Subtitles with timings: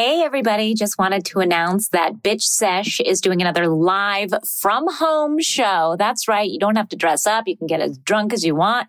[0.00, 0.74] Hey, everybody.
[0.74, 5.96] Just wanted to announce that Bitch Sesh is doing another live from home show.
[5.98, 6.48] That's right.
[6.48, 7.48] You don't have to dress up.
[7.48, 8.86] You can get as drunk as you want.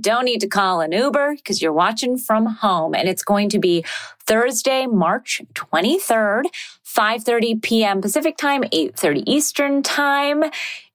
[0.00, 2.94] Don't need to call an Uber because you're watching from home.
[2.94, 3.84] And it's going to be
[4.20, 6.44] Thursday, March 23rd,
[6.86, 8.00] 5.30 p.m.
[8.00, 10.44] Pacific time, 8.30 Eastern time.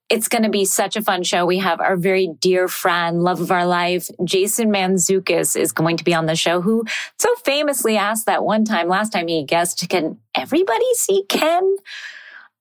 [0.08, 1.44] It's going to be such a fun show.
[1.44, 6.04] We have our very dear friend, love of our life, Jason Mantzoukas is going to
[6.04, 6.84] be on the show who
[7.18, 11.76] so famously asked that one time, last time he guessed, can everybody see Ken?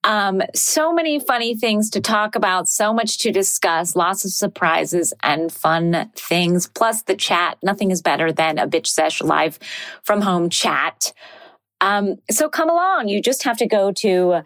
[0.04, 5.14] Um, so many funny things to talk about, so much to discuss, lots of surprises
[5.24, 7.58] and fun things, plus the chat.
[7.64, 9.58] Nothing is better than a bitch sesh live
[10.04, 11.14] from home chat.
[11.82, 13.08] Um, so come along.
[13.08, 14.44] You just have to go to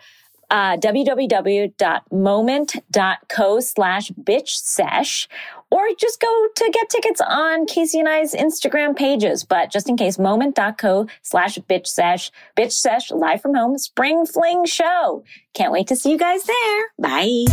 [0.51, 5.27] uh, www.moment.co slash bitch sesh,
[5.71, 9.43] or just go to get tickets on Casey and I's Instagram pages.
[9.43, 14.65] But just in case, moment.co slash bitch sesh, bitch sesh live from home spring fling
[14.65, 15.23] show.
[15.53, 16.91] Can't wait to see you guys there.
[16.99, 17.45] Bye.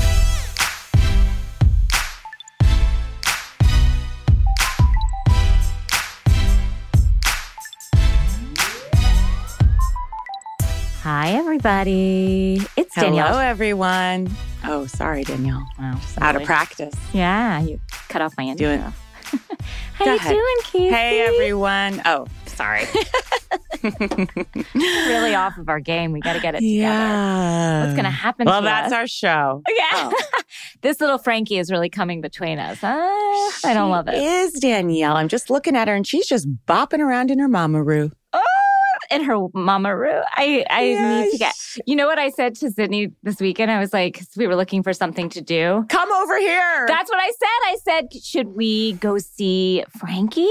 [11.10, 12.60] Hi, everybody.
[12.76, 13.28] It's Danielle.
[13.28, 14.28] Hello, everyone.
[14.64, 15.66] Oh, sorry, Danielle.
[15.78, 16.92] Wow, Out of practice.
[17.14, 18.66] Yeah, you cut off my intro.
[18.66, 18.80] Do it.
[19.94, 20.32] How Go you ahead.
[20.34, 20.88] doing, Casey?
[20.94, 22.02] Hey, everyone.
[22.04, 22.84] Oh, sorry.
[24.74, 26.12] really off of our game.
[26.12, 26.74] We got to get it together.
[26.76, 27.80] yeah.
[27.84, 28.98] What's going to happen Well, to that's us?
[28.98, 29.62] our show.
[29.66, 30.10] Yeah.
[30.82, 32.84] this little Frankie is really coming between us.
[32.84, 32.88] Uh,
[33.64, 34.14] I don't love it.
[34.22, 35.16] Is Danielle?
[35.16, 38.10] I'm just looking at her, and she's just bopping around in her mamaroo.
[38.12, 38.17] Oh,
[39.10, 40.20] and her mama Roo.
[40.32, 40.84] I, I
[41.22, 41.54] need to get.
[41.86, 43.70] You know what I said to Sydney this weekend?
[43.70, 45.84] I was like, we were looking for something to do.
[45.88, 46.84] Come over here.
[46.86, 47.46] That's what I said.
[47.64, 50.50] I said, should we go see Frankie?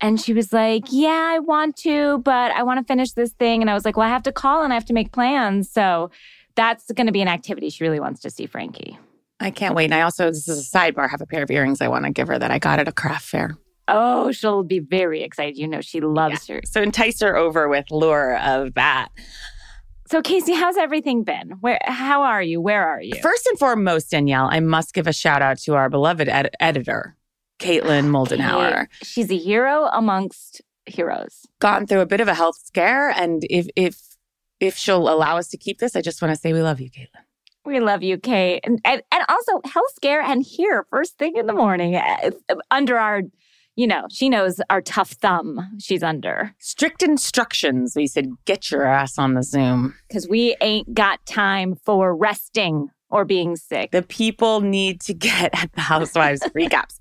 [0.00, 3.62] And she was like, yeah, I want to, but I want to finish this thing.
[3.62, 5.70] And I was like, well, I have to call and I have to make plans.
[5.70, 6.10] So
[6.54, 7.70] that's going to be an activity.
[7.70, 8.98] She really wants to see Frankie.
[9.40, 9.86] I can't wait.
[9.86, 12.10] And I also, this is a sidebar, have a pair of earrings I want to
[12.10, 13.56] give her that I got at a craft fair.
[13.88, 15.56] Oh, she'll be very excited.
[15.56, 16.60] You know, she loves her.
[16.64, 19.08] So entice her over with lure of that.
[20.08, 21.50] So, Casey, how's everything been?
[21.60, 22.60] Where, how are you?
[22.60, 23.14] Where are you?
[23.20, 27.16] First and foremost, Danielle, I must give a shout out to our beloved ed- editor,
[27.58, 28.88] Caitlin Moldenhauer.
[28.88, 31.46] Kate, She's a hero amongst heroes.
[31.58, 34.00] Gone through a bit of a health scare, and if if
[34.60, 36.88] if she'll allow us to keep this, I just want to say we love you,
[36.88, 37.08] Caitlin.
[37.64, 38.60] We love you, Kate.
[38.62, 42.30] And, and, and also, health scare and here, first thing in the morning, uh,
[42.70, 43.22] under our,
[43.76, 47.94] you know, she knows our tough thumb she's under Strict instructions.
[47.94, 49.94] We said, get your ass on the Zoom.
[50.08, 53.92] because we ain't got time for resting or being sick.
[53.92, 56.98] The people need to get at the Housewives recaps.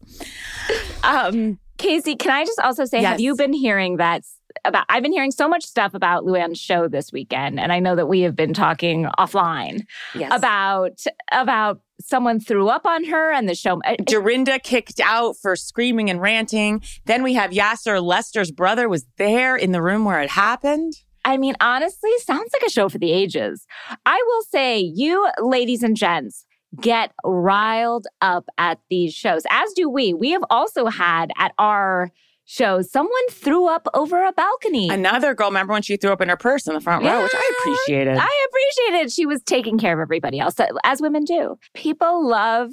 [1.04, 4.24] Um, Casey, can I just also say, have you been hearing that
[4.64, 4.86] about?
[4.88, 8.08] I've been hearing so much stuff about Luann's show this weekend, and I know that
[8.08, 10.32] we have been talking offline yes.
[10.34, 13.82] about about someone threw up on her and the show.
[13.86, 16.82] uh, Dorinda kicked out for screaming and ranting.
[17.06, 20.94] Then we have Yasser Lester's brother was there in the room where it happened.
[21.24, 23.66] I mean, honestly, sounds like a show for the ages.
[24.06, 26.46] I will say, you ladies and gents
[26.80, 30.14] get riled up at these shows, as do we.
[30.14, 32.12] We have also had at our
[32.46, 34.90] shows someone threw up over a balcony.
[34.90, 37.32] Another girl, remember when she threw up in her purse in the front row, which
[37.34, 38.18] I appreciated.
[38.20, 41.58] I appreciated she was taking care of everybody else, uh, as women do.
[41.74, 42.72] People love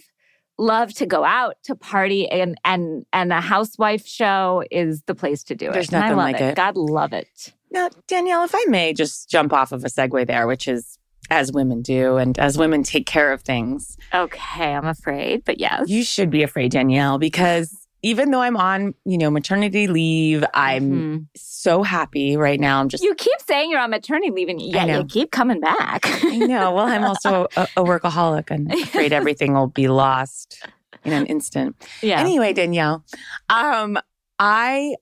[0.58, 5.42] love to go out to party and and and a housewife show is the place
[5.44, 5.72] to do it.
[5.72, 6.54] There's And I nothing love like it.
[6.56, 7.52] God love it.
[7.70, 10.98] now, Danielle, if I may just jump off of a segue there, which is
[11.30, 15.88] as women do and as women take care of things, Okay, I'm afraid, but yes.
[15.88, 20.90] you should be afraid, Danielle, because even though I'm on, you know, maternity leave, I'm
[20.90, 21.26] Mhm.
[21.36, 22.80] so happy right now.
[22.80, 26.00] I'm just You keep saying you're on maternity leave, and yet you keep coming back.
[26.24, 26.72] I know.
[26.72, 30.66] Well, I'm also a, a workaholic and afraid everything will be lost
[31.04, 31.76] in an instant.
[32.02, 32.20] yeah.
[32.20, 33.04] Anyway, Danielle,
[33.48, 33.98] um,
[34.38, 34.96] I,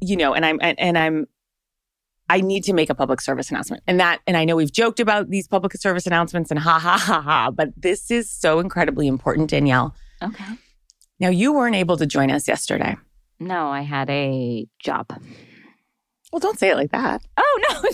[0.00, 1.26] you know, and I'm and, and I'm,
[2.28, 5.00] I need to make a public service announcement, and that, and I know we've joked
[5.00, 9.06] about these public service announcements and ha ha ha ha, but this is so incredibly
[9.06, 9.94] important, Danielle.
[10.22, 10.44] okay.
[11.22, 12.96] Now, you weren't able to join us yesterday.
[13.38, 15.06] No, I had a job.
[16.32, 17.22] Well, don't say it like that.
[17.36, 17.90] Oh no.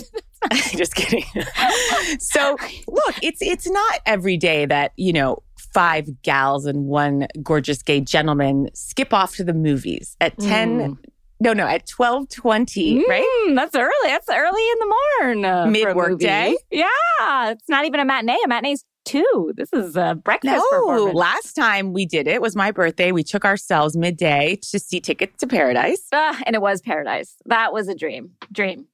[0.71, 1.25] Just kidding.
[2.19, 5.43] so, look, it's it's not every day that you know
[5.73, 10.79] five gals and one gorgeous gay gentleman skip off to the movies at ten.
[10.79, 10.97] Mm.
[11.39, 13.45] No, no, at twelve twenty, right?
[13.47, 13.91] Mm, that's early.
[14.05, 15.45] That's early in the morning.
[15.45, 16.57] Uh, Mid-work day?
[16.71, 17.51] Yeah.
[17.51, 18.37] It's not even a matinee.
[18.43, 19.53] A matinee's two.
[19.55, 21.15] This is a breakfast No, performance.
[21.15, 23.11] last time we did it was my birthday.
[23.11, 26.07] We took ourselves midday to see Ticket to Paradise.
[26.13, 27.35] Ah, and it was paradise.
[27.45, 28.31] That was a dream.
[28.51, 28.85] Dream.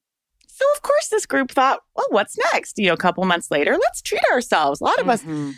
[0.48, 2.78] So, of course, this group thought, well, what's next?
[2.78, 4.80] You know, a couple months later, let's treat ourselves.
[4.80, 5.54] A lot of us Mhm.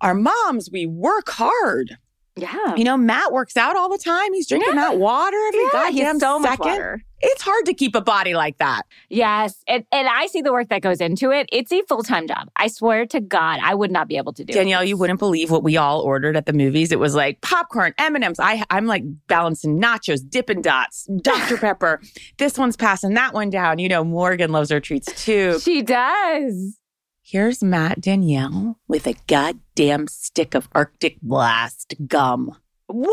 [0.00, 0.70] are moms.
[0.72, 1.96] We work hard.
[2.36, 2.74] Yeah.
[2.74, 4.32] You know, Matt works out all the time.
[4.32, 4.90] He's drinking Yeah.
[4.90, 6.66] that water every Yeah, goddamn so second.
[6.66, 7.02] water.
[7.20, 8.82] It's hard to keep a body like that.
[9.08, 9.62] Yes.
[9.68, 11.48] And, and I see the work that goes into it.
[11.52, 12.48] It's a full time job.
[12.56, 14.88] I swear to God, I would not be able to do Danielle, it.
[14.88, 16.90] you wouldn't believe what we all ordered at the movies.
[16.90, 18.40] It was like popcorn, M&Ms.
[18.40, 21.56] I, I'm like balancing nachos, Dippin' Dots, Dr.
[21.58, 22.02] Pepper.
[22.36, 23.78] This one's passing that one down.
[23.78, 25.60] You know, Morgan loves her treats too.
[25.60, 26.78] She does.
[27.26, 32.54] Here's Matt Danielle with a goddamn stick of Arctic Blast gum.
[32.86, 33.10] What?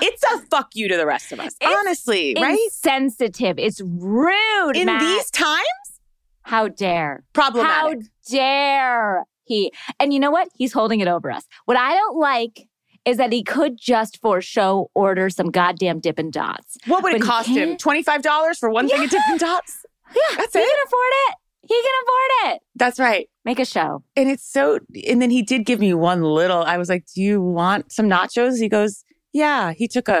[0.00, 1.54] It's a fuck you to the rest of us.
[1.60, 2.58] It's Honestly, right?
[2.64, 3.58] Insensitive.
[3.58, 4.74] It's rude.
[4.76, 5.00] In Matt.
[5.02, 6.00] these times,
[6.44, 7.24] How dare.
[7.34, 7.98] problematic.
[8.00, 9.70] How dare he?
[10.00, 10.48] And you know what?
[10.54, 11.44] He's holding it over us.
[11.66, 12.66] What I don't like
[13.04, 16.78] is that he could just for show order some goddamn Dippin' Dots.
[16.86, 17.76] what would it cost him?
[17.76, 19.84] $25 for one thing of Dippin' Dots?
[20.14, 20.66] Yeah, That's he it?
[20.66, 21.34] can afford it.
[21.68, 22.62] He can afford it.
[22.74, 23.28] That's right.
[23.44, 24.02] Make a show.
[24.14, 27.22] And it's so, and then he did give me one little, I was like, do
[27.22, 28.58] you want some nachos?
[28.60, 29.72] He goes, yeah.
[29.72, 30.20] He took a,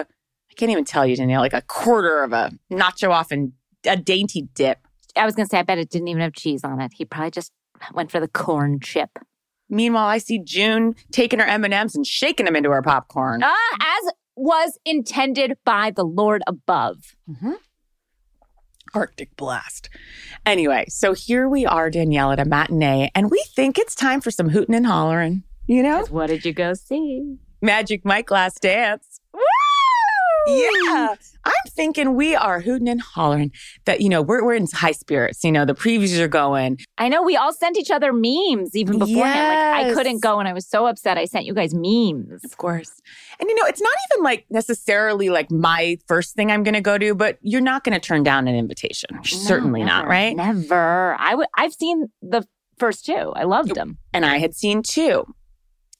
[0.50, 3.52] I can't even tell you, Danielle, like a quarter of a nacho off and
[3.86, 4.78] a dainty dip.
[5.16, 6.92] I was gonna say, I bet it didn't even have cheese on it.
[6.94, 7.52] He probably just
[7.94, 9.10] went for the corn chip.
[9.68, 13.40] Meanwhile, I see June taking her M&Ms and shaking them into her popcorn.
[13.42, 17.16] Ah, as was intended by the Lord above.
[18.96, 19.90] Arctic blast.
[20.46, 24.30] Anyway, so here we are, Danielle, at a matinee, and we think it's time for
[24.30, 25.42] some hooting and hollering.
[25.66, 26.06] You know?
[26.08, 27.36] What did you go see?
[27.60, 29.15] Magic Mike Last Dance.
[30.46, 31.14] Yeah.
[31.44, 33.52] I'm thinking we are hooting and hollering
[33.84, 35.44] that, you know, we're, we're in high spirits.
[35.44, 36.78] You know, the previews are going.
[36.98, 39.86] I know we all sent each other memes even beforehand.
[39.86, 42.44] Like I couldn't go and I was so upset I sent you guys memes.
[42.44, 42.90] Of course.
[43.38, 46.80] And, you know, it's not even like necessarily like my first thing I'm going to
[46.80, 49.10] go to, but you're not going to turn down an invitation.
[49.24, 50.34] Certainly No, not, right?
[50.36, 51.16] Never.
[51.18, 52.44] I would I've seen the
[52.78, 53.32] first two.
[53.36, 53.98] I loved them.
[54.12, 55.24] and I had seen two.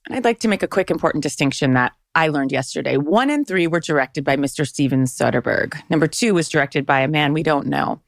[0.07, 2.97] And I'd like to make a quick important distinction that I learned yesterday.
[2.97, 4.67] One and three were directed by Mr.
[4.67, 5.79] Steven Soderbergh.
[5.91, 8.01] Number two was directed by a man we don't know.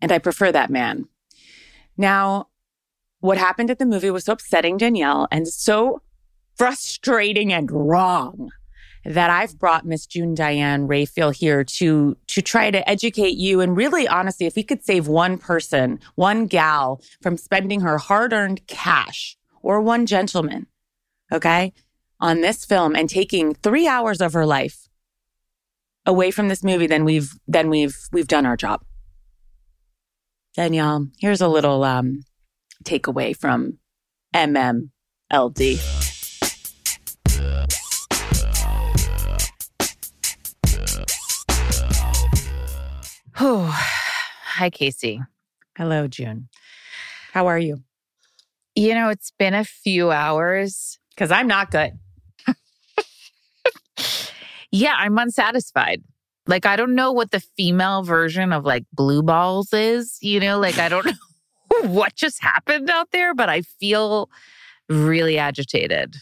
[0.00, 1.06] And I prefer that man.
[1.98, 2.48] Now,
[3.20, 6.00] what happened at the movie was so upsetting Danielle and so
[6.56, 8.48] frustrating and wrong
[9.04, 13.76] that I've brought Miss June Diane Raphael here to to try to educate you and
[13.76, 19.36] really honestly if we could save one person, one gal from spending her hard-earned cash
[19.62, 20.66] or one gentleman,
[21.30, 21.74] okay,
[22.20, 24.88] on this film and taking 3 hours of her life
[26.06, 28.82] away from this movie then we've then we've we've done our job.
[30.54, 32.24] Danielle, here's a little um
[32.84, 33.78] takeaway from
[34.34, 35.78] MMLD.
[43.42, 43.70] Oh,
[44.44, 45.22] hi, Casey.
[45.78, 46.48] Hello, June.
[47.32, 47.78] How are you?
[48.74, 50.98] You know, it's been a few hours.
[51.14, 51.92] Because I'm not good.
[54.72, 56.02] Yeah, I'm unsatisfied.
[56.46, 60.18] Like, I don't know what the female version of like blue balls is.
[60.20, 64.30] You know, like, I don't know what just happened out there, but I feel
[64.88, 66.16] really agitated.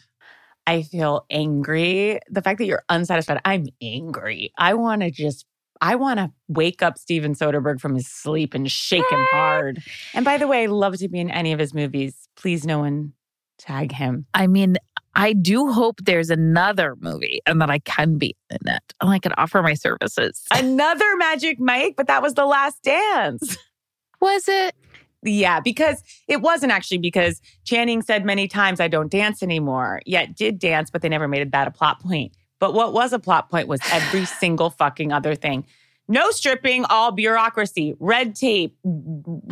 [0.66, 2.20] I feel angry.
[2.28, 4.52] The fact that you're unsatisfied, I'm angry.
[4.58, 5.46] I want to just,
[5.80, 9.82] I want to wake up Steven Soderbergh from his sleep and shake him hard.
[10.12, 12.28] And by the way, love to be in any of his movies.
[12.36, 13.14] Please, no one
[13.58, 14.26] tag him.
[14.34, 14.76] I mean,
[15.18, 19.18] I do hope there's another movie and that I can be in it and I
[19.18, 20.44] can offer my services.
[20.52, 23.58] Another Magic Mike, but that was the last dance.
[24.20, 24.74] Was it?
[25.22, 30.34] Yeah, because it wasn't actually because Channing said many times, I don't dance anymore, yet
[30.34, 32.32] did dance, but they never made that a plot point.
[32.58, 35.66] But what was a plot point was every single fucking other thing.
[36.08, 38.76] No stripping, all bureaucracy, red tape,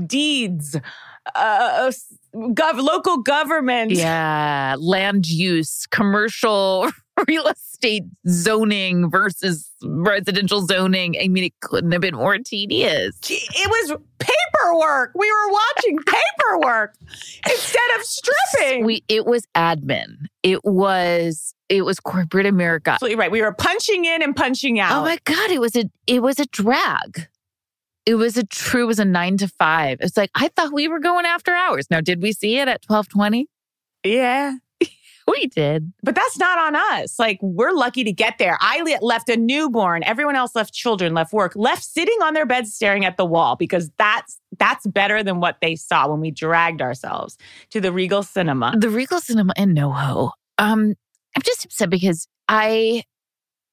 [0.06, 0.76] deeds,
[1.34, 1.92] uh,
[2.34, 3.90] gov- local government.
[3.92, 6.90] Yeah, land use, commercial
[7.28, 11.16] real estate zoning versus residential zoning.
[11.22, 13.18] I mean, it couldn't have been more tedious.
[13.28, 15.12] It was paperwork.
[15.14, 16.94] We were watching paperwork
[17.48, 18.84] instead of stripping.
[18.84, 20.26] We it was admin.
[20.42, 22.90] It was it was corporate America.
[22.92, 23.30] Absolutely right.
[23.30, 24.92] We were punching in and punching out.
[24.92, 27.28] Oh my god, it was a it was a drag.
[28.04, 29.98] It was a true it was a 9 to 5.
[30.00, 31.90] It's like I thought we were going after hours.
[31.90, 33.44] Now did we see it at 12:20?
[34.04, 34.54] yeah.
[35.28, 35.92] We did.
[36.04, 37.18] But that's not on us.
[37.18, 38.56] Like, we're lucky to get there.
[38.60, 40.04] I le- left a newborn.
[40.04, 43.56] Everyone else left children, left work, left sitting on their beds staring at the wall
[43.56, 47.36] because that's that's better than what they saw when we dragged ourselves
[47.70, 48.74] to the Regal Cinema.
[48.78, 50.30] The Regal Cinema in NoHo.
[50.58, 50.94] Um,
[51.36, 53.04] I'm just upset because I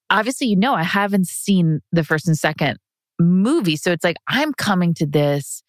[0.10, 2.78] obviously you know I haven't seen the first and second
[3.20, 5.64] movie, so it's like I'm coming to this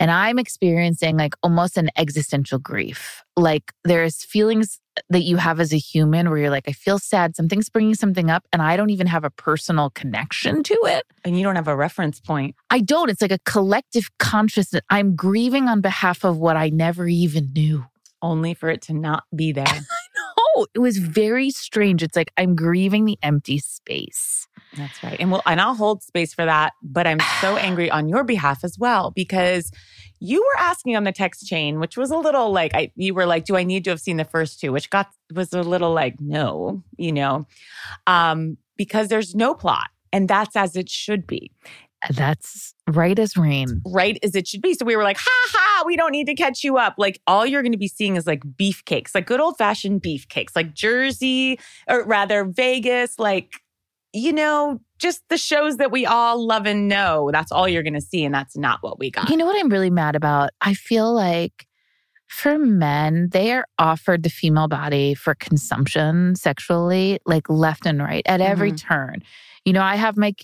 [0.00, 3.24] And I'm experiencing like almost an existential grief.
[3.36, 4.78] Like there's feelings
[5.10, 8.30] that you have as a human where you're like, I feel sad, something's bringing something
[8.30, 11.04] up, and I don't even have a personal connection to it.
[11.24, 12.54] And you don't have a reference point.
[12.70, 13.10] I don't.
[13.10, 14.82] It's like a collective consciousness.
[14.90, 17.86] I'm grieving on behalf of what I never even knew.
[18.22, 19.66] Only for it to not be there.
[20.58, 22.02] No, it was very strange.
[22.02, 24.46] It's like I'm grieving the empty space.
[24.76, 25.16] That's right.
[25.18, 26.72] And well, and I'll hold space for that.
[26.82, 29.70] But I'm so angry on your behalf as well because
[30.20, 33.26] you were asking on the text chain, which was a little like I you were
[33.26, 34.72] like, do I need to have seen the first two?
[34.72, 37.46] Which got was a little like, no, you know,
[38.06, 39.88] um, because there's no plot.
[40.12, 41.52] And that's as it should be.
[42.10, 43.82] That's right as rain.
[43.86, 44.74] Right as it should be.
[44.74, 46.94] So we were like, ha ha, we don't need to catch you up.
[46.98, 50.56] Like all you're going to be seeing is like beefcakes, like good old fashioned beefcakes,
[50.56, 53.60] like Jersey, or rather Vegas, like,
[54.12, 57.30] you know, just the shows that we all love and know.
[57.32, 58.24] That's all you're going to see.
[58.24, 59.28] And that's not what we got.
[59.28, 60.50] You know what I'm really mad about?
[60.60, 61.66] I feel like
[62.26, 68.22] for men, they are offered the female body for consumption sexually, like left and right
[68.26, 68.88] at every mm-hmm.
[68.88, 69.22] turn.
[69.64, 70.34] You know, I have my,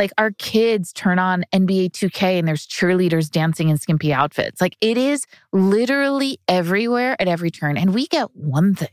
[0.00, 4.60] like, our kids turn on NBA 2K and there's cheerleaders dancing in skimpy outfits.
[4.60, 7.76] Like, it is literally everywhere at every turn.
[7.76, 8.88] And we get one thing.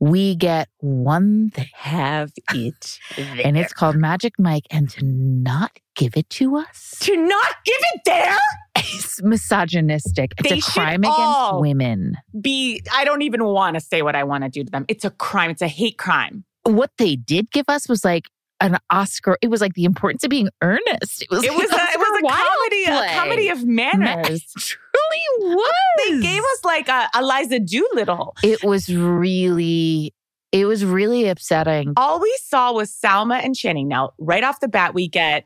[0.00, 1.68] We get one thing.
[1.74, 2.98] have it.
[3.16, 4.64] And it's called Magic Mike.
[4.70, 8.38] And to not give it to us to not give it there?
[8.76, 10.32] It's misogynistic.
[10.38, 12.14] It's They a crime against women.
[12.40, 14.86] Be, I don't even want to say what I want to do to them.
[14.88, 15.50] It's a crime.
[15.50, 16.44] It's a hate crime.
[16.64, 18.28] what they did give us was like
[18.60, 19.38] an Oscar.
[19.42, 21.22] It was like the importance of being earnest.
[21.22, 21.44] It was.
[21.44, 24.44] It was a, it was a comedy, a comedy of manners.
[24.58, 25.72] truly was.
[26.06, 28.36] They gave us like a Eliza Doolittle.
[28.42, 30.14] It was really.
[30.50, 31.92] It was really upsetting.
[31.98, 33.86] All we saw was Salma and Channing.
[33.86, 35.44] Now, right off the bat, we get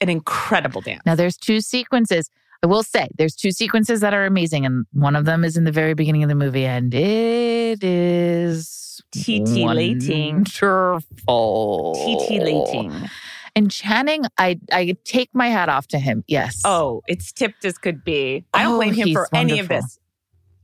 [0.00, 1.02] an incredible dance.
[1.04, 2.30] Now there's two sequences.
[2.66, 5.62] I will say there's two sequences that are amazing, and one of them is in
[5.62, 10.38] the very beginning of the movie, and it is Titillating.
[10.38, 11.94] wonderful.
[12.28, 13.08] Titillating.
[13.54, 16.24] And Channing, I I take my hat off to him.
[16.26, 16.60] Yes.
[16.64, 18.44] Oh, it's tipped as could be.
[18.52, 19.86] I don't Oh, blame him for any of wonderful.
[19.86, 20.00] this.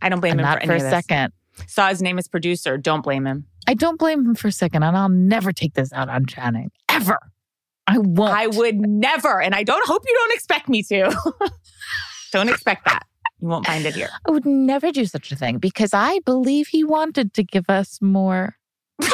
[0.02, 1.04] I don't blame and him not for for any a of this.
[1.06, 1.32] second.
[1.68, 2.78] Saw his name as producer.
[2.78, 3.46] Don't blame him.
[3.68, 6.72] I don't blame him for a second, and I'll never take this out on Channing
[6.88, 7.18] ever.
[7.86, 8.32] I won't.
[8.34, 11.14] I would never, and I don't hope you don't expect me to.
[12.32, 13.06] don't expect that.
[13.40, 14.10] You won't find it here.
[14.26, 18.00] I would never do such a thing because I believe he wanted to give us
[18.00, 18.56] more.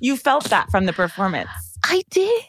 [0.00, 1.48] You felt that from the performance.
[1.84, 2.44] I did.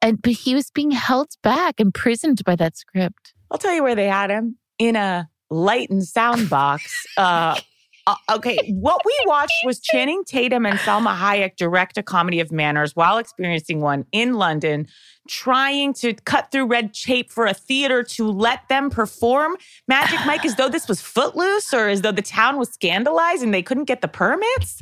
[0.00, 3.34] And but he was being held back, imprisoned by that script.
[3.50, 7.04] I'll tell you where they had him in a light and sound box.
[7.16, 7.58] Uh,
[8.08, 12.50] uh, okay, what we watched was Channing Tatum and Salma Hayek direct a comedy of
[12.50, 14.86] manners while experiencing one in London,
[15.28, 20.44] trying to cut through red tape for a theater to let them perform Magic Mike
[20.46, 23.84] as though this was footloose or as though the town was scandalized and they couldn't
[23.84, 24.80] get the permits.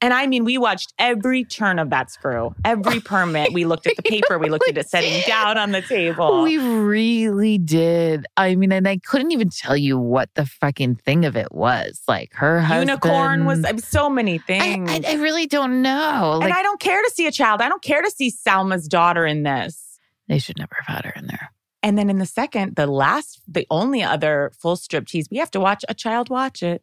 [0.00, 3.52] And I mean, we watched every turn of that screw, every permit.
[3.52, 6.42] We looked at the paper, we looked at it setting down on the table.
[6.44, 8.24] We really did.
[8.36, 12.00] I mean, and I couldn't even tell you what the fucking thing of it was.
[12.06, 12.90] Like her husband.
[12.90, 14.88] Unicorn was I mean, so many things.
[14.88, 16.40] I, I really don't know.
[16.42, 17.60] and I don't care to see a child.
[17.60, 19.98] I don't care to see Salma's daughter in this.
[20.28, 21.50] they should never have had her in there.
[21.82, 25.50] And then in the second, the last, the only other full strip tease, we have
[25.52, 26.82] to watch a child watch it.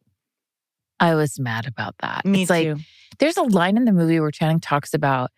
[1.00, 2.26] I was mad about that.
[2.26, 2.78] Me it's like too.
[3.20, 5.30] there's a line in the movie where Channing talks about,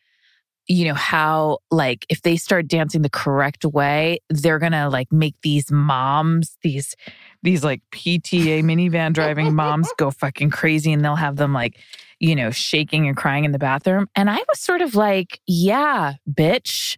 [0.68, 5.36] you know, how like if they start dancing the correct way, they're gonna like make
[5.42, 6.96] these moms, these
[7.44, 11.80] these like PTA minivan driving moms go fucking crazy and they'll have them like,
[12.20, 14.08] you know, shaking and crying in the bathroom.
[14.16, 16.98] And I was sort of like, yeah, bitch,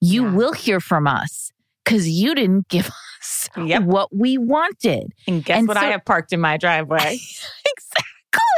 [0.00, 0.32] you Yeah.
[0.32, 1.52] will hear from us
[1.84, 2.86] because you didn't give
[3.20, 3.82] us Yep.
[3.84, 5.12] what we wanted.
[5.28, 7.18] And guess And what so- I have parked in my driveway?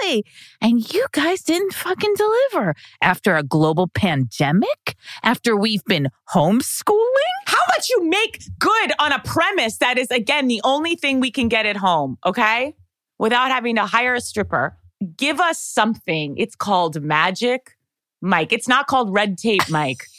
[0.07, 0.25] Exactly.
[0.61, 7.35] And you guys didn't fucking deliver after a global pandemic, after we've been homeschooling.
[7.47, 11.31] How much you make good on a premise that is, again, the only thing we
[11.31, 12.75] can get at home, okay?
[13.19, 14.77] Without having to hire a stripper.
[15.17, 16.37] Give us something.
[16.39, 17.77] It's called Magic
[18.23, 18.53] Mike.
[18.53, 20.05] It's not called Red Tape Mike.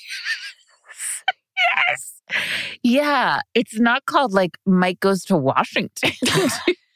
[1.89, 2.21] Yes.
[2.83, 3.39] Yeah.
[3.55, 6.11] It's not called like Mike goes to Washington.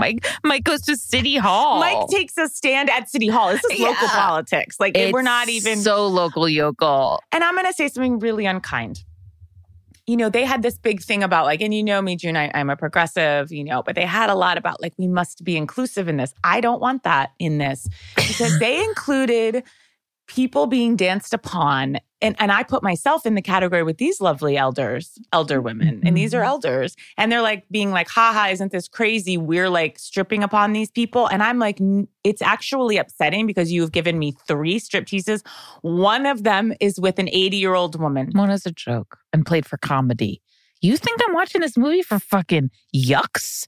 [0.00, 1.80] Mike Mike goes to City Hall.
[1.80, 3.50] Mike takes a stand at City Hall.
[3.50, 4.78] This is local politics.
[4.78, 5.78] Like, we're not even.
[5.78, 7.22] so local yokel.
[7.32, 9.04] And I'm going to say something really unkind.
[10.06, 12.50] You know, they had this big thing about like, and you know me, June, I,
[12.52, 15.56] I'm a progressive, you know, but they had a lot about like, we must be
[15.56, 16.34] inclusive in this.
[16.42, 19.62] I don't want that in this because they included
[20.30, 21.98] people being danced upon.
[22.22, 26.16] And, and I put myself in the category with these lovely elders, elder women, and
[26.16, 26.46] these are Mhm.
[26.46, 26.94] elders.
[27.16, 29.36] And they're like being like, haha, isn't this crazy?
[29.38, 31.26] We're like stripping upon these people.
[31.28, 35.42] And I'm like, "N- it's actually upsetting because you've given me three strip teases.
[35.82, 38.30] One of them is with an 80 year old woman.
[38.34, 40.42] One is a joke and played for comedy.
[40.82, 43.66] You think I'm watching this movie for fucking yucks?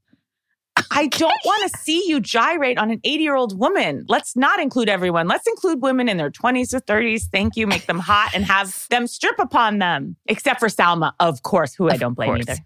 [0.91, 4.05] I don't want to see you gyrate on an 80 year old woman.
[4.09, 5.29] Let's not include everyone.
[5.29, 7.25] Let's include women in their 20s or 30s.
[7.31, 7.67] Thank you.
[7.67, 10.17] Make them hot and have them strip upon them.
[10.27, 12.49] Except for Salma, of course, who I don't blame course.
[12.49, 12.61] either.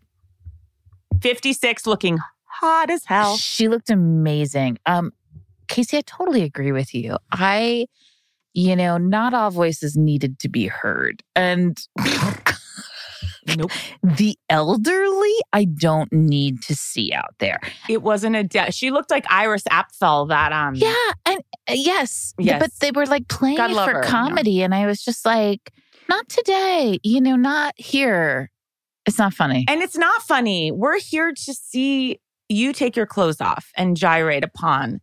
[1.21, 3.37] 56 looking hot as hell.
[3.37, 4.79] She looked amazing.
[4.87, 5.13] Um,
[5.69, 7.19] Casey, I totally agree with you.
[7.33, 7.87] I,
[8.55, 11.23] you know, not all voices needed to be heard.
[11.35, 11.77] And
[13.57, 13.71] Nope.
[14.03, 17.61] the elderly, I don't need to see out there.
[17.89, 20.95] It wasn't a de- she looked like Iris Apfel that um Yeah.
[21.27, 22.61] And uh, yes, Yes.
[22.61, 24.09] but they were like playing God it for her, yeah.
[24.11, 24.63] comedy.
[24.63, 25.73] And I was just like,
[26.09, 28.51] not today, you know, not here.
[29.07, 29.65] It's not funny.
[29.69, 30.73] And it's not funny.
[30.73, 35.01] We're here to see you take your clothes off and gyrate upon.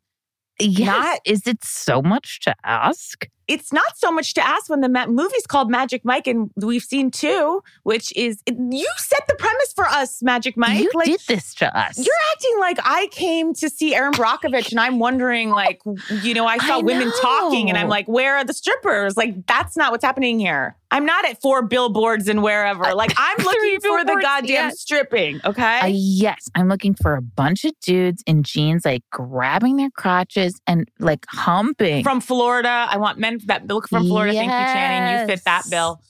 [0.60, 0.88] yes.
[0.88, 3.28] not- is it so much to ask?
[3.48, 6.84] It's not so much to ask when the ma- movie's called Magic Mike, and we've
[6.84, 10.80] seen two, which is you set the premise for us, Magic Mike.
[10.80, 11.98] you like, did this to us.
[11.98, 15.82] You're acting like I came to see Erin Brockovich, and I'm wondering, like,
[16.22, 19.18] you know, I saw I women talking, and I'm like, where are the strippers?
[19.18, 20.76] Like, that's not what's happening here.
[20.94, 22.94] I'm not at four billboards and wherever.
[22.94, 24.80] Like, I'm looking for the goddamn yes.
[24.80, 25.42] stripping.
[25.44, 25.80] Okay.
[25.80, 30.62] Uh, yes, I'm looking for a bunch of dudes in jeans, like grabbing their crotches
[30.68, 32.04] and like humping.
[32.04, 32.88] from Florida.
[32.90, 34.34] I want men that look from Florida.
[34.34, 35.20] Thank you, Channing.
[35.20, 35.70] You fit that Yes.
[35.70, 36.02] bill.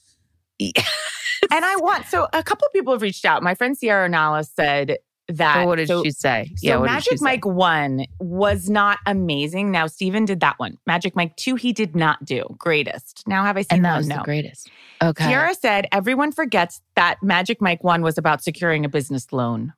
[1.51, 3.43] And I want so a couple of people have reached out.
[3.43, 5.55] My friend Sierra Nala said that.
[5.55, 6.51] So what did so, she say?
[6.57, 7.23] So what Magic she say?
[7.23, 9.71] Mike one was not amazing.
[9.71, 10.77] Now Steven did that one.
[10.85, 13.23] Magic Mike two he did not do greatest.
[13.27, 13.97] Now have I seen and that one?
[13.99, 14.17] was no.
[14.17, 14.69] the greatest.
[15.01, 15.25] Okay.
[15.25, 19.73] Sierra said everyone forgets that Magic Mike one was about securing a business loan.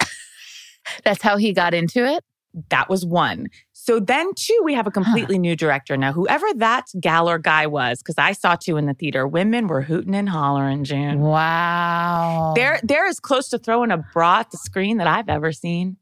[1.04, 2.22] That's how he got into it.
[2.70, 3.48] That was one.
[3.84, 6.10] So then, too, we have a completely new director now.
[6.10, 9.82] Whoever that gal or guy was, because I saw two in the theater, women were
[9.82, 11.20] hooting and hollering, June.
[11.20, 12.54] Wow.
[12.56, 15.98] They're they're as close to throwing a bra at the screen that I've ever seen.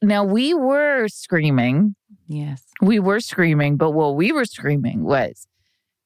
[0.00, 1.94] Now we were screaming.
[2.26, 2.62] Yes.
[2.80, 5.46] We were screaming, but what we were screaming was,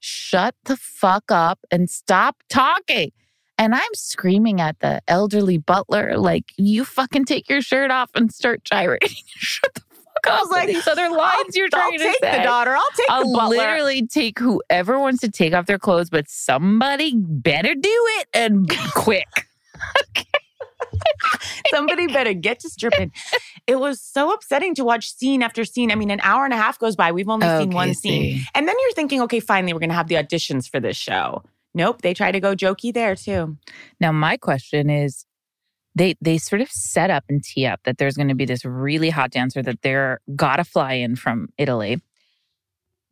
[0.01, 3.13] "Shut the fuck up and stop talking."
[3.57, 8.33] And I'm screaming at the elderly butler, like, "You fucking take your shirt off and
[8.33, 9.11] start gyrating.
[9.27, 9.90] Shut the fuck up."
[10.27, 12.39] I was like, these other lines you're trying I'll to take say.
[12.39, 12.75] the daughter.
[12.77, 13.57] I'll take I'll butler.
[13.57, 17.81] literally take whoever wants to take off their clothes, but somebody better do
[18.19, 19.47] it and quick.
[21.71, 23.13] Somebody better get to stripping.
[23.67, 25.91] It was so upsetting to watch scene after scene.
[25.91, 27.13] I mean, an hour and a half goes by.
[27.13, 28.43] We've only seen one scene.
[28.55, 31.43] And then you're thinking, okay, finally, we're going to have the auditions for this show.
[31.75, 33.57] Nope, they try to go jokey there too.
[34.01, 35.25] Now, my question is
[36.01, 38.65] they they sort of set up and tee up that there's going to be this
[38.65, 42.01] really hot dancer that they're gotta fly in from Italy.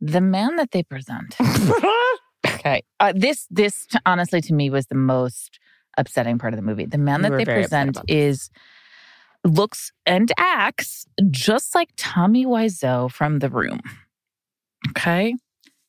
[0.01, 1.35] The man that they present.
[2.47, 2.81] okay.
[2.99, 5.59] Uh, this this honestly to me was the most
[5.97, 6.87] upsetting part of the movie.
[6.87, 8.49] The man that they present is
[9.45, 13.81] looks and acts just like Tommy Wiseau from The Room.
[14.89, 15.35] Okay?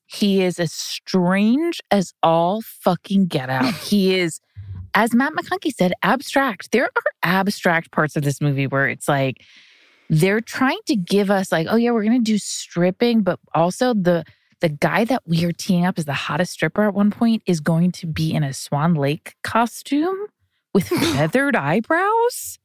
[0.05, 3.73] He is as strange as all fucking get out.
[3.75, 4.41] he is
[4.95, 6.73] as Matt McConkie said, abstract.
[6.73, 9.45] There are abstract parts of this movie where it's like
[10.09, 14.25] they're trying to give us like, oh yeah, we're gonna do stripping, but also the
[14.61, 17.61] the guy that we are teeing up as the hottest stripper at one point is
[17.61, 20.17] going to be in a Swan Lake costume
[20.73, 22.59] with feathered eyebrows,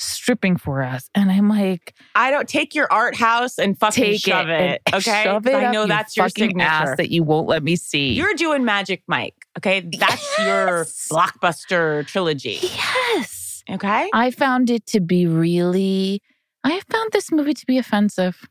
[0.00, 1.08] stripping for us.
[1.14, 4.94] And I'm like, I don't take your art house and fucking take shove it, it.
[4.94, 6.66] okay, shove it I know that's your signature.
[6.66, 8.12] ass that you won't let me see.
[8.12, 9.34] You're doing Magic Mike.
[9.58, 12.58] Okay, that's your blockbuster trilogy.
[12.62, 13.62] yes.
[13.70, 16.22] Okay, I found it to be really,
[16.64, 18.48] I found this movie to be offensive.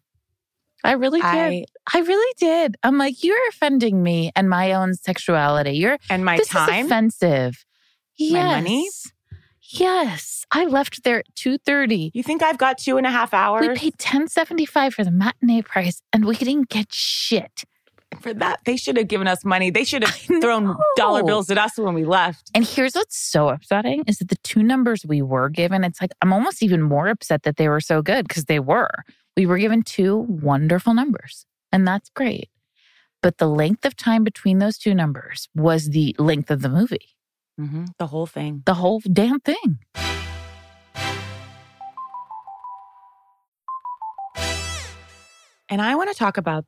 [0.84, 1.28] I really did.
[1.28, 2.78] I, I really did.
[2.84, 5.72] I'm like, you're offending me and my own sexuality.
[5.72, 6.86] You're and my this time.
[6.86, 7.66] is offensive.
[8.18, 8.34] Yes.
[8.34, 8.90] My money?
[9.72, 10.46] Yes.
[10.52, 12.12] I left there at 2.30.
[12.14, 15.62] you think I've got two and a half hours We paid 10.75 for the matinee
[15.62, 17.64] price and we didn't get shit.
[18.20, 18.62] for that?
[18.66, 19.70] They should have given us money.
[19.70, 22.50] They should have thrown dollar bills at us when we left.
[22.56, 26.12] And here's what's so upsetting is that the two numbers we were given, it's like
[26.22, 28.90] I'm almost even more upset that they were so good because they were.
[29.38, 32.50] We were given two wonderful numbers, and that's great.
[33.22, 37.16] But the length of time between those two numbers was the length of the movie,
[37.60, 38.64] Mhm, The whole thing.
[38.66, 39.80] the whole damn thing.
[45.70, 46.66] And I want to talk about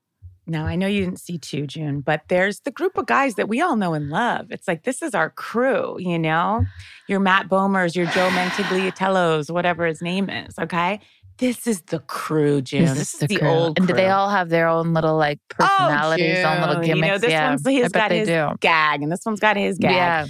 [0.48, 3.48] Now, I know you didn't see two, June, but there's the group of guys that
[3.48, 4.48] we all know and love.
[4.50, 6.66] It's like, this is our crew, you know?
[7.08, 11.00] Your Matt Bomers, your Joe Mentagliatellos, whatever his name is, okay?
[11.38, 12.86] This is the crew, June.
[12.86, 13.48] This, is the, crew.
[13.48, 17.06] old And do they all have their own little like personalities, their own little gimmicks?
[17.06, 18.50] You know, this yeah, one's he's got his do.
[18.60, 19.92] gag, and this one's got his gag.
[19.92, 20.26] Yeah,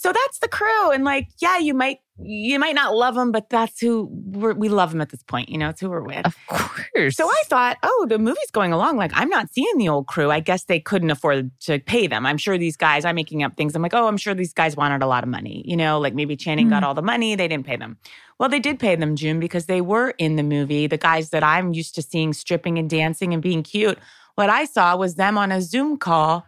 [0.00, 3.50] So that's the crew, and like, yeah, you might you might not love them, but
[3.50, 5.50] that's who we're, we love them at this point.
[5.50, 6.24] You know, it's who we're with.
[6.24, 7.16] of course.
[7.16, 8.96] So I thought, oh, the movie's going along.
[8.96, 10.30] Like, I'm not seeing the old crew.
[10.30, 12.24] I guess they couldn't afford to pay them.
[12.24, 13.74] I'm sure these guys, I'm making up things.
[13.74, 15.62] I'm like, oh, I'm sure these guys wanted a lot of money.
[15.66, 16.86] You know, like maybe Channing got mm.
[16.86, 17.34] all the money.
[17.34, 17.98] They didn't pay them.
[18.38, 20.86] Well, they did pay them, June, because they were in the movie.
[20.86, 23.98] The guys that I'm used to seeing stripping and dancing and being cute.
[24.34, 26.46] What I saw was them on a Zoom call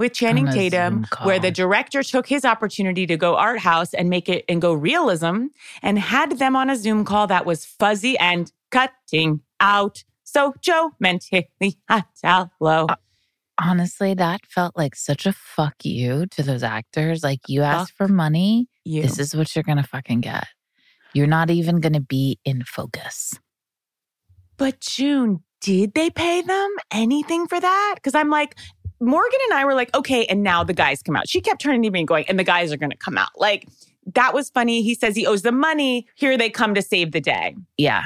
[0.00, 4.30] with Channing Tatum, where the director took his opportunity to go art house and make
[4.30, 5.48] it and go realism
[5.82, 10.02] and had them on a Zoom call that was fuzzy and cutting out.
[10.24, 12.90] So Joe Mentigliatello.
[12.90, 12.96] Uh,
[13.62, 17.22] honestly, that felt like such a fuck you to those actors.
[17.22, 19.02] Like you asked for money, you.
[19.02, 20.46] this is what you're gonna fucking get.
[21.12, 23.38] You're not even gonna be in focus.
[24.56, 27.94] But June, did they pay them anything for that?
[27.96, 28.56] Because I'm like,
[29.00, 31.28] Morgan and I were like, okay, and now the guys come out.
[31.28, 33.30] She kept turning to me and going, and the guys are going to come out.
[33.36, 33.66] Like,
[34.14, 34.82] that was funny.
[34.82, 36.06] He says he owes the money.
[36.16, 37.56] Here they come to save the day.
[37.78, 38.04] Yeah,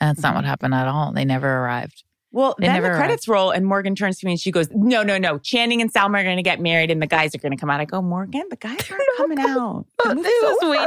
[0.00, 0.36] that's not Mm-hmm.
[0.36, 1.12] what happened at all.
[1.12, 2.04] They never arrived.
[2.32, 5.04] Well, They then the credits roll, and Morgan turns to me and she goes, No,
[5.04, 5.38] no, no.
[5.38, 7.70] Channing and Salma are going to get married, and the guys are going to come
[7.70, 7.80] out.
[7.80, 9.86] I go, Morgan, the guys aren't coming out.
[10.02, 10.32] The movie's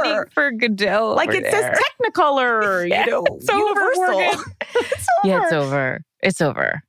[0.06, 0.28] over.
[0.34, 1.14] for Godot.
[1.14, 4.02] Like it says Technicolor, Yeah, you know, it's over, Universal.
[4.20, 4.40] Morgan.
[4.74, 5.64] it's Yeah, it's over.
[5.64, 6.00] over.
[6.22, 6.82] It's over.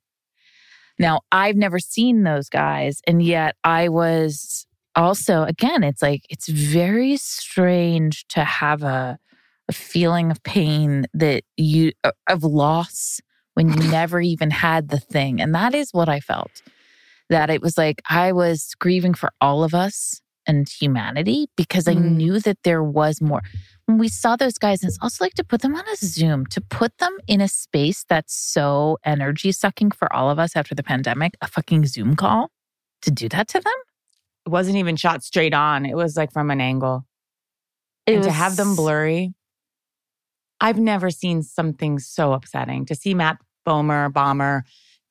[1.00, 3.02] Now, I've never seen those guys.
[3.08, 9.18] And yet I was also, again, it's like, it's very strange to have a,
[9.70, 11.94] a feeling of pain that you,
[12.28, 13.22] of loss
[13.54, 15.42] when you never even had the thing.
[15.42, 16.62] And that is what I felt.
[17.30, 21.94] That it was like I was grieving for all of us and humanity because I
[21.94, 22.16] Mm.
[22.18, 23.42] knew that there was more
[23.97, 26.97] we saw those guys, it's also like to put them on a Zoom, to put
[26.97, 31.34] them in a space that's so energy sucking for all of us after the pandemic,
[31.41, 32.52] a fucking Zoom call,
[33.02, 33.73] to do that to them.
[34.45, 35.86] It wasn't even shot straight on.
[35.86, 37.06] It was like from an angle.
[38.06, 39.34] and to have them blurry.
[40.62, 42.86] I've never seen something so upsetting.
[42.88, 44.65] To see Matt Bomer, Bomber,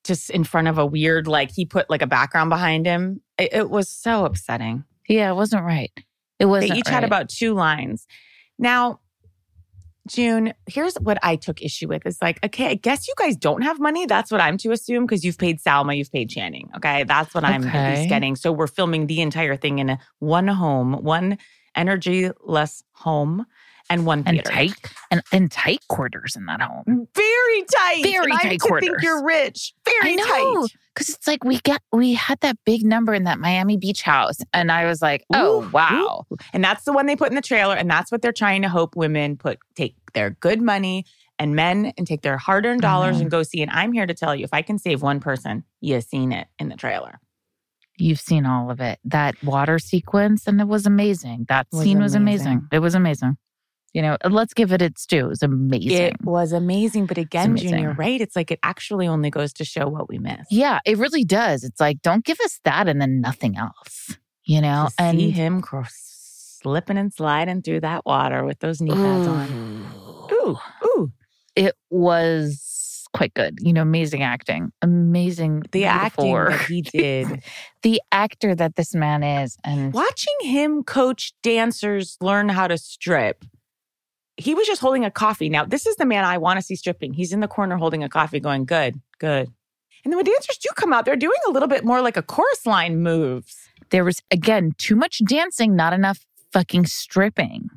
[0.05, 3.23] just in front of a weird, like he put like a background behind him.
[3.39, 4.85] It, it was so upsetting.
[5.09, 5.91] Yeah, it wasn't right.
[6.39, 6.73] It wasn't.
[6.73, 8.07] They each had about two lines.
[8.59, 9.01] Now,
[10.09, 12.07] June, here's what I took issue with.
[12.07, 14.07] It's like, okay, I guess you guys don't have money.
[14.07, 16.71] That's what I'm to assume because you've paid Salma, you've paid Channing.
[16.77, 17.05] Okay.
[17.05, 18.07] That's what I'm Okay.
[18.09, 18.35] getting.
[18.35, 21.39] So we're filming the entire thing in a one home, one
[21.77, 23.45] energy-less home,
[23.91, 24.51] and one and theater.
[24.51, 24.75] tight
[25.11, 27.09] and, and tight quarters in that home.
[27.15, 28.03] Very tight.
[28.03, 29.03] Very And I tight think quarters.
[29.03, 29.73] you're rich.
[29.85, 30.25] Very I know.
[30.63, 30.73] tight.
[30.95, 34.39] Because it's like we get we had that big number in that Miami Beach house,
[34.53, 37.41] and I was like, oh Ooh, wow, And that's the one they put in the
[37.41, 37.77] trailer.
[37.77, 41.05] And that's what they're trying to hope women put take their good money
[41.39, 43.21] and men and take their hard earned dollars Mhm.
[43.23, 43.63] and go see.
[43.63, 46.49] And I'm here to tell you if I can save one person, you've seen it
[46.59, 47.21] in the trailer.
[48.01, 48.99] you've seen all of it.
[49.05, 51.47] That water sequence, and it was amazing.
[51.49, 52.47] That Was scene was amazing.
[52.47, 52.69] amazing.
[52.71, 53.37] It was amazing.
[53.95, 55.27] You know, let's give it its due.
[55.27, 55.91] It was amazing.
[55.91, 57.07] It was amazing.
[57.07, 58.21] But again, June, you're right.
[58.21, 60.53] It's like it actually only goes to show what we missed.
[60.53, 61.65] Yeah, it really does.
[61.65, 64.89] It's like, don't give us that and then nothing else, you know?
[64.99, 65.95] To and see him cross,
[66.63, 70.29] slipping and sliding through that water with those knee pads on.
[70.33, 71.13] Ooh, ooh.
[71.57, 73.59] it was quite good.
[73.61, 75.65] You know, amazing acting, amazing.
[75.73, 76.51] The acting work.
[76.51, 77.43] that he did.
[77.83, 79.57] the actor that this man is.
[79.65, 83.45] And Watching him coach dancers learn how to strip,
[84.39, 85.49] he was just holding a coffee.
[85.49, 87.13] Now, this is the man I want to see stripping.
[87.13, 89.49] He's in the corner holding a coffee, going, good, good.
[90.05, 92.23] And then when dancers do come out, they're doing a little bit more like a
[92.23, 93.57] chorus line moves.
[93.91, 97.69] there was, again, too much dancing, not enough fucking stripping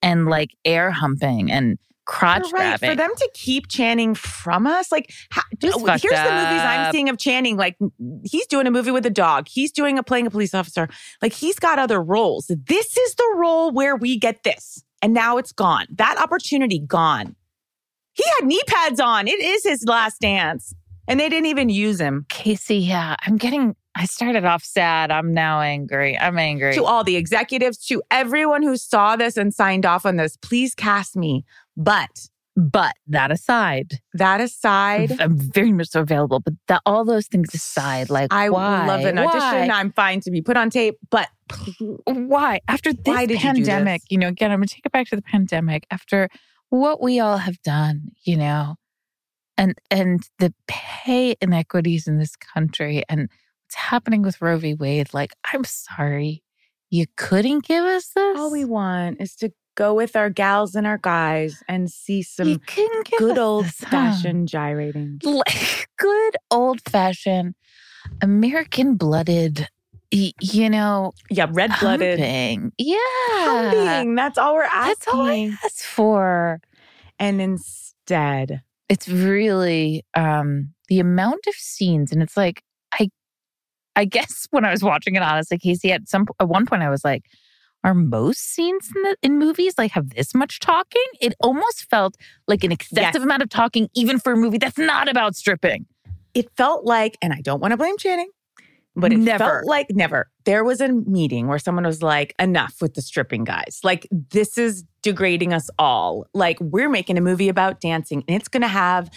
[0.00, 2.78] and like air humping and crotch You're right.
[2.78, 2.90] grabbing.
[2.90, 7.08] For them to keep Channing from us, like, how, here's fucked the movies I'm seeing
[7.08, 7.56] of Channing.
[7.56, 7.76] Like,
[8.24, 9.48] he's doing a movie with a dog.
[9.48, 10.88] He's doing a playing a police officer.
[11.20, 12.46] Like, he's got other roles.
[12.46, 15.86] This is the role where we get this, and now it's gone.
[15.94, 17.36] That opportunity gone.
[18.12, 19.28] He had knee pads on.
[19.28, 20.74] It is his last dance,
[21.06, 22.24] and they didn't even use him.
[22.28, 25.10] Casey, yeah, I'm getting, I started off sad.
[25.10, 26.18] I'm now angry.
[26.18, 26.74] I'm angry.
[26.74, 30.74] To all the executives, to everyone who saw this and signed off on this, please
[30.74, 31.44] cast me.
[31.76, 36.40] But but that aside, that aside, I'm very much so available.
[36.40, 38.86] But that, all those things aside, like I why?
[38.86, 39.68] love an audition.
[39.68, 39.68] Why?
[39.68, 41.28] I'm fine to be put on tape, but
[42.06, 44.06] why after this Why did you pandemic this?
[44.10, 46.28] you know again i'm gonna take it back to the pandemic after
[46.70, 48.74] what we all have done you know
[49.56, 53.28] and and the pay inequities in this country and
[53.66, 54.74] what's happening with Roe v.
[54.74, 55.12] Wade.
[55.12, 56.42] Like, I'm sorry,
[56.90, 58.38] you couldn't give us this.
[58.38, 62.60] All we want is to go with our gals and our guys and see some
[63.18, 65.20] good old fashioned gyrating.
[65.98, 67.54] good old fashioned
[68.22, 69.68] American blooded,
[70.10, 72.18] you know, Yeah, red blooded.
[72.78, 72.96] Yeah,
[73.30, 74.14] Humping.
[74.16, 74.88] That's all we're asking.
[74.88, 76.60] that's all I asked for.
[77.18, 82.62] And instead, It's really um the amount of scenes, and it's like
[82.92, 83.08] I,
[83.96, 86.90] I guess when I was watching it, honestly, Casey, at some at one point, I
[86.90, 87.24] was like.
[87.86, 91.04] Are most scenes in, the, in movies like have this much talking?
[91.20, 92.16] It almost felt
[92.48, 93.22] like an excessive Yes.
[93.22, 95.86] amount of talking, even for a movie that's not about stripping.
[96.34, 98.28] it felt like, and I don't want to blame Channing,
[98.96, 99.38] but it Never.
[99.44, 100.28] felt like never.
[100.44, 103.78] There was a meeting where someone was like, enough with the stripping guys.
[103.84, 106.26] Like, this is degrading us all.
[106.34, 109.10] Like, we're making a movie about dancing and it's going to have,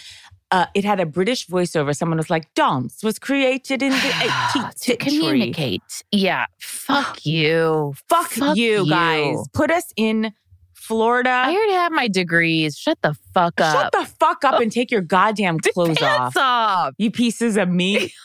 [0.52, 1.94] uh, it had a British voiceover.
[1.96, 4.96] Someone was like, dance was created in the 18th to century.
[5.20, 6.02] communicate.
[6.10, 6.46] Yeah.
[6.60, 7.94] Fuck you.
[8.08, 8.90] Fuck, Fuck you, you.
[8.90, 9.36] guys.
[9.52, 10.32] Put us in
[10.74, 11.30] Florida.
[11.30, 12.76] I already have my degrees.
[12.76, 13.72] Shut the fuck up.
[13.74, 16.34] Shut the fuck up and take your goddamn clothes off.
[16.34, 16.94] pants off.
[16.98, 18.12] You pieces of meat.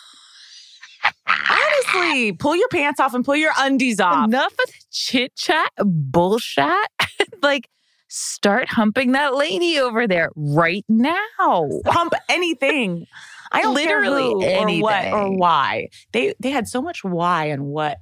[1.28, 4.28] Honestly, pull your pants off and pull your undies off.
[4.28, 6.66] Enough of the chit chat, bullshit.
[7.42, 7.68] like,
[8.16, 11.70] start humping that lady over there right now.
[11.86, 13.06] Hump anything.
[13.52, 15.90] I Literally who or what or why.
[16.12, 17.98] They they had so much why and what.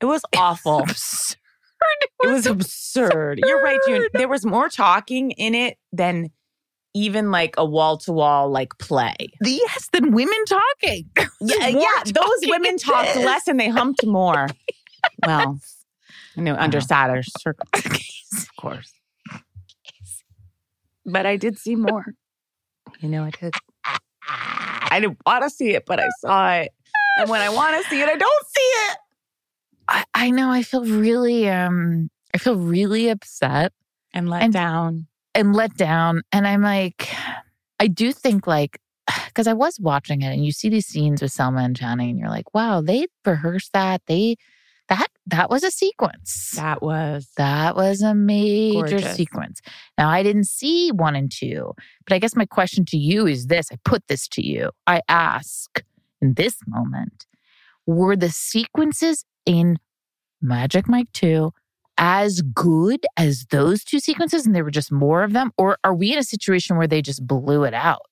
[0.00, 0.80] It was awful.
[0.80, 1.36] Absurd.
[2.22, 3.40] it was absurd.
[3.44, 4.06] You're right, June.
[4.14, 6.30] There was more talking in it than
[6.94, 9.14] even like a wall to wall like play.
[9.42, 11.10] Yes, than women talking.
[11.40, 12.02] Yeah, yeah.
[12.04, 13.24] Those women talked this.
[13.24, 14.48] less and they humped more.
[15.24, 15.60] Well,
[16.36, 18.02] you know, under sadder circumstances,
[18.48, 18.92] of course.
[21.10, 22.04] But I did see more.
[23.00, 23.52] You know, I did.
[23.84, 26.72] I didn't want to see it, but I saw it.
[27.18, 28.98] And when I want to see it, I don't see it.
[29.88, 30.50] I, I know.
[30.50, 33.72] I feel really, um, I feel really upset
[34.12, 35.06] And let And- down.
[35.34, 36.22] and let down.
[36.32, 37.08] And I'm like,
[37.80, 38.78] I do think like,
[39.26, 42.18] because I was watching it and you see these scenes with Salma and Channing and
[42.18, 44.02] you're like, wow, they rehearsed that.
[44.06, 44.36] They,
[45.30, 46.52] that, was a sequence.
[46.56, 47.28] That was.
[47.36, 49.16] That was a major Gorgeous.
[49.16, 49.60] sequence.
[49.96, 51.72] Now, I didn't see one and two,
[52.06, 54.70] but I guess my question to you is this I put this to you.
[54.86, 55.82] I ask
[56.20, 57.26] in this moment,
[57.86, 59.78] were the sequences in
[60.40, 61.52] Magic Mike 2
[61.96, 65.52] as good as those two sequences and there were just more of them?
[65.58, 68.02] Or are we in a situation where they just blew it out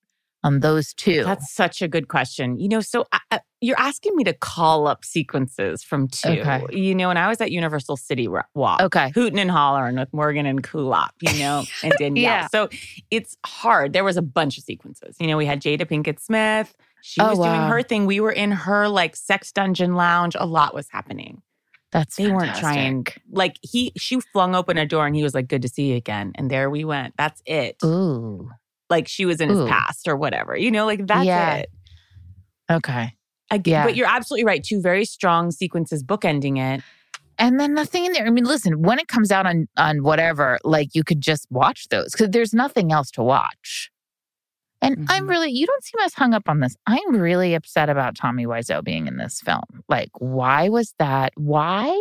[0.44, 1.25] on those two?
[1.25, 2.59] That's such a good question.
[2.59, 6.29] You know, so I, you're asking me to call up sequences from two.
[6.29, 6.62] Okay.
[6.70, 9.11] You know, when I was at Universal City Walk, okay.
[9.14, 12.22] hooting and hollering with Morgan and Kulop, you know, and Danielle.
[12.22, 12.46] Yeah.
[12.49, 12.68] So
[13.11, 13.92] it's hard.
[13.92, 15.16] There was a bunch of sequences.
[15.18, 16.75] You know, we had Jada Pinkett Smith.
[17.03, 17.57] She Oh, was wow.
[17.57, 18.07] doing her thing.
[18.07, 20.37] We were in her like sex dungeon lounge.
[20.38, 21.42] A lot was happening.
[21.92, 23.07] That's They weren't trying.
[23.31, 25.96] Like he, she flung open a door and he was like, "Good to see you
[25.96, 27.14] again." And there we went.
[27.16, 27.77] That's it.
[27.85, 28.51] Ooh.
[28.90, 29.66] Like she was in his Ooh.
[29.66, 30.57] past or whatever.
[30.57, 31.55] You know, like that's Yeah.
[31.57, 31.70] it.
[32.70, 33.12] Okay.
[33.51, 33.85] Again, Yeah.
[33.85, 34.62] but you're absolutely right.
[34.62, 36.83] Two very strong sequences bookending it.
[37.38, 38.27] and then nothing in there.
[38.27, 41.88] I mean, listen, when it comes out on on whatever, like you could just watch
[41.88, 43.90] those because there's nothing else to watch.
[44.81, 45.29] And I'm Mhm.
[45.31, 46.77] really, you don't seem as hung up on this.
[46.87, 49.64] I'm really upset about Tommy Wiseau being in this film.
[49.88, 51.33] Like, why was that?
[51.37, 51.94] Why?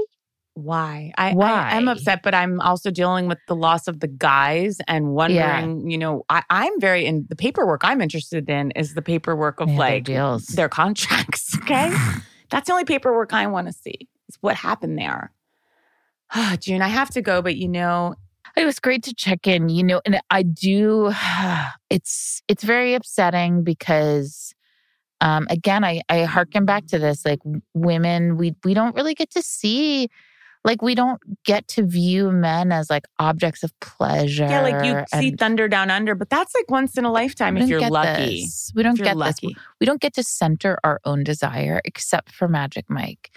[0.56, 1.12] Why?
[1.18, 1.70] I, Why?
[1.70, 5.90] I am upset, but I'm also dealing with the loss of the guys and wondering,
[5.92, 9.68] you know, I, I'm very in the paperwork I'm interested in is the paperwork of
[9.68, 10.46] Yeah, their like deals.
[10.48, 11.58] their contracts.
[11.64, 11.94] Okay.
[12.52, 14.08] That's the only paperwork I want to see.
[14.30, 15.32] Is what happened there.
[16.60, 18.16] June, I have to go, but you know,
[18.56, 21.12] It was great to check in, you know, and I do
[21.90, 24.54] it's it's very upsetting because
[25.20, 27.40] um again I I harken back to this like
[27.74, 30.08] women we we don't really get to see
[30.66, 34.46] like we don't get to view men as like objects of pleasure.
[34.46, 37.70] yeah, like you see Thunder Down Under, but that's like once in a lifetime if
[37.70, 38.42] you're lucky.
[38.42, 38.72] this.
[38.76, 39.40] We don't get this.
[39.80, 43.32] We don't get to center our own desire except for Magic Mike.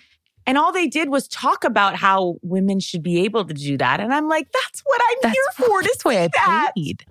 [0.47, 4.01] And all they did was talk about how women should be able to do that.
[4.01, 5.83] And I'm like, that's what I'm That's here for.
[5.83, 6.73] To That's why I that.
[6.75, 7.05] paid.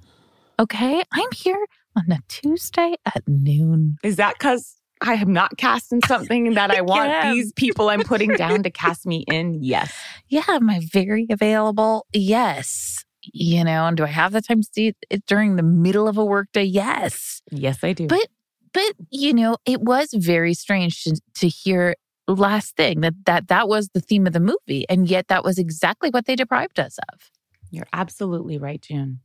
[0.59, 1.63] Okay, I'm here
[1.95, 3.97] on a Tuesday at noon.
[4.01, 7.33] Is that because I am not casting something that I want Yes.
[7.33, 9.63] these people I'm putting down to cast me in?
[9.63, 9.93] Yes.
[10.27, 12.05] Yeah, am I very available?
[12.13, 13.03] Yes.
[13.33, 16.17] You know, and do I have the time to see it during the middle of
[16.17, 16.63] a workday?
[16.63, 17.41] Yes.
[17.51, 18.07] Yes, I do.
[18.07, 18.27] But
[18.73, 21.95] but you know, it was very strange to, to hear
[22.27, 25.57] last thing that that that was the theme of the movie, and yet that was
[25.57, 27.31] exactly what they deprived us of.
[27.69, 29.19] You're absolutely right, June.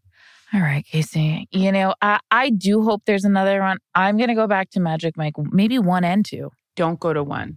[0.55, 1.49] All right, Casey.
[1.51, 3.79] You know, I, I do hope there's another one.
[3.95, 6.51] I'm going to go back to Magic Mike, maybe one and two.
[6.77, 7.57] Don't go to one.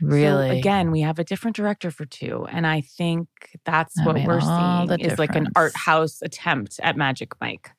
[0.00, 0.48] Really?
[0.48, 2.46] So again, we have a different director for two.
[2.50, 3.28] And I think
[3.64, 7.32] that's That what made we're seeing the is like an art house attempt at Magic
[7.40, 7.70] Mike.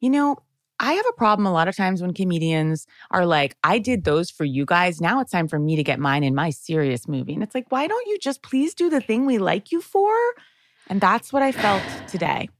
[0.00, 0.36] You know,
[0.78, 4.30] I have a problem a lot of times when comedians are like, I did those
[4.30, 5.00] for you guys.
[5.00, 7.32] Now it's time for me to get mine in my serious movie.
[7.32, 10.14] And it's like, why don't you just please do the thing we like you for?
[10.88, 12.50] And that's what I felt today.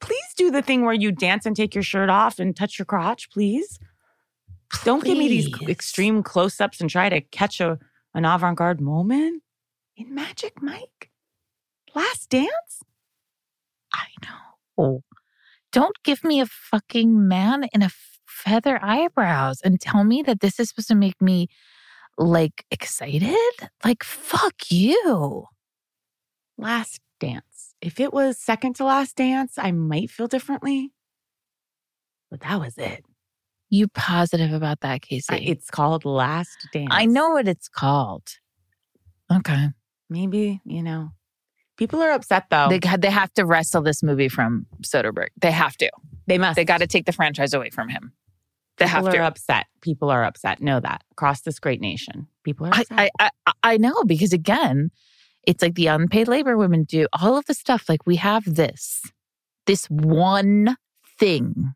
[0.00, 2.86] Please do the thing where you dance and take your shirt off and touch your
[2.86, 3.78] crotch, please.
[4.84, 7.78] Don't give me these extreme close ups and try to catch a,
[8.14, 9.42] an avant garde moment
[9.96, 11.10] in Magic Mike.
[11.94, 12.82] Last dance?
[13.92, 15.02] I know.
[15.72, 17.90] Don't give me a fucking man in a
[18.26, 21.48] feather eyebrows and tell me that this is supposed to make me
[22.16, 23.36] like excited.
[23.84, 25.46] Like, fuck you.
[26.56, 27.49] Last dance.
[27.82, 30.92] If it was second to last dance, I might feel differently.
[32.30, 33.04] But that was it.
[33.70, 35.32] You positive about that, Casey?
[35.32, 36.88] I- it's called Last Dance.
[36.90, 38.28] I know what it's called.
[39.32, 39.68] Okay.
[40.08, 41.10] Maybe, you know.
[41.76, 42.68] People are upset though.
[42.68, 45.28] They, ha- they have to wrestle this movie from Soderbergh.
[45.40, 45.90] They have to.
[46.26, 46.56] They must.
[46.56, 48.12] They got to take the franchise away from him.
[48.76, 49.24] They People have are to.
[49.24, 49.66] upset.
[49.80, 50.60] People are upset.
[50.60, 51.02] Know that.
[51.12, 52.26] Across this great nation.
[52.44, 53.10] People are I.
[53.18, 54.90] I, I, I know because again,
[55.46, 57.88] it's like the unpaid labor women do all of the stuff.
[57.88, 59.02] Like we have this,
[59.66, 60.76] this one
[61.18, 61.74] thing,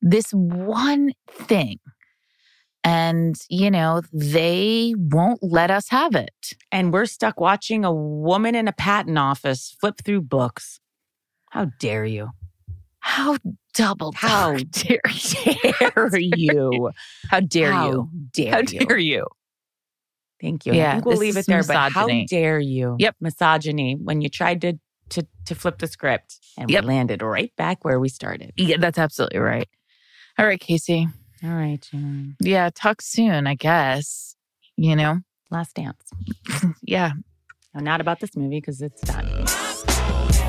[0.00, 1.78] this one thing.
[2.82, 6.54] And, you know, they won't let us have it.
[6.72, 10.80] and we're stuck watching a woman in a patent office flip through books.
[11.50, 12.30] How dare you?
[13.00, 13.36] How
[13.74, 15.00] double How dare
[15.60, 16.90] Dare you?
[17.28, 18.10] How dare How you?
[18.32, 19.26] Dare How dare you?
[20.40, 20.72] Thank you.
[20.72, 21.62] I Yeah, think we'll leave it there.
[21.62, 22.96] But how dare you?
[22.98, 23.16] Yep.
[23.20, 24.78] Misogyny when you tried to
[25.10, 26.82] to to flip the script and Yep.
[26.84, 28.52] we landed right back where we started.
[28.56, 29.68] Yeah, that's absolutely right.
[30.38, 31.08] All right, Casey.
[31.42, 32.36] All right, Jen.
[32.40, 34.36] Yeah, talk soon, I guess.
[34.76, 35.20] You know?
[35.50, 36.10] Last dance.
[36.82, 37.12] Yeah.
[37.74, 39.26] No, not about this movie because it's done.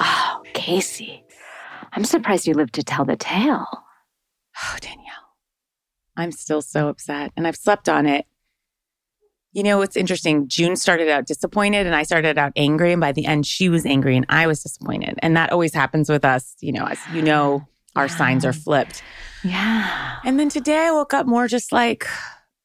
[0.00, 1.24] Oh, Casey.
[1.98, 3.66] I'm surprised you lived to tell the tale.
[4.62, 5.34] Oh, Danielle.
[6.16, 8.24] I'm still so upset and I've slept on it.
[9.50, 10.46] You know, it's interesting.
[10.46, 12.92] June started out disappointed and I started out angry.
[12.92, 15.18] And by the end, she was angry and I was disappointed.
[15.24, 16.54] And that always happens with us.
[16.60, 19.02] You know, as you know, our signs are flipped.
[19.42, 20.18] Yeah.
[20.22, 22.06] And then today I woke up more just like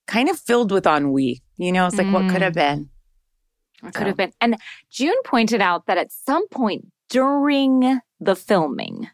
[0.06, 1.42] kind of filled with ennui.
[1.58, 2.58] You know, it's like, what could have mm.
[2.78, 2.90] been?
[3.84, 4.34] It could have been.
[4.40, 4.58] And
[4.92, 9.10] June pointed out that at some point during the filming,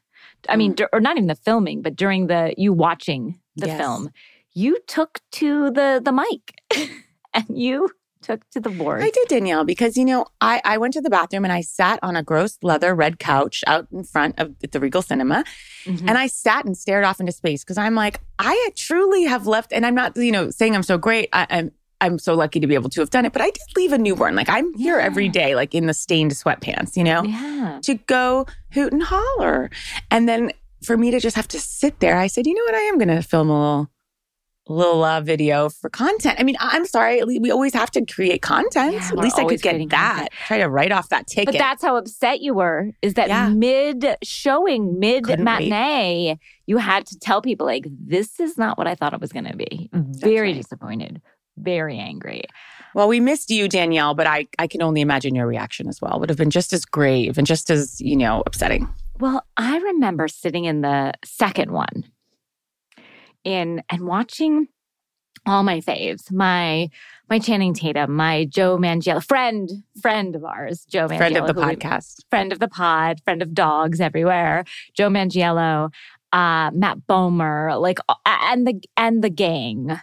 [0.49, 3.77] I mean, dur- or not even the filming, but during the you watching the Yes.
[3.79, 4.09] film,
[4.53, 6.53] you took to the the mic
[7.33, 7.89] and you
[8.21, 9.01] took to the board.
[9.01, 11.99] I did, Danielle, because, you know, I, I went to the bathroom and I sat
[12.03, 15.45] on a gross leather red couch out in front of the Regal Cinema.
[15.85, 16.01] Mhm.
[16.01, 19.71] And I sat and stared off into space because I'm like, I truly have left,
[19.71, 21.29] and I'm not, you know, saying I'm so great.
[21.31, 23.61] I, I'm I'm so lucky to be able to have done it, but I did
[23.75, 24.35] leave a newborn.
[24.35, 25.05] Like I'm here Yeah.
[25.05, 27.79] every day, like in the stained sweatpants, you know, yeah.
[27.83, 29.69] to go hoot and holler.
[30.11, 30.51] And then
[30.83, 32.97] for me to just have to sit there, I said, you know what, I am
[32.97, 33.89] going to film a little.
[34.71, 36.35] Little uh, video for content.
[36.39, 37.23] I mean, I'm sorry.
[37.23, 38.93] We always have to create content.
[38.93, 39.89] Yeah, At least I could get that.
[39.89, 40.29] content.
[40.45, 41.53] Try to write off that ticket.
[41.53, 43.49] But that's how upset you were is that Yeah.
[43.49, 45.69] mid showing, mid Couldn't wait.
[45.71, 49.31] matinee, you had to tell people, like, this is not what I thought it was
[49.31, 49.89] going to be.
[49.91, 50.61] Very right.
[50.61, 51.19] disappointed,
[51.61, 52.43] very angry.
[52.95, 56.19] Well, we missed you, Danielle, but I, I can only imagine your reaction as well.
[56.19, 58.89] Would have been just as grave and just as, you know, upsetting.
[59.19, 62.05] Well, I remember sitting in the second one
[63.43, 64.67] in and watching
[65.45, 66.89] all my faves, my
[67.29, 69.69] my Channing Tatum, my Joe Manganiello, friend,
[70.01, 71.17] friend of ours, Joe Manganiello.
[71.17, 72.23] Friend of the who we- podcast.
[72.29, 74.63] friend of the pod, friend of dogs everywhere,
[74.95, 75.91] Joe Manganiello,
[76.33, 79.99] uh, Matt Bomer, like and the and the gang.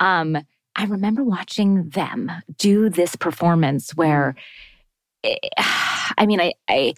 [0.00, 0.38] Um,
[0.78, 4.36] I remember watching them do this performance where,
[5.24, 5.36] eh,
[6.18, 6.94] I mean, I I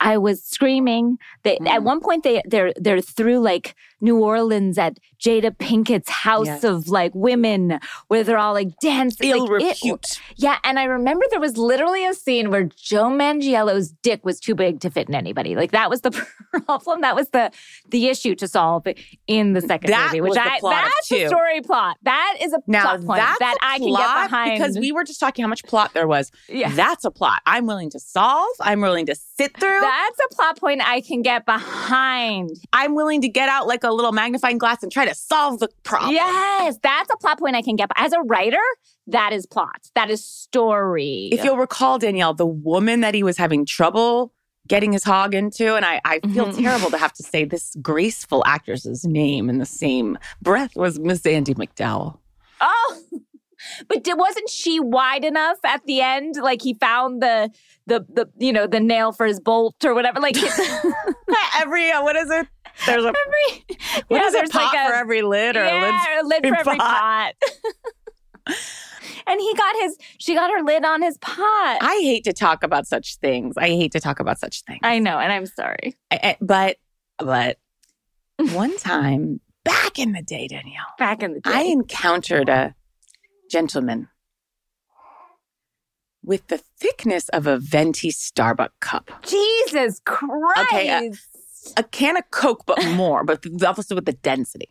[0.00, 1.18] I was screaming.
[1.44, 1.84] They, At Mm.
[1.84, 6.64] one point, they they're they're through like New Orleans at Jada Pinkett's house Yes.
[6.64, 7.78] of like women,
[8.08, 9.30] where they're all like dancing.
[9.30, 13.92] Ill like, it- yeah, and I remember there was literally a scene where Joe Manganiello's
[14.02, 15.54] dick was too big to fit in anybody.
[15.54, 16.10] Like that was the
[16.66, 17.00] problem.
[17.02, 17.50] That was the
[17.90, 18.86] the issue to solve
[19.28, 20.20] in the second That movie.
[20.22, 21.28] Which I that's two.
[21.28, 21.96] story plot.
[22.02, 24.58] That is a Now plot point that a I can get behind.
[24.58, 26.32] because we were just talking how much plot there was.
[26.48, 26.74] yeah.
[26.74, 28.48] That's a plot I'm willing to solve.
[28.60, 29.80] I'm willing to sit through.
[29.80, 32.50] That's a plot point I can get behind.
[32.72, 35.60] I'm willing to get out like a a little magnifying glass and try to solve
[35.60, 36.12] the problem.
[36.12, 37.90] Yes, that's a plot point I can get.
[37.96, 38.58] As a writer,
[39.06, 39.88] that is plot.
[39.94, 41.28] That is story.
[41.32, 44.32] If you'll recall, Danielle, the woman that he was having trouble
[44.68, 46.62] getting his hog into, and I, I feel Mhm.
[46.62, 51.26] terrible to have to say this graceful actress's name in the same breath was Miss
[51.26, 52.18] Andie MacDowell.
[52.60, 52.96] Oh,
[53.88, 56.36] but did, wasn't she wide enough at the end?
[56.40, 57.50] Like he found the
[57.88, 60.20] the the you know the nail for his bolt or whatever.
[60.20, 60.36] Like
[61.58, 62.46] every uh, what is it?
[62.86, 63.64] There's a every
[64.08, 66.24] what yeah, is there's Pot like a- for every lid or a lid yeah, a
[66.24, 67.32] lid for every pot.
[69.26, 71.78] and he got his she got her lid on his pot.
[71.80, 73.56] I hate to talk about such things.
[73.56, 74.80] I hate to talk about such things.
[74.82, 75.96] I know, and I'm sorry.
[76.10, 76.76] I- I- but
[77.18, 77.58] but
[78.52, 82.74] one time back in the day, Danielle, Back in the day, I encountered a
[83.50, 84.08] gentleman
[86.24, 90.72] with the thickness of a venti Starbucks cup, Jesus Christ.
[90.72, 91.12] Okay, uh,
[91.76, 94.68] a can of Coke, but more, but also with the density.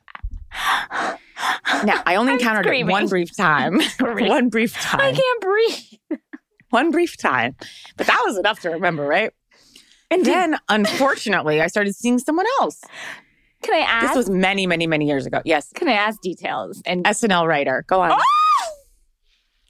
[1.83, 2.89] Now, I only I'm encountered screaming.
[2.89, 3.79] it one brief time.
[3.99, 5.01] One brief time.
[5.01, 6.19] I can't breathe.
[6.69, 7.55] One brief time.
[7.97, 9.31] But that was enough to remember, right?
[10.09, 12.81] And then, unfortunately, I started seeing someone else.
[13.63, 14.07] Can I ask?
[14.07, 15.41] This was many, many, many years ago.
[15.45, 15.71] Yes.
[15.73, 16.81] can I ask details?
[16.85, 17.85] And SNL writer.
[17.87, 18.11] Go on.
[18.11, 18.71] Oh!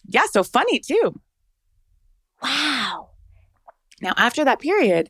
[0.07, 1.19] Yeah, so funny too.
[2.41, 3.09] wow,
[4.01, 5.09] Now, after that period,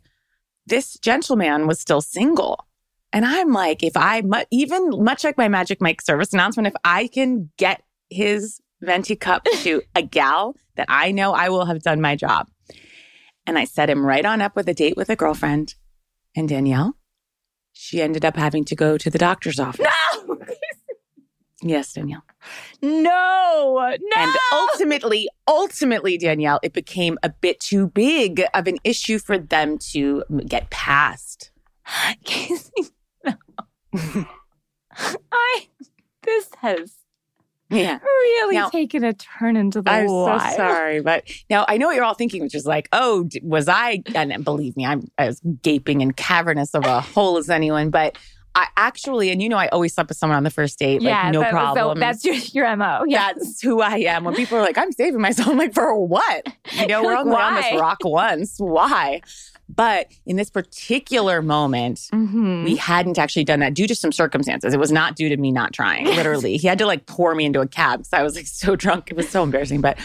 [0.65, 2.67] this gentleman was still single.
[3.13, 6.73] And I'm like, if I, mu- even much like my Magic Mike service announcement, if
[6.83, 11.81] I can get his venti cup to a gal that I know, I will have
[11.81, 12.49] done my job.
[13.45, 15.75] And I set him right on up with a date with a girlfriend.
[16.35, 16.95] And Danielle,
[17.73, 19.85] she ended up having to go to the doctor's office.
[21.61, 22.23] Yes, Danielle.
[22.81, 24.15] no, no.
[24.17, 29.77] And ultimately, ultimately, Danielle, it became a bit too big of an issue for them
[29.91, 31.51] to get past.
[32.25, 32.71] Casey,
[33.23, 33.33] no.
[35.31, 35.67] I.
[36.23, 36.93] This has
[37.69, 37.97] Yeah.
[38.03, 40.41] really Now- taken a turn into the I'm wild.
[40.41, 41.01] so sorry.
[41.01, 44.03] But now I know what you're all thinking, which is like, oh, was I?
[44.13, 47.89] And believe me, I'm as gaping and cavernous of a hole as anyone.
[47.89, 48.17] But
[48.53, 51.23] I actually, and you know, I always slept with someone on the first date, yeah,
[51.23, 51.97] like no that- problem.
[51.97, 53.03] So that's your your mo.
[53.07, 54.23] Yeah, That's who I am.
[54.25, 56.47] When people are like, I'm saving myself, I'm like, for what?
[56.73, 58.55] You know, we're Like, only on this rock once.
[58.57, 59.21] Why?
[59.73, 62.65] But in this particular moment, Mhm.
[62.65, 64.73] we hadn't actually done that due to some circumstances.
[64.73, 66.57] It was not due to me not trying, literally.
[66.57, 69.11] he had to like pour me into a cab because I was like so drunk.
[69.11, 69.79] It was so embarrassing.
[69.79, 69.97] But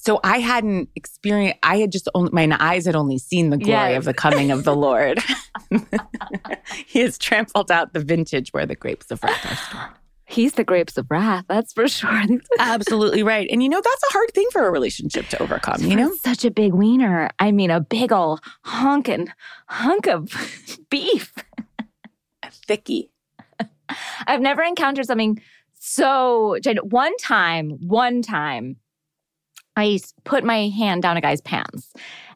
[0.00, 3.90] so I hadn't experienced, I had just only, my eyes had only seen the glory
[3.90, 3.98] Yes.
[3.98, 5.18] of the coming of the Lord.
[6.86, 9.92] he has trampled out the vintage where the grapes of wrath are stored.
[10.30, 11.46] He's the grapes of wrath.
[11.48, 12.22] That's for sure.
[12.58, 13.48] Absolutely right.
[13.50, 16.12] And you know, that's a hard thing for a relationship to overcome, you know?
[16.22, 17.30] such a big wiener.
[17.38, 19.28] I mean, a big ol' honkin'
[19.68, 20.30] hunk of
[20.90, 21.32] beef.
[22.42, 23.08] A thickie.
[24.26, 25.40] I've never encountered something
[25.80, 26.58] so.
[26.82, 28.76] One time, one time,
[29.78, 31.92] I put my hand down a guy's pants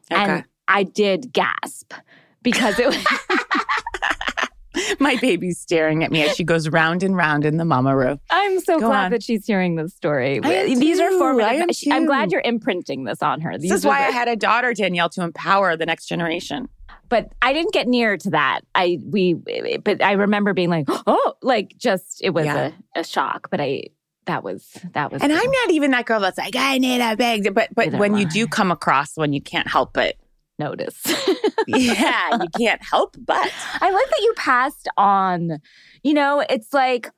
[0.09, 1.93] and I did gasp
[2.41, 2.97] because it was
[4.99, 8.19] My baby's staring at me as she goes round and round in the mama room.
[8.31, 9.11] I'm so Go glad on.
[9.11, 10.39] that she's hearing this story.
[10.39, 11.51] These are formative.
[11.51, 13.57] I am I'm glad you're imprinting this on her.
[13.59, 16.69] This is why I had a daughter, Danielle, to empower the next generation.
[17.07, 18.61] but I didn't get near to that.
[18.73, 19.35] I we
[19.83, 22.71] but I remember being like, oh, like just it was Yeah.
[22.95, 23.49] a, a shock.
[23.51, 23.83] But I
[24.25, 27.15] that was that was And I'm not even that girl that's like, I need a
[27.15, 27.53] big.
[27.53, 28.29] But but Neither when you I.
[28.29, 30.15] do come across one, you can't help but
[30.59, 31.01] notice.
[31.67, 33.51] yeah, you can't help but
[33.81, 35.59] I like that you passed on.
[36.03, 37.09] You know, it's like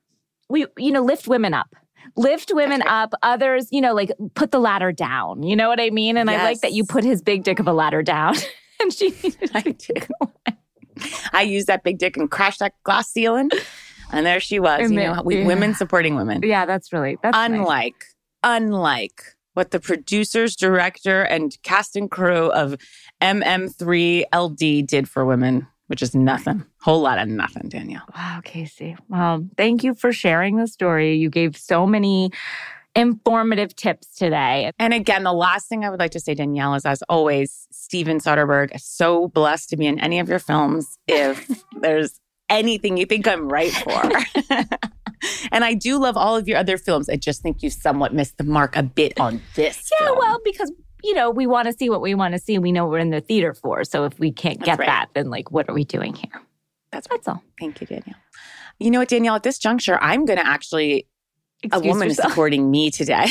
[0.49, 1.75] we, you know, lift women up.
[2.15, 3.13] Lift women up.
[3.23, 5.43] Others, you know, like put the ladder down.
[5.43, 6.17] You know what I mean?
[6.17, 8.35] And I like that you put his big dick of a ladder down.
[8.81, 9.13] and she
[9.53, 9.93] I do.
[11.33, 13.49] I used that big dick and crashed that glass ceiling,
[14.11, 14.91] and there she was.
[14.91, 15.47] You know, we, yeah.
[15.47, 16.41] women supporting women.
[16.43, 17.49] Yeah, that's really that's nice.
[17.49, 18.05] unlike
[18.43, 19.23] unlike
[19.55, 22.75] what the producers, director, and cast and crew of
[23.21, 26.63] MM3 LD did for women, which is nothing.
[26.81, 28.03] Whole lot of nothing, Danielle.
[28.15, 28.97] Wow, Casey.
[29.09, 31.15] Well, thank you for sharing the story.
[31.15, 32.31] You gave so many
[32.95, 34.71] informative tips today.
[34.79, 38.19] And again, the last thing I would like to say, Danielle, is as always, Steven
[38.19, 40.97] Soderbergh so blessed to be in any of your films.
[41.07, 42.19] If there's
[42.49, 44.11] anything you think I'm right for.
[45.51, 47.09] and I do love all of your other films.
[47.09, 49.89] I just think you somewhat missed the mark a bit on this.
[49.99, 50.17] Yeah, film.
[50.19, 50.71] well, because
[51.03, 52.57] you know, we want to see what we want to see.
[52.57, 53.83] We know we're in the theater for.
[53.83, 54.87] So if we can't That's get right.
[54.87, 56.41] that, then like what are we doing here?
[56.91, 57.17] That's right.
[57.17, 57.43] That's all.
[57.59, 58.15] Thank you, Danielle.
[58.79, 61.07] You know what, Danielle, at this juncture, I'm going to actually
[61.63, 63.27] a Excuse woman is supporting me today.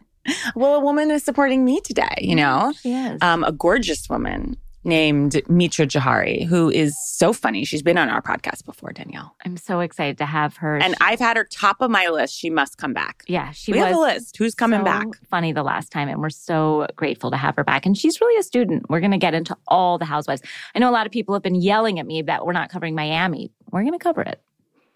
[0.54, 3.20] well, a woman is supporting me today, you know, She is.
[3.22, 7.64] um, a gorgeous woman, named Mitra Jouhari, who is so funny.
[7.64, 9.34] She's been on our podcast before, Danielle.
[9.44, 10.76] I'm so excited to have her.
[10.76, 12.34] And I've had her top of my list.
[12.34, 13.24] She must come back.
[13.26, 14.36] yeah, she we was have a list.
[14.36, 15.06] Who's coming so back?
[15.30, 17.86] Funny the last time, and we're so grateful to have her back.
[17.86, 18.88] And she's really a student.
[18.88, 20.42] We're going to get into all the housewives.
[20.74, 22.94] I know a lot of people have been yelling at me that we're not covering
[22.94, 23.52] Miami.
[23.70, 24.40] We're going to cover it.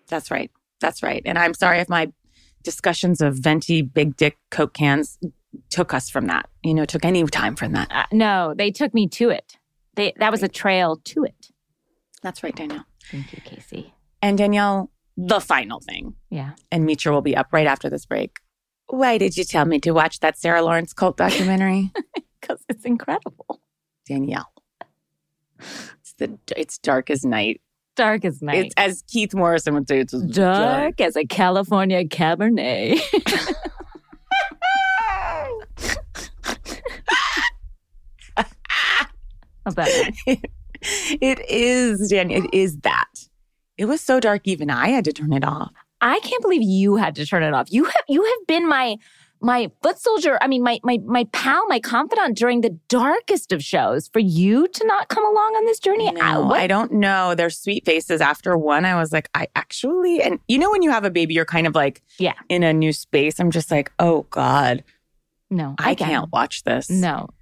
[0.08, 0.50] That's right.
[0.80, 1.22] That's right.
[1.24, 2.12] And I'm sorry if my
[2.62, 5.18] discussions of venti big dick Coke cans
[5.70, 6.48] took us from that.
[6.62, 7.88] You know, took any time from that.
[7.90, 9.57] Uh, no, they took me to it.
[9.98, 11.48] They that was a trail to it.
[12.22, 12.86] That's right, Danielle.
[13.10, 13.94] Thank you, Casey.
[14.22, 16.14] And Danielle, the final thing.
[16.30, 16.52] Yeah.
[16.70, 18.38] And Mitra will be up right after this break.
[18.86, 21.92] Why did you tell me to watch that Sarah Lawrence cult documentary?
[22.40, 23.60] Because it's incredible.
[24.06, 24.46] Danielle.
[25.58, 27.60] It's the it's dark as night.
[27.96, 28.66] Dark as night.
[28.66, 33.00] It's as Keith Morrison would say, it's as dark as a California Cabernet.
[39.68, 40.10] How's that?
[41.20, 42.44] it is, Danielle.
[42.44, 43.06] It is that.
[43.76, 45.70] It was so dark, even I had to turn it off.
[46.00, 47.72] I can't believe you had to turn it off.
[47.72, 48.96] You have you have been my
[49.40, 50.38] my foot soldier.
[50.40, 54.08] I mean, my my my pal, my confidant during the darkest of shows.
[54.08, 57.34] For you to not come along on this journey, No, I, what- I don't know.
[57.34, 60.90] Their sweet faces after one, I was like, I actually, and you know, when you
[60.90, 62.34] have a baby, you're kind of like, Yeah.
[62.48, 63.38] in a new space.
[63.40, 64.82] I'm just like, oh God,
[65.50, 66.90] no, I, get can't watch this.
[66.90, 67.34] No, I,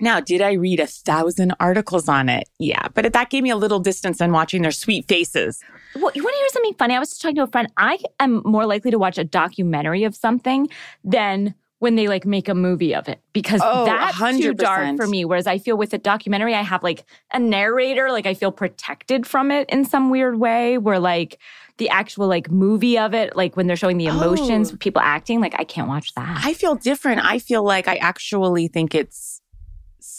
[0.00, 2.48] Now, did I read a thousand articles on it?
[2.58, 5.60] Yeah, but that gave me a little distance on watching their sweet faces.
[5.94, 6.94] Well, you want to hear something funny?
[6.96, 7.68] I was just talking to a friend.
[7.76, 10.68] I am more likely to watch a documentary of something
[11.04, 14.56] than when they like make a movie of it because Oh, that's too 100%.
[14.56, 15.24] dark for me.
[15.24, 19.26] Whereas I feel with a documentary, I have like a narrator, like I feel protected
[19.28, 20.76] from it in some weird way.
[20.78, 21.38] Where like
[21.76, 24.76] the actual like movie of it, like when they're showing the emotions, Oh.
[24.78, 26.40] people acting, like I can't watch that.
[26.44, 27.24] I feel different.
[27.24, 29.37] I feel like I actually think it's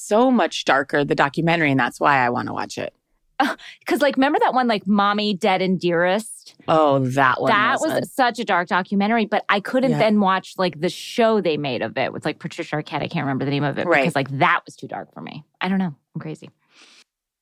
[0.10, 2.94] so much darker, the documentary, and that's why I want to watch it.
[3.80, 7.50] Because like remember that one like "Mommy Dead and Dearest." Oh, that one.
[7.50, 10.00] that was such a dark documentary, but I couldn't Yeah.
[10.00, 13.02] then watch like the show they made of it with like Patricia Arquette.
[13.02, 14.02] I can't remember the name of it Right.
[14.02, 15.46] because like that was too dark for me.
[15.62, 15.96] I don't know.
[16.16, 16.50] I'm crazy.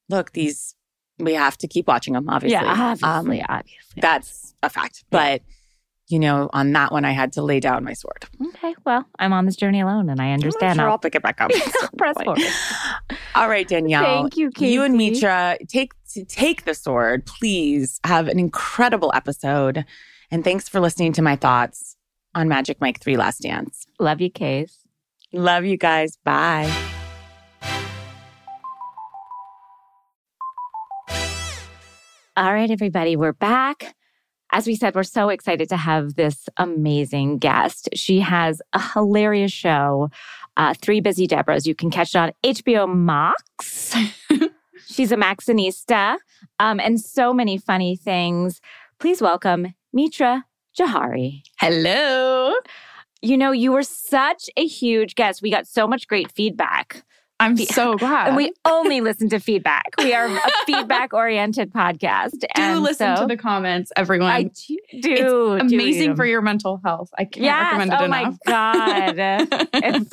[0.10, 0.76] look, these,
[1.20, 2.54] we have to keep watching them, obviously.
[2.64, 4.00] Yeah, obviously, Um, obviously.
[4.02, 5.04] that's a fact.
[5.10, 5.42] But,
[6.10, 8.26] you know, on that one, I had to lay down my sword.
[8.56, 8.76] okay.
[8.86, 10.78] Well, I'm on this journey alone, and I understand.
[10.78, 11.52] Sure, I'll I'll pick it back up.
[11.98, 12.42] press forward.
[13.36, 14.04] All right, Danielle.
[14.04, 14.74] Thank you, Casey.
[14.74, 15.92] You and Mitra take
[16.30, 17.26] take the sword.
[17.26, 19.86] Please have an incredible episode,
[20.32, 21.98] and thanks for listening to my thoughts
[22.34, 23.86] on Magic Mike Three Last Dance.
[24.00, 24.88] Love you, Case.
[25.34, 26.18] Love you guys.
[26.24, 26.72] Bye.
[32.38, 33.96] All right, everybody, we're back.
[34.52, 37.90] As we said, we're so excited to have this amazing guest.
[37.94, 40.10] She has a hilarious show,
[40.56, 41.66] uh, Three Busy Debras.
[41.66, 43.96] You can catch it on HBO Max.
[44.88, 46.18] She's a Maxinista
[46.60, 48.62] um, and so many funny things.
[49.00, 50.46] Please welcome Mitra
[50.78, 51.42] Jouhari.
[51.60, 52.54] Hello.
[53.22, 55.42] You know, you were such a huge guest.
[55.42, 57.04] We got so much great feedback.
[57.40, 58.30] I'm so glad.
[58.30, 59.92] And we only listen to feedback.
[60.00, 62.32] We are a feedback oriented podcast.
[62.40, 64.32] do and listen so- to the comments, everyone.
[64.32, 64.78] I do.
[65.02, 67.10] do Amazing for your mental health.
[67.18, 67.66] I can't Yes.
[67.78, 68.38] recommend it Oh enough.
[68.46, 69.16] my God.
[69.74, 70.10] it's,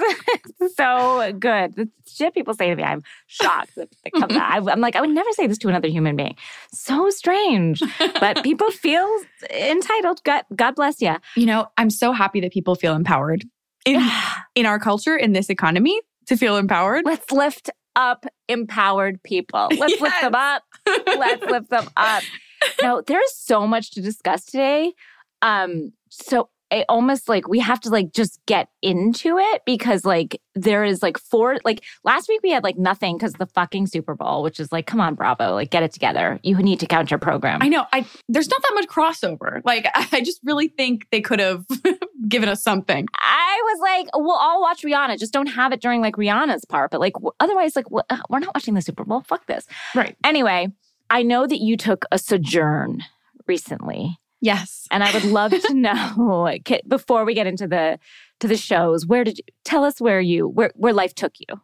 [0.61, 1.75] it's so good.
[1.77, 4.43] The shit people say to me, I'm shocked that it comes out.
[4.69, 6.37] I, I'm like, I would never say this to another human being.
[6.73, 7.83] So strange.
[8.21, 9.09] But people feel
[9.51, 10.23] entitled.
[10.25, 11.17] God, God bless you.
[11.37, 13.45] you know, I'm so happy that people feel empowered
[13.87, 14.07] in
[14.55, 17.05] in our culture, in this economy, to feel empowered.
[17.05, 19.69] Let's lift up empowered people.
[19.79, 20.63] Let's lift them up.
[20.87, 22.23] Let's lift them up.
[22.81, 24.95] Now, there is so much to discuss today.
[25.43, 30.41] Um, so I almost like we have to like just get into it because like
[30.55, 34.15] there is like four like last week we had like nothing because the fucking Super
[34.15, 36.41] Bowl, which is like, come on, Bravo, like get it together.
[36.43, 37.61] You need to count your program.
[37.63, 37.87] I know.
[37.93, 39.61] I there's not that much crossover.
[39.65, 41.65] Like I just really think they could have
[42.29, 43.07] given us something.
[43.15, 45.19] I was like, we'll all watch Rihanna.
[45.19, 46.91] Just don't have it during like Rihanna's part.
[46.91, 48.03] But like, w- otherwise, like, we're
[48.39, 49.23] not watching the Super Bowl.
[49.23, 49.67] Fuck this.
[49.95, 50.17] Right.
[50.25, 50.69] Anyway,
[51.11, 53.03] I know that you took a sojourn
[53.47, 54.87] recently, Yes.
[54.91, 56.49] and I would love to know
[56.87, 57.99] before we get into the
[58.41, 59.07] to the shows.
[59.07, 61.61] Where did you tell us where you where where life took you?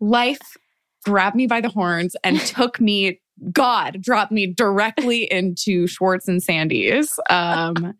[0.00, 0.56] Life
[1.04, 3.20] grabbed me by the horns and took me,
[3.52, 7.94] God dropped me directly into Schwartz and Sandy's um,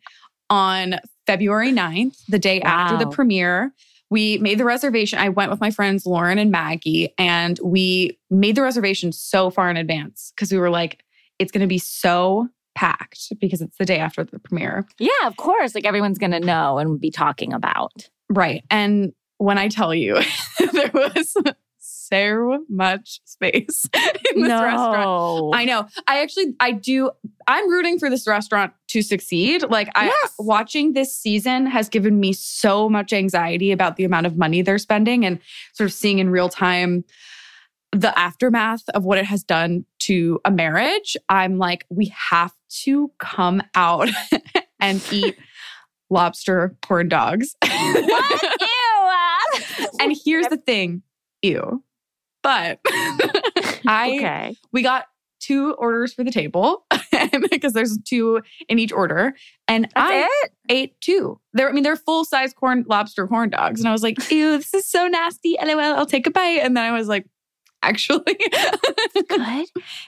[0.51, 0.97] on
[1.27, 3.73] February 9th, the day after the premiere.
[4.09, 5.19] We made the reservation.
[5.19, 9.69] I went with my friends Lauren and Maggie, and we made the reservation so far
[9.69, 11.03] in advance because we were like,
[11.39, 14.87] it's going to be so packed because it's the day after the premiere.
[14.99, 15.75] Yeah, of course.
[15.75, 18.09] Like everyone's gonna know and be talking about.
[18.31, 18.63] Right.
[18.71, 20.21] And when I tell you,
[20.73, 21.35] there was
[21.79, 23.89] so much space
[24.35, 25.55] in this restaurant.
[25.55, 25.89] I know.
[26.07, 27.11] I actually, I do.
[27.49, 29.65] I'm rooting for this restaurant to succeed.
[29.69, 30.35] Like, I Yes.
[30.39, 34.79] watching this season has given me so much anxiety about the amount of money they're
[34.79, 35.41] spending and
[35.73, 37.05] sort of seeing in real time
[37.93, 41.17] the aftermath of what it has done to a marriage.
[41.29, 42.53] I'm like, we have
[42.85, 44.09] to come out
[44.81, 45.37] and eat
[46.11, 47.57] lobster corn dogs.
[47.63, 48.43] What?
[48.61, 49.87] Ew.
[50.01, 51.03] and here's the thing,
[51.43, 51.83] ew.
[52.43, 52.81] But
[53.87, 54.57] I okay.
[54.73, 55.07] we got
[55.41, 56.85] two orders for the table
[57.51, 59.35] because there's two in each order.
[59.69, 60.53] And That's I it?
[60.69, 61.41] ate two.
[61.53, 63.81] They're I mean, they're full size corn lobster corn dogs.
[63.81, 65.57] And I was like, ew, this is so nasty.
[65.61, 66.61] LOL, I'll take a bite.
[66.61, 67.27] And then I was like,
[67.87, 68.39] actually.
[69.29, 69.67] Good.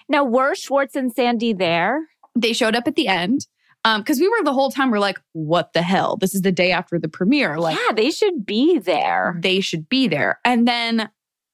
[0.09, 2.01] Now, were Schwartz and Sandy there?
[2.39, 3.47] they showed up at the end.
[3.85, 6.17] Um, because we were the whole time, we're like, what the hell?
[6.17, 7.59] This is the day after the premiere.
[7.59, 9.37] Like yeah, they should be there.
[9.41, 10.41] they should be there.
[10.45, 11.09] And then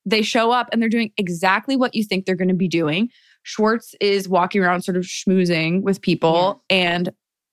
[0.06, 3.10] they show up and they're doing exactly what you think they're going to be doing.
[3.42, 7.10] Schwartz is walking around sort of schmoozing with people and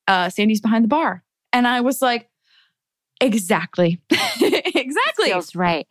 [0.08, 1.24] uh, Sandy's behind the bar.
[1.54, 2.30] And I was like,
[3.20, 4.02] exactly.
[4.42, 5.26] exactly.
[5.26, 5.86] Feels right.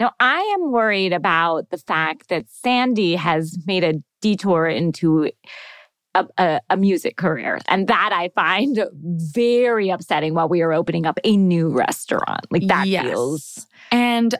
[0.00, 5.30] Now, I am worried about the fact that Sandy has made a detour into
[6.14, 7.58] a, a, a music career.
[7.68, 12.46] And that I find very upsetting while we are opening up a new restaurant.
[12.50, 13.04] Like that Yes.
[13.04, 14.34] feels And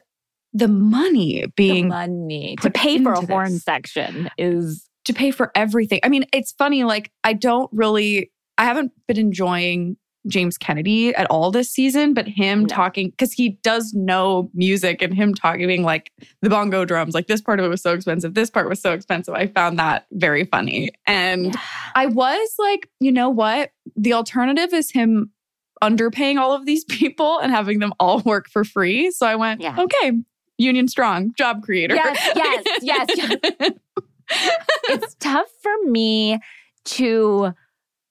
[0.52, 5.30] the money the being money to pay for a into horn section is to pay
[5.30, 6.00] for everything.
[6.02, 9.96] I mean, it's funny, like, I don't really, I haven't been enjoying
[10.26, 12.66] James Kennedy at all this season, but him No.
[12.66, 16.12] talking, because he does know music and him talking like
[16.42, 18.92] the bongo drums, like this part of it was so expensive, this part was so
[18.92, 19.34] expensive.
[19.34, 20.90] I found that very funny.
[21.06, 21.56] And
[21.94, 23.70] I was like, you know what?
[23.96, 25.30] The alternative is him
[25.82, 29.10] underpaying all of these people and having them all work for free.
[29.10, 29.76] So I went, Yeah.
[29.78, 30.12] okay,
[30.58, 31.94] union strong, job creator.
[31.94, 32.32] Yes,
[32.82, 33.70] yes, yes,
[34.84, 36.38] it's tough for me
[36.84, 37.52] to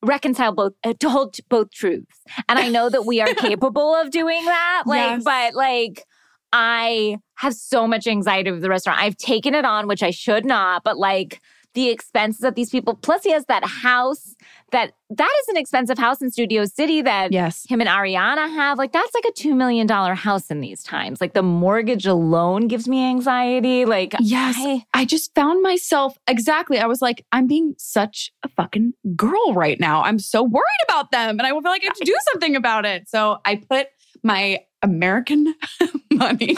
[0.01, 4.11] reconcile both uh, to hold both truths and i know that we are capable of
[4.11, 5.23] doing that like Yes.
[5.23, 6.05] but like
[6.53, 10.45] i have so much anxiety with the restaurant i've taken it on which i should
[10.45, 11.41] not but like
[11.73, 14.35] the expenses of these people plus he has that house
[14.71, 17.65] that that is an expensive house in studio city that yes.
[17.67, 18.77] him and Ariana have.
[18.77, 21.19] Like that's like a $2 million house in these times.
[21.19, 23.85] Like the mortgage alone gives me anxiety.
[23.85, 24.55] Like Yes.
[24.59, 26.77] I- I just found myself exactly.
[26.79, 30.03] I was like, I'm being such a fucking girl right now.
[30.03, 31.39] I'm so worried about them.
[31.39, 33.09] And I will feel like I have to do something about it.
[33.09, 33.87] So I put
[34.23, 35.53] my American
[36.13, 36.55] money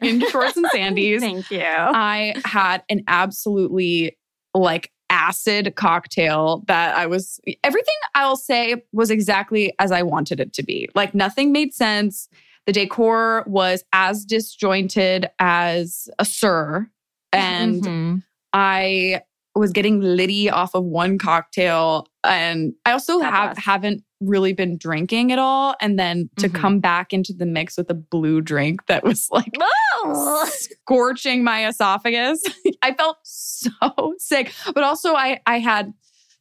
[0.00, 1.20] in Schwartz and Sandy's.
[1.20, 1.62] Thank you.
[1.62, 4.16] I had an absolutely
[4.54, 10.52] like acid cocktail that I was everything I'll say was exactly as I wanted it
[10.54, 10.88] to be.
[10.94, 12.28] Like nothing made sense.
[12.66, 16.90] The decor was as disjointed as a sir.
[17.32, 18.22] And Mhm.
[18.52, 19.22] I
[19.54, 22.06] was getting litty off of one cocktail.
[22.24, 23.64] And I also God have bless.
[23.64, 25.74] haven't really been drinking at all.
[25.80, 26.54] And then to Mhm.
[26.54, 30.48] come back into the mix with a blue drink that was like Oh.
[30.52, 32.42] scorching my esophagus.
[32.82, 33.70] I felt so
[34.18, 34.52] sick.
[34.74, 35.92] But also I I had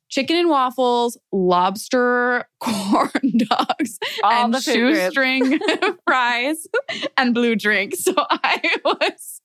[0.10, 5.60] chicken and waffles, lobster corn dogs, All and the shoestring
[6.08, 6.66] fries
[7.18, 7.96] and blue drink.
[7.96, 9.42] So I was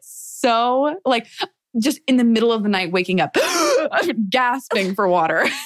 [0.00, 1.26] so like
[1.78, 3.36] just in the middle of the night waking up
[4.30, 5.46] gasping for water.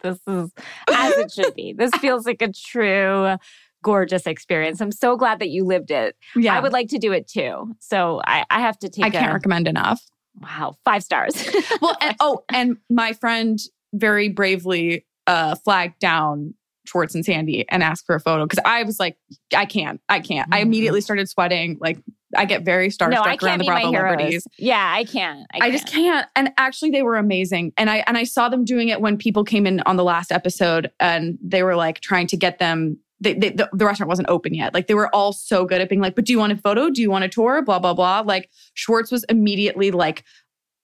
[0.00, 0.50] This is
[0.90, 1.72] as it should be.
[1.72, 3.36] This feels like a true
[3.82, 4.80] gorgeous experience.
[4.80, 6.16] I'm so glad that you lived it.
[6.36, 6.56] yeah.
[6.56, 7.74] I would like to do it too.
[7.80, 10.00] So I, I have to take I can't a, recommend enough.
[10.40, 11.48] wow, five stars.
[11.80, 13.58] Well, and, oh, and my friend
[13.92, 16.54] very bravely uh, flagged down
[16.88, 19.16] Schwartz and Sandy and ask for a photo because I was like,
[19.54, 20.52] I can't, I can't.
[20.52, 20.62] I Mhm.
[20.62, 21.78] immediately started sweating.
[21.80, 21.98] Like,
[22.36, 23.10] I get very starstruck
[23.40, 24.46] no, around the Bravo celebrities.
[24.58, 25.46] Yeah, I can't.
[25.54, 26.26] I, I, just can't.
[26.36, 27.72] And actually, they were amazing.
[27.78, 30.30] And I and I saw them doing it when people came in on the last
[30.30, 32.98] episode, and they were like trying to get them.
[33.20, 34.74] They, they, the, the restaurant wasn't open yet.
[34.74, 36.90] Like they were all so good at being like, "But do you want a photo?
[36.90, 37.62] Do you want a tour?
[37.62, 40.22] Blah blah blah." Like Schwartz was immediately like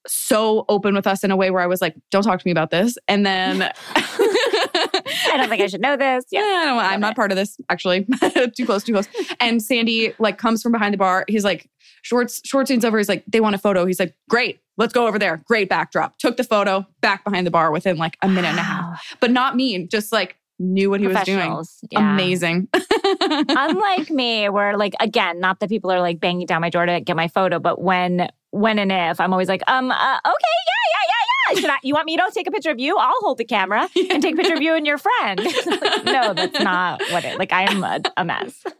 [0.06, 2.52] so open with us in a way where I was like, "Don't talk to me
[2.52, 3.70] about this." And then
[5.06, 6.24] I don't think I should know this.
[6.30, 6.46] yeah, Yeah.
[6.46, 7.16] I don't, I'm not it.
[7.16, 8.06] part of this actually.
[8.56, 9.08] too close, too close.
[9.40, 11.24] And Sandy like comes from behind the bar.
[11.28, 11.68] He's like,
[12.02, 12.98] Schwartz, Schwartz leans over.
[12.98, 13.86] He's like, they want a photo.
[13.86, 15.42] He's like, great, let's go over there.
[15.46, 16.18] Great backdrop.
[16.18, 19.16] Took the photo back behind the bar within like a minute and a half.
[19.20, 21.64] But not mean, just like knew what he was doing.
[21.90, 22.12] Yeah.
[22.14, 22.68] Amazing.
[23.20, 27.00] Unlike me, where like again, not that people are like banging down my door to
[27.00, 30.84] get my photo, but when when and if I'm always like, um, uh, okay, yeah,
[30.92, 31.13] yeah, yeah,
[31.48, 32.96] I, you want me to take a picture of you?
[32.96, 35.40] I'll hold the camera and take a picture of you and your friend.
[36.04, 37.38] no, that's not what it.
[37.38, 38.64] Like I'm a, a mess.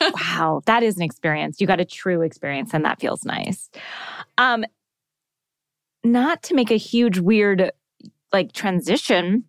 [0.00, 1.60] Wow, that is an experience.
[1.60, 3.68] You got a true experience, and that feels nice.
[4.36, 4.64] Um,
[6.04, 7.72] not to make a huge weird
[8.32, 9.44] like transition,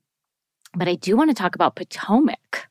[0.76, 2.68] but I do want to talk about Potomac.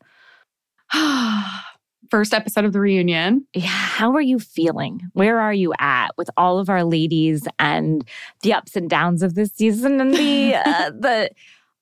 [2.11, 3.47] First episode of the reunion.
[3.55, 5.03] Yeah, how are you feeling?
[5.13, 8.05] Where are you at with all of our ladies and
[8.43, 11.31] the ups and downs of this season and the uh, the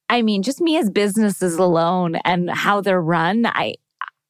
[0.08, 3.46] I mean, just me as businesses alone and how they're run.
[3.46, 3.74] I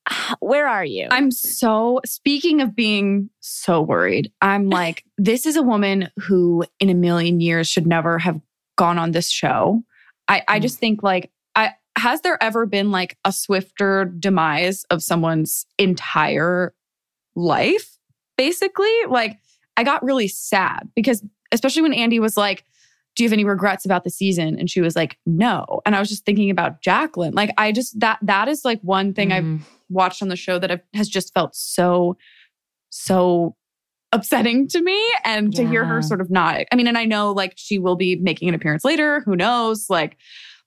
[0.40, 1.08] where are you?
[1.10, 6.90] I'm so, speaking of being so worried, I'm like, this is a woman who in
[6.90, 8.40] a million years should never have
[8.76, 9.82] gone on this show.
[10.28, 11.30] I, I just think like,
[12.06, 16.72] has there ever been like a swifter demise of someone's entire
[17.34, 17.98] life?
[18.36, 19.40] Basically, like
[19.76, 22.62] I got really sad because, especially when Andy was like,
[23.16, 24.56] do you have any regrets about the season?
[24.56, 25.80] And she was like, no.
[25.84, 27.34] And I was just thinking about Jacqueline.
[27.34, 29.32] Like, I just, that, that is like one thing Mhm.
[29.56, 32.16] I've watched on the show that I've, has just felt so,
[32.90, 33.56] so
[34.12, 35.04] upsetting to me.
[35.24, 37.96] And to hear her sort of not, I mean, and I know like she will
[37.96, 39.90] be making an appearance later, who knows?
[39.90, 40.18] Like,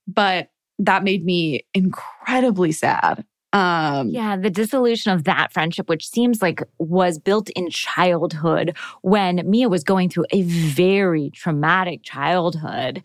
[0.06, 3.26] but that made me incredibly sad.
[3.52, 9.50] Um, Yeah, the dissolution of that friendship, which seems like was built in childhood when
[9.50, 13.04] Mia was going through a very traumatic childhood.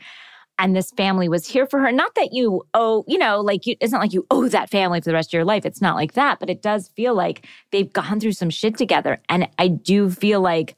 [0.56, 1.90] And this family was here for her.
[1.90, 5.00] Not that you owe, you know, like you, it's not like you owe that family
[5.00, 5.66] for the rest of your life.
[5.66, 9.20] It's not like that, but it does feel like they've gone through some shit together.
[9.28, 10.76] And I do feel like,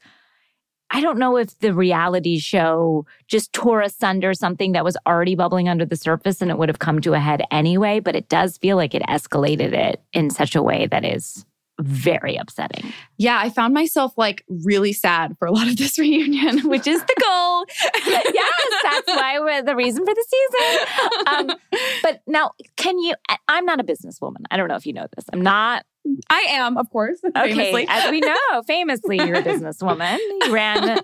[0.89, 5.67] I don't know if the reality show just tore asunder something that was already bubbling
[5.67, 8.57] under the surface and it would have come to a head anyway, but it does
[8.57, 11.45] feel like it escalated it in such a way that is
[11.79, 12.91] very upsetting.
[13.17, 17.01] yeah, I found myself like really sad for a lot of this reunion, which is
[17.01, 17.65] the goal.
[18.33, 20.87] yes, that's why we're the reason for the season.
[21.27, 21.57] Um,
[22.01, 23.13] but now, can you?
[23.47, 24.45] I'm not a businesswoman.
[24.49, 25.25] I don't know if you know this.
[25.31, 25.85] I'm not.
[26.29, 27.85] I am, of course, Okay, famously.
[27.89, 30.17] as we know, famously, you're a businesswoman.
[30.45, 30.99] You ran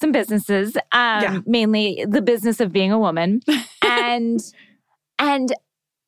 [0.00, 1.40] some businesses, um, Yeah.
[1.46, 3.40] mainly the business of being a woman,
[3.82, 4.40] and
[5.18, 5.52] and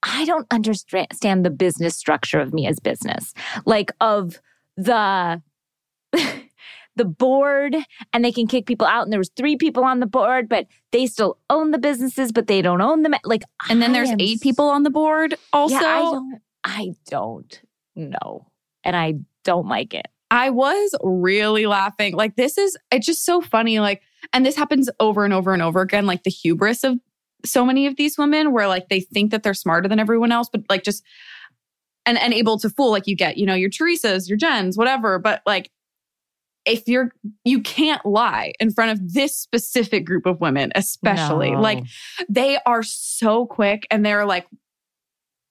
[0.03, 3.33] I don't understand the business structure of Mia's business,
[3.67, 4.41] like of
[4.77, 5.43] the.
[6.97, 7.77] the board
[8.13, 10.67] and they can kick people out and there was three people on the board but
[10.91, 14.11] they still own the businesses but they don't own them like and then I there's
[14.11, 15.77] am eight people on the board also.
[15.77, 17.61] yeah, I don't I don't
[17.99, 18.47] know.
[18.85, 20.07] And I don't like it.
[20.31, 22.15] I was really laughing.
[22.15, 23.81] Like, this is, it's just so funny.
[23.81, 26.07] Like, and this happens over and over and over again.
[26.07, 26.99] Like, the hubris of
[27.45, 30.49] so many of these women where like they think that they're smarter than everyone else,
[30.51, 31.03] but like just,
[32.05, 32.91] and, and able to fool.
[32.91, 35.19] Like, you get, you know, your Teresa's, your Jens, whatever.
[35.19, 35.71] But like,
[36.67, 37.13] if you're,
[37.45, 41.53] you can't lie in front of this specific group of women, especially.
[41.53, 41.61] No.
[41.61, 41.85] Like,
[42.29, 44.47] they are so quick and they're like,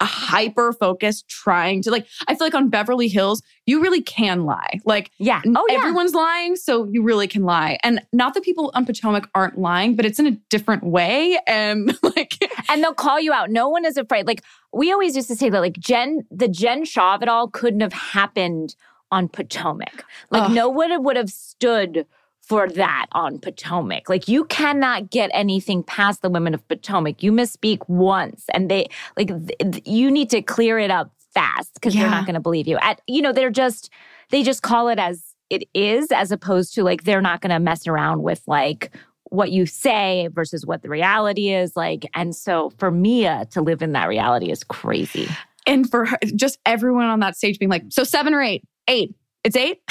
[0.05, 4.79] hyper focused trying to like I feel like on Beverly Hills you really can lie
[4.85, 5.41] like yeah.
[5.45, 5.77] Oh yeah.
[5.77, 7.77] everyone's lying, so you really can lie.
[7.83, 11.37] And not that people on Potomac aren't lying, but it's in a different way.
[11.45, 12.37] And like,
[12.69, 13.49] and they'll call you out.
[13.49, 14.27] No one is afraid.
[14.27, 14.43] Like
[14.73, 17.81] we always used to say that like Jen, the Jen Shah of it all couldn't
[17.81, 18.75] have happened
[19.11, 20.05] on Potomac.
[20.29, 20.51] Like Ugh.
[20.51, 22.05] no one would have stood
[22.47, 24.07] for that on Potomac.
[24.07, 27.21] Like you cannot get anything past the women of Potomac.
[27.21, 28.87] You misspeak once and they
[29.17, 32.67] like th- you need to clear it up fast because they're not going to believe
[32.67, 32.77] you.
[32.77, 33.89] At you know, they're just
[34.29, 37.59] they just call it as it is as opposed to like they're not going to
[37.59, 38.91] mess around with like
[39.29, 43.81] what you say versus what the reality is like and so for Mia to live
[43.81, 45.27] in that reality is crazy.
[45.67, 49.13] and for her, just everyone on that stage being like, so seven or eight, eight,
[49.43, 49.81] it's eight.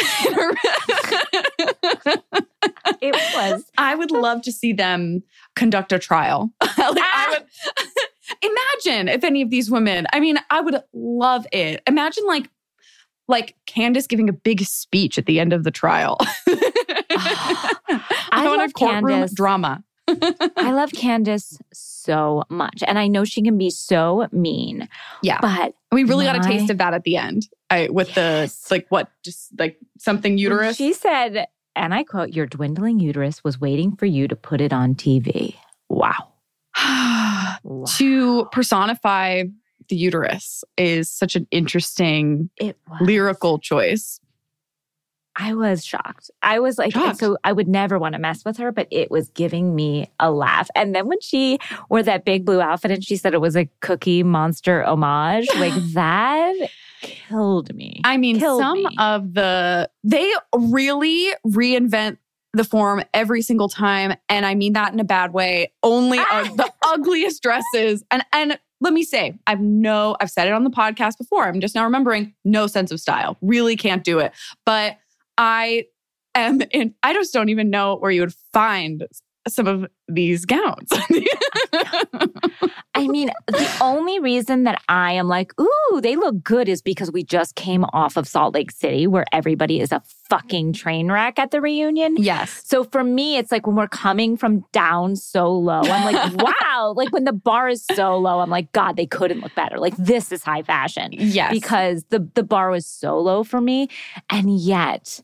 [3.00, 5.22] It was I would love to see them
[5.54, 6.52] conduct a trial.
[6.60, 7.28] like, I ah!
[7.30, 7.88] would
[8.84, 10.06] imagine if any of these women.
[10.12, 11.82] I mean, I would love it.
[11.86, 12.48] Imagine like
[13.28, 16.16] like Candace giving a big speech at the end of the trial.
[18.30, 19.34] I, want love a courtroom Candace.
[19.34, 19.82] drama.
[20.08, 24.88] I love Candace so much and I know she can be so mean.
[25.22, 25.38] Yeah.
[25.40, 27.48] But We really got a taste of that at the end.
[27.70, 28.62] I, with Yes.
[28.68, 30.76] the like what just like something uterus.
[30.76, 34.72] She said, and I quote, Your dwindling uterus was waiting for you to put it
[34.72, 35.54] on TV.
[35.88, 36.28] Wow.
[37.62, 37.84] Wow.
[37.96, 39.42] to personify
[39.88, 42.48] the uterus is such an interesting
[43.00, 44.20] lyrical choice.
[45.38, 46.30] I was shocked.
[46.42, 47.18] I was like, Shocked.
[47.18, 50.30] so I would never want to mess with her, but it was giving me a
[50.30, 50.68] laugh.
[50.74, 51.58] And then when she
[51.90, 55.74] wore that big blue outfit and she said it was a cookie monster homage, like
[55.92, 56.54] that
[57.02, 58.00] killed me.
[58.04, 58.96] I mean, Killed some me.
[58.98, 62.16] of the they really reinvent
[62.54, 64.14] the form every single time.
[64.30, 65.72] And I mean that in a bad way.
[65.82, 66.16] Only
[66.56, 68.02] the ugliest dresses.
[68.10, 71.44] And and let me say, I've no, I've said it on the podcast before.
[71.44, 73.36] I'm just now remembering no sense of style.
[73.42, 74.32] Really can't do it.
[74.64, 74.96] But
[75.38, 75.84] I
[76.34, 79.06] am in, I just don't even know where you would find
[79.48, 80.88] some of these gowns.
[82.94, 87.12] I mean, the only reason that I am like, ooh, they look good is because
[87.12, 91.38] we just came off of Salt Lake City where everybody is a fucking train wreck
[91.38, 92.16] at the reunion.
[92.18, 92.62] yes.
[92.64, 96.94] So for me, it's like when we're coming from down so low, I'm like, wow.
[96.96, 99.78] Like when the bar is so low, I'm like, God, they couldn't look better.
[99.78, 101.10] Like this is high fashion.
[101.12, 101.52] Yes.
[101.52, 103.88] Because the the bar was so low for me.
[104.30, 105.20] And yet,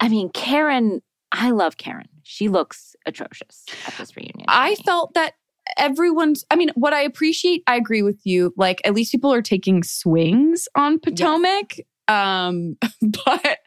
[0.00, 2.08] I mean, Karen, I love Karen.
[2.28, 4.46] She looks atrocious at this reunion.
[4.48, 5.34] I felt that
[5.76, 8.52] everyone's I mean, what I appreciate, I agree with you.
[8.56, 11.76] Like at least people are taking swings on Potomac.
[12.08, 12.76] Um,
[13.24, 13.58] but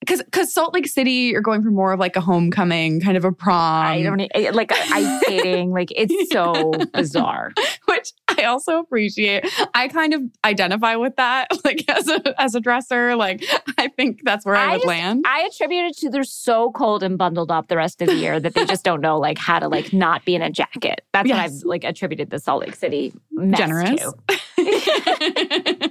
[0.00, 3.24] because because Salt Lake City, you're going for more of like a homecoming, kind of
[3.24, 3.86] a prom.
[3.86, 5.70] I don't like ice skating.
[5.80, 7.52] Like it's so bizarre.
[7.86, 9.46] which I also appreciate.
[9.74, 13.16] I kind of identify with that, like as a as a dresser.
[13.16, 13.44] Like
[13.78, 15.24] I think that's where I, I would just- land.
[15.26, 18.40] I attribute it to they're so cold and bundled up the rest of the year
[18.40, 21.02] that they just don't know like how to like not be in a jacket.
[21.12, 24.00] That's what I've like attributed the Salt Lake City mess Generous.
[24.00, 25.90] to.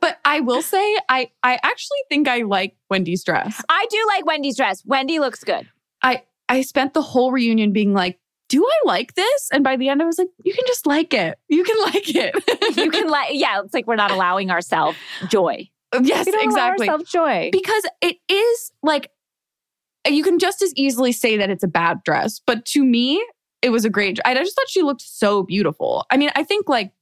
[0.00, 3.62] but I will say, I I actually think I like Wendy's dress.
[3.68, 4.82] I do like Wendy's dress.
[4.84, 5.68] Wendy looks good.
[6.02, 9.88] I I spent the whole reunion being like, "Do I like this?" And by the
[9.88, 11.38] end, I was like, "You can just like it.
[11.48, 12.34] You can like it.
[12.76, 14.96] You can like yeah, it's like we're not allowing ourselves
[15.28, 15.68] joy.
[16.02, 17.50] yes, exactly." joy.
[17.52, 19.10] because it is like
[20.08, 23.24] you can just as easily say that it's a bad dress, but to me,
[23.62, 24.18] it was a great.
[24.24, 26.06] I just thought she looked so beautiful.
[26.10, 26.92] I mean, I think like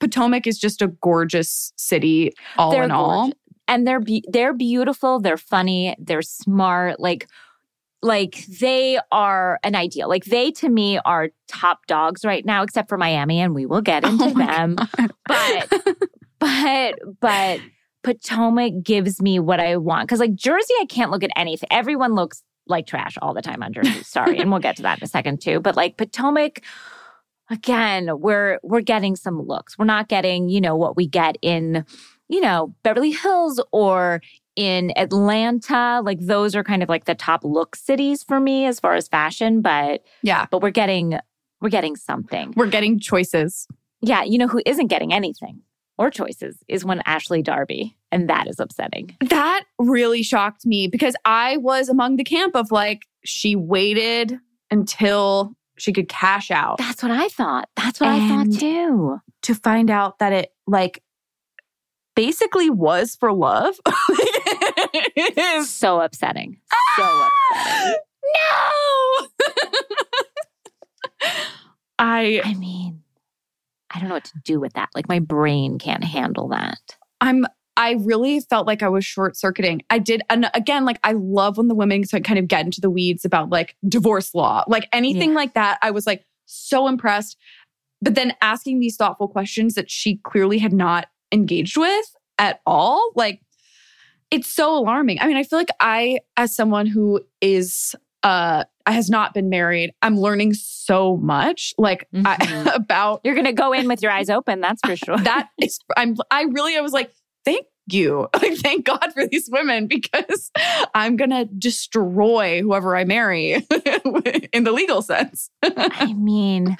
[0.00, 3.32] Potomac is just a gorgeous city, all They're in all.
[3.66, 7.26] and they're be- they're beautiful, they're funny, they're smart, like
[8.04, 10.10] like they are an ideal.
[10.10, 13.80] Like they to me are top dogs right now except for Miami and we will
[13.80, 14.76] get oh into Oh them.
[15.26, 15.72] But
[16.38, 17.60] but but
[18.02, 21.68] Potomac gives me what I want cuz like Jersey I can't look at anything.
[21.72, 24.02] Everyone looks like trash all the time on Jersey.
[24.02, 25.60] Sorry, and we'll get to that in a second too.
[25.60, 26.62] But like Potomac
[27.50, 29.78] again, we're we're getting some looks.
[29.78, 31.86] We're not getting, you know, what we get in
[32.28, 34.20] you know, Beverly Hills or
[34.56, 36.00] in Atlanta.
[36.04, 39.08] Like those are kind of like the top look cities for me as far as
[39.08, 41.18] fashion, but Yeah, but we're getting
[41.60, 42.52] we're getting something.
[42.56, 43.66] we're getting choices.
[44.00, 45.62] Yeah, you know who isn't getting anything
[45.96, 49.16] or choices is one Ashley Darby, and that is upsetting.
[49.28, 54.38] That really shocked me because I was among the camp of like she waited
[54.70, 57.68] until she could cash out That's what I thought.
[57.76, 59.18] That's what I thought too.
[59.42, 61.02] to find out that it like
[62.14, 63.74] basically was for love.
[64.94, 66.58] is So upsetting.
[66.96, 67.30] So ah!
[67.54, 67.94] upsetting.
[68.34, 69.26] no.
[71.98, 73.02] I I mean,
[73.94, 74.88] I don't know what to do with that.
[74.94, 76.78] Like my brain can't handle that.
[77.20, 79.82] I'm I really felt like I was short circuiting.
[79.90, 82.80] I did and again like I love when the women so kind of get into
[82.80, 84.64] the weeds about like divorce law.
[84.68, 85.36] Like anything Yeah.
[85.36, 87.36] like that I was like so impressed.
[88.02, 92.04] But then asking these thoughtful questions that she clearly had not engaged with
[92.38, 93.40] at all like
[94.30, 95.20] it's so alarming.
[95.20, 99.92] I mean, I feel like I as someone who is uh has not been married,
[100.02, 102.74] I'm learning so much like I, Mhm.
[102.74, 105.16] about You're gonna go in with your eyes open, that's for sure.
[105.24, 107.10] that is i'm i really i was like
[107.44, 110.50] thank you like thank god for these women because
[110.94, 113.52] i'm gonna destroy whoever i marry
[114.52, 116.76] in the legal sense I mean,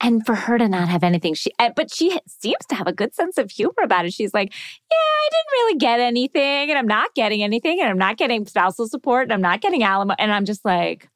[0.00, 2.92] and for her to not have anything, she uh, but she seems to have a
[2.92, 4.12] good sense of humor about it.
[4.12, 7.98] She's like, "Yeah, I didn't really get anything, and I'm not getting anything, and I'm
[7.98, 11.08] not getting spousal support, and I'm not getting alimony." And I'm just like,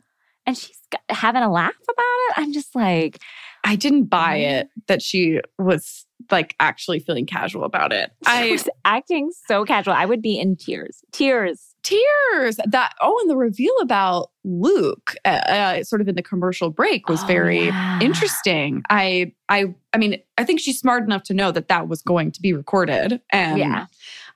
[0.46, 0.78] and she's
[1.08, 2.34] having a laugh about it.
[2.36, 3.20] I'm just like,
[3.64, 8.68] i didn't buy it that she was like actually feeling casual about it I was
[8.84, 9.94] acting so casual.
[9.94, 11.74] I would be in tears, tears.
[11.82, 16.70] tears that oh and the reveal about luke uh, uh, sort of in the commercial
[16.70, 18.00] break was Oh, very yeah.
[18.00, 22.02] interesting i i i mean i think she's smart enough to know that that was
[22.02, 23.86] going to be recorded and yeah,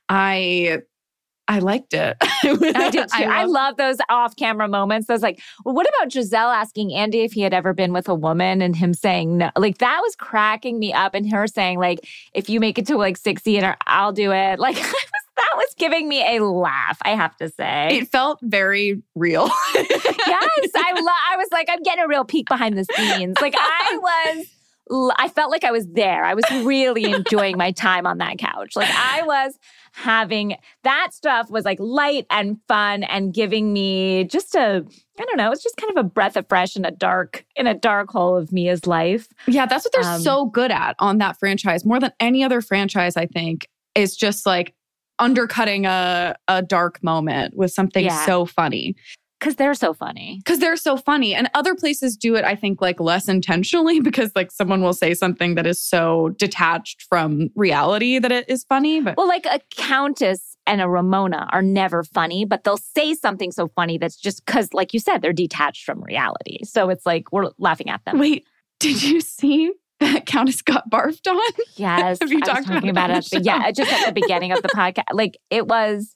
[0.09, 0.82] I
[1.47, 2.16] I liked it.
[2.22, 3.24] I did too.
[3.24, 5.07] I, love- love those off-camera moments.
[5.07, 8.14] Those like, well, what about Gizelle asking Andy if he had ever been with a
[8.14, 9.51] woman and him saying no?
[9.57, 12.01] Like that was cracking me up, and her saying like,
[12.32, 14.59] if you make it to like sixty, and I'll do it.
[14.64, 16.97] Like that was giving me a laugh.
[17.03, 17.88] I have to say.
[17.99, 19.51] it felt very real.
[19.74, 19.90] yes,
[20.26, 23.36] I I was like, I'm getting a real peek behind the scenes.
[23.42, 24.47] Like I was
[24.91, 26.24] I felt like I was there.
[26.24, 28.76] I was really enjoying my time on that couch.
[28.76, 29.59] Like I was
[29.93, 34.85] having that stuff was like light and fun and giving me just a
[35.18, 37.66] I don't know, it's just kind of a breath of fresh in a dark in
[37.66, 39.28] a dark hole of Mia's life.
[39.47, 41.85] Yeah, that's what they're Um, so good at on that franchise.
[41.85, 44.74] More than any other franchise, I think, is just like
[45.18, 48.26] undercutting a a dark moment with something Yeah.
[48.26, 48.97] so funny.
[49.41, 50.41] Cause they're so funny.
[50.43, 51.35] Because they're so funny.
[51.35, 55.14] And other places do it, I think, like less intentionally because like someone will say
[55.14, 59.01] something that is so detached from reality that it is funny.
[59.01, 63.53] But Well, like a countess and a Ramona are never funny, but they'll say something
[63.53, 66.59] so funny that's just because, like you said, they're detached from reality.
[66.64, 68.18] So it's like we're laughing at them.
[68.18, 68.47] wait,
[68.80, 69.72] did you see
[70.12, 71.40] that Countess got barfed on?
[71.76, 74.52] Yes, Have you I was talked talking about about it yeah, just at the beginning
[74.52, 76.12] of the podcast, like it was.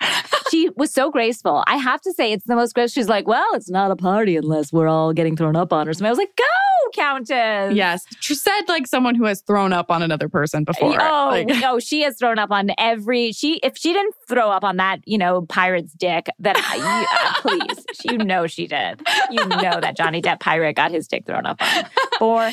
[0.50, 1.62] She was so graceful.
[1.66, 3.02] I have to say, it's the most graceful.
[3.02, 5.92] She's like, "Well, it's not a party unless we're all getting thrown up on or
[5.92, 8.02] something." I was like, "Go, Countess!" yes.
[8.20, 10.96] She Said like someone who has thrown up on another person before.
[11.02, 13.32] Oh Like- no, she has thrown up on every.
[13.32, 17.06] She if she didn't throw up on that, you know, pirate's dick, then I, you,
[17.18, 19.02] uh, please, you know she did.
[19.30, 21.84] You know that Johnny Depp pirate got his dick thrown up on
[22.18, 22.50] for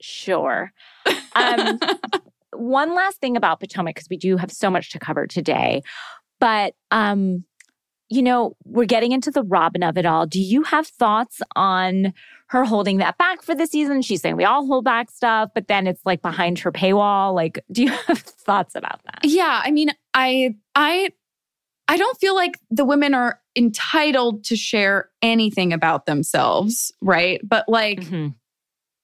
[0.00, 0.72] sure.
[1.34, 1.78] Um,
[2.52, 5.82] one last thing about Potomac because we do have so much to cover today,
[6.38, 7.44] but um,
[8.08, 10.26] you know, we're getting into the Robin of it all.
[10.26, 12.12] Do you have thoughts on
[12.48, 14.02] her holding that back for the season?
[14.02, 17.34] She's saying we all hold back stuff, but then it's like behind her paywall.
[17.34, 19.20] Like, do you have thoughts about that?
[19.22, 21.10] Yeah, I mean, I I
[21.86, 27.40] I don't feel like the women are entitled to share anything about themselves, right?
[27.44, 28.34] But like Mhm.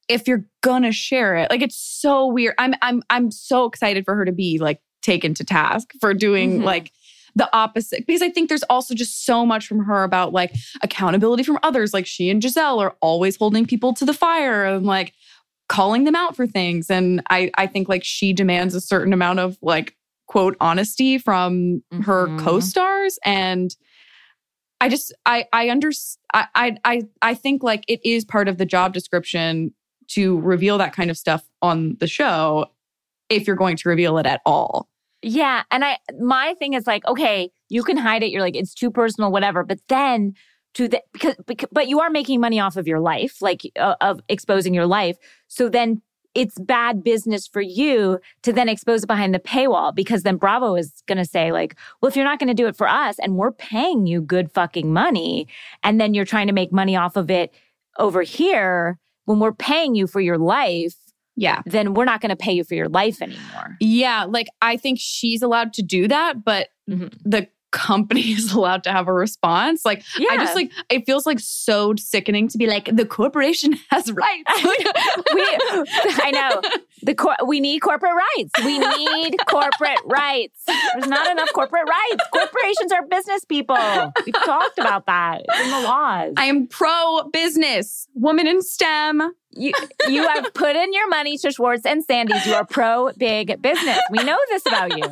[0.08, 2.54] If you're gonna share it, like it's so weird.
[2.58, 6.60] I'm I'm I'm so excited for her to be like taken to task for doing
[6.60, 6.64] Mhm.
[6.64, 6.92] like
[7.34, 11.42] the opposite because I think there's also just so much from her about like accountability
[11.42, 11.92] from others.
[11.92, 15.12] Like she and Gizelle are always holding people to the fire and like
[15.68, 16.88] calling them out for things.
[16.90, 19.96] And I I think like she demands a certain amount of like
[20.26, 22.38] quote honesty from her Mhm.
[22.40, 23.74] co-stars and
[24.80, 25.90] I just I I under
[26.32, 29.72] I I I think like it is part of the job description
[30.08, 32.66] to reveal that kind of stuff on the show
[33.28, 34.88] if you're going to reveal it at all.
[35.22, 35.64] Yeah.
[35.70, 38.30] And I, my thing is like, okay, you can hide it.
[38.30, 39.64] You're like, it's too personal, whatever.
[39.64, 40.34] But then
[40.74, 43.96] to the, because, because but you are making money off of your life, like uh,
[44.00, 45.16] of exposing your life.
[45.48, 46.02] So then
[46.36, 50.76] it's bad business for you to then expose it behind the paywall because then Bravo
[50.76, 53.18] is going to say like, well, if you're not going to do it for us
[53.18, 55.48] and we're paying you good fucking money
[55.82, 57.54] and then you're trying to make money off of it
[57.98, 60.94] over here when we're paying you for your life,
[61.36, 61.60] Yeah.
[61.66, 63.76] then we're not going to pay you for your life anymore.
[63.80, 67.12] Yeah, like I think she's allowed to do that, but Mhm.
[67.24, 69.84] the company is allowed to have a response.
[69.84, 70.28] Like Yeah.
[70.30, 74.52] I just like it feels like so sickening to be like the corporation has rights.
[75.34, 75.44] We
[76.22, 76.60] I know
[77.02, 78.50] the cor- we need corporate rights.
[78.64, 80.62] We need corporate rights.
[80.66, 82.24] There's not enough corporate rights.
[82.32, 83.76] Corporations are business people.
[84.24, 86.32] We've talked about that It's in the laws.
[86.36, 89.32] I am pro business, woman in STEM.
[89.52, 89.72] you
[90.08, 92.46] you have put in your money to Schwartz and Sandy's.
[92.46, 93.98] You are pro big business.
[94.10, 95.04] We know this about you.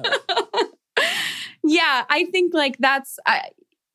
[1.64, 3.48] Yeah, I think like that's I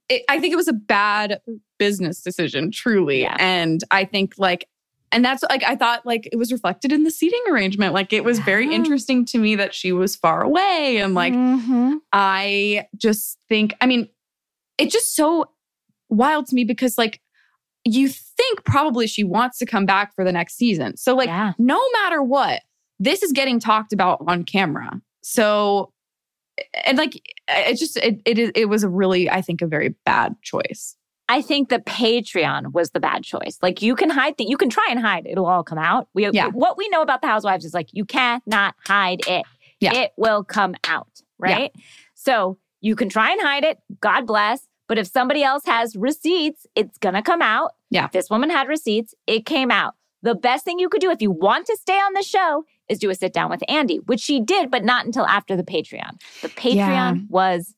[0.09, 1.39] it, I think it was a bad
[1.78, 3.22] business decision, truly.
[3.22, 3.36] Yeah.
[3.39, 4.67] And I think like
[5.11, 7.93] and that's like I thought like it was reflected in the seating arrangement.
[7.93, 11.97] Like it was very interesting to me that she was far away and like Mhm.
[12.13, 14.07] I just think, I mean,
[14.78, 15.45] it's just so
[16.09, 17.22] wild to me because, like,
[17.86, 20.97] you think probably she wants to come back for the next season.
[20.97, 21.53] So, like, Yeah.
[21.59, 22.61] no matter what,
[22.99, 25.01] this is getting talked about on camera.
[25.22, 25.91] So,
[26.86, 30.36] and like, it just, it, it, it was a really, I think, a very bad
[30.41, 30.95] choice.
[31.27, 33.59] I think the Patreon was the bad choice.
[33.61, 35.27] Like you can hide things, you can try and hide.
[35.27, 36.07] It'll all come out.
[36.15, 36.47] We Yeah.
[36.47, 39.45] what we know about the housewives is like you cannot hide it.
[39.80, 39.93] Yeah.
[39.93, 41.71] It will come out, right?
[42.15, 43.77] So you can try and hide it.
[44.01, 44.67] God bless.
[44.88, 47.73] But if somebody else has receipts, it's gonna come out.
[47.91, 48.07] Yeah.
[48.11, 49.13] This woman had receipts.
[49.27, 49.93] It came out.
[50.23, 52.99] The best thing you could do if you want to stay on the show is
[52.99, 56.19] do a sit down with Andy, which she did, but not until after the Patreon.
[56.41, 57.15] The Patreon Yeah.
[57.29, 57.73] was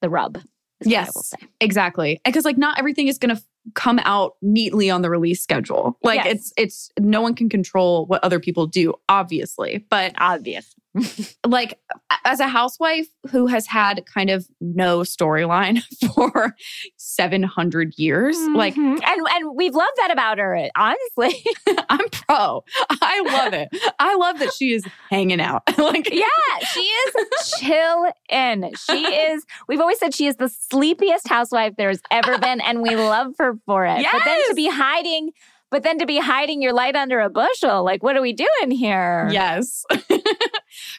[0.00, 0.36] the rub.
[0.80, 1.14] is what I Yes.
[1.14, 1.36] will say.
[1.60, 2.20] Exactly.
[2.24, 3.42] Because, like, not everything is going to
[3.74, 5.98] come out neatly on the release schedule.
[6.04, 6.36] Like, Yes.
[6.36, 9.84] it's, it's, no one can control what other people do, obviously.
[9.90, 10.72] But Obvious.
[11.46, 11.78] like
[12.24, 15.80] as a housewife who has had kind of no storyline
[16.14, 16.54] for
[16.96, 19.00] 700 years like Mhm.
[19.04, 21.44] and and we've loved that about her honestly.
[21.90, 22.64] I'm pro.
[22.90, 23.68] I love it.
[23.98, 25.62] I love that she is hanging out.
[25.78, 26.24] Like yeah
[26.72, 28.70] she is chill in.
[28.76, 32.96] She is we've always said she is the sleepiest housewife there's ever been and we
[32.96, 34.04] love her for it.
[34.10, 35.30] But then to be hiding
[35.70, 38.70] but then to be hiding your light under a bushel, like, what are we doing
[38.70, 39.28] here?
[39.30, 39.84] Yes.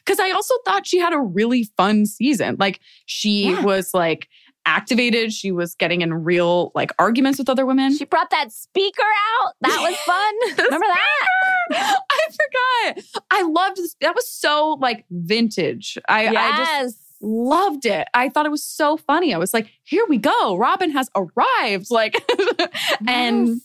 [0.04, 2.56] Because I also thought she had a really fun season.
[2.58, 3.62] Like, she Yeah.
[3.62, 4.28] was like
[4.66, 5.32] activated.
[5.32, 7.96] She was getting in real like arguments with other women.
[7.96, 9.54] She brought that speaker out.
[9.62, 9.96] That was
[10.58, 10.64] fun.
[10.66, 11.96] Remember that?
[12.10, 13.22] I forgot.
[13.30, 13.96] I loved this.
[14.00, 15.96] That was so like vintage.
[16.08, 16.94] I, I just yes.
[17.22, 18.06] loved it.
[18.12, 19.32] I thought it was so funny.
[19.34, 20.56] I was like, here we go.
[20.56, 21.90] Robin has arrived.
[21.90, 22.22] Like,
[23.08, 23.60] and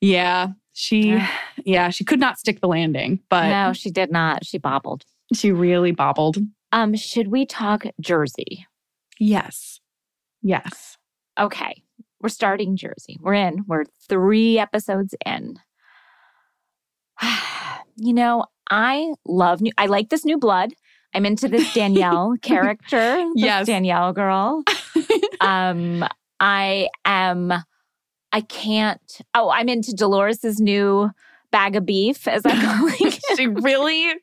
[0.00, 1.20] yeah, she,
[1.64, 4.44] yeah, she could not stick the landing, but no, she did not.
[4.44, 5.04] She bobbled.
[5.34, 6.38] she really bobbled.
[6.72, 8.66] Um, should we talk Jersey?
[9.18, 9.80] Yes.
[10.42, 10.96] Yes.
[11.38, 11.82] Okay.
[12.20, 13.18] We're starting Jersey.
[13.20, 13.64] We're in.
[13.66, 15.58] We're three episodes in.
[17.96, 20.72] you know, I love new I like this new blood.
[21.14, 23.16] I'm into this Danielle character.
[23.34, 23.66] this Yes.
[23.66, 24.62] Danielle girl.
[25.40, 26.04] um,
[26.40, 27.52] I am
[28.32, 31.10] I can't oh, I'm into Dolores's new
[31.50, 33.20] bag of beef, as I'm calling it.
[33.36, 34.14] she really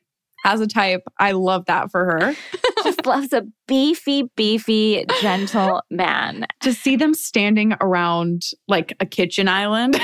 [0.44, 1.02] has a type.
[1.18, 2.34] I love that for her.
[2.82, 6.46] Just loves a beefy, beefy, gentle man.
[6.62, 9.94] To see them standing around like a kitchen island.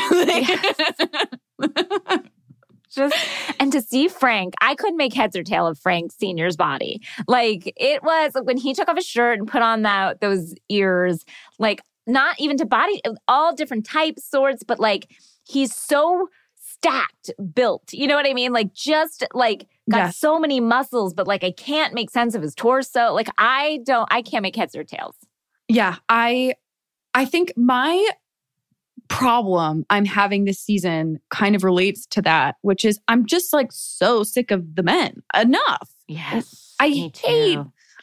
[2.91, 3.17] just
[3.59, 7.01] and to see Frank, I couldn't make heads or tail of Frank Senior's body.
[7.27, 11.25] Like it was when he took off his shirt and put on that those ears,
[11.59, 15.09] like not even to body, all different types, sorts, but like
[15.45, 17.93] he's so stacked, built.
[17.93, 18.53] You know what I mean?
[18.53, 20.17] Like just like got Yes.
[20.19, 23.13] so many muscles, but like I can't make sense of his torso.
[23.13, 25.17] Like I don't, I can't make heads or tails.
[25.69, 26.55] Yeah, I
[27.15, 28.09] I think my
[29.09, 33.69] problem I'm having this season kind of relates to that, which is I'm just like
[33.73, 35.23] so sick of the men.
[35.35, 35.91] Enough.
[36.09, 37.59] Yes, I hate.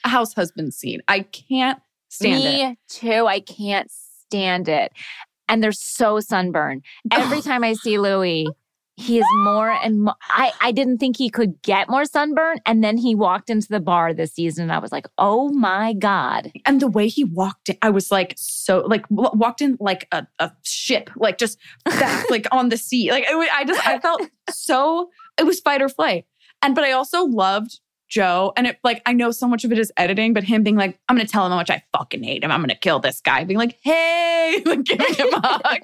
[0.05, 1.01] A house husband scene.
[1.07, 1.79] I can't
[2.13, 2.77] stand Me it.
[2.87, 3.27] too.
[3.27, 4.91] I can't stand it.
[5.47, 6.83] And they're so sunburned.
[7.11, 8.47] Every time I see Luis,
[8.95, 10.15] he is more and more.
[10.29, 12.59] I, I didn't think he could get more sunburn.
[12.65, 14.63] And then he walked into the bar this season.
[14.63, 16.51] And I was like, oh my God.
[16.65, 20.27] And the way he walked in, I was like so like walked in like a,
[20.39, 23.11] a ship, like just back, like on the sea.
[23.11, 25.09] Like it, I just I felt so
[25.39, 26.25] it was fight or flight.
[26.61, 27.79] And but I also loved
[28.13, 28.53] Joe.
[28.55, 30.99] And it like I know so much of it is editing, but him being like,
[31.09, 32.51] I'm gonna tell him how much I fucking hate him.
[32.51, 33.43] I'm gonna kill this guy.
[33.43, 35.79] Being like, hey, like giving him a hug.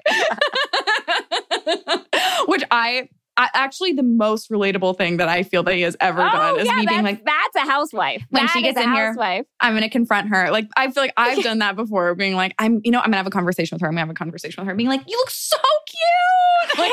[2.46, 6.20] Which I I, actually the most relatable thing that I feel that he has ever
[6.20, 8.22] oh, done is Oh, yeah, me being like, that's a housewife.
[8.28, 9.14] When That she gets in here.
[9.60, 10.50] I'm going to confront her.
[10.50, 13.12] Like, I feel like I've done that before, being like, I'm, you know, I'm going
[13.12, 13.88] to have a conversation with her.
[13.88, 15.56] I'm to have a conversation with her, being like, you look so
[15.86, 16.78] cute.
[16.78, 16.92] Like,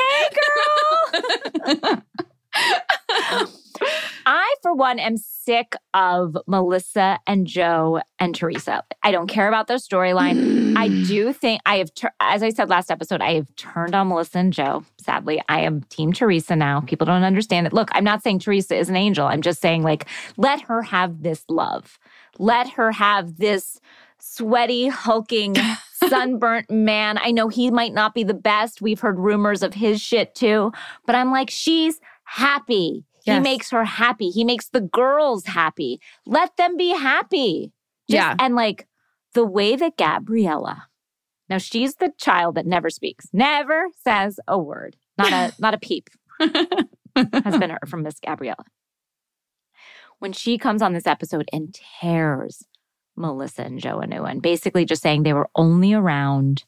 [1.74, 2.02] Hey,
[3.34, 3.52] girl.
[4.26, 8.82] I, for one, am sick of Melissa and Joe and Teresa.
[9.02, 10.76] I don't care about their storyline.
[10.76, 14.08] I do think I have, tur- as I said last episode, I have turned on
[14.08, 14.84] Melissa and Joe.
[15.00, 16.80] Sadly, I am Team Teresa now.
[16.80, 17.72] People don't understand it.
[17.72, 19.26] Look, I'm not saying Teresa is an angel.
[19.26, 20.06] I'm just saying, like,
[20.36, 21.98] let her have this love.
[22.38, 23.80] Let her have this
[24.18, 25.56] sweaty, hulking,
[26.08, 27.18] sunburnt man.
[27.18, 28.82] I know he might not be the best.
[28.82, 30.72] We've heard rumors of his shit too,
[31.06, 33.04] but I'm like, she's happy.
[33.24, 34.30] He makes her happy.
[34.30, 36.00] He makes the girls happy.
[36.26, 37.72] Let them be happy.
[38.08, 38.34] Just- Yeah.
[38.38, 38.86] And like
[39.34, 40.86] the way that Gabriella,
[41.48, 45.78] now she's the child that never speaks, never says a word, not a not a
[45.78, 46.08] peep
[46.40, 48.64] has been heard from Miss Gabriella.
[50.18, 52.64] When she comes on this episode and tears
[53.16, 56.64] Melissa and Joe and basically just saying they were only around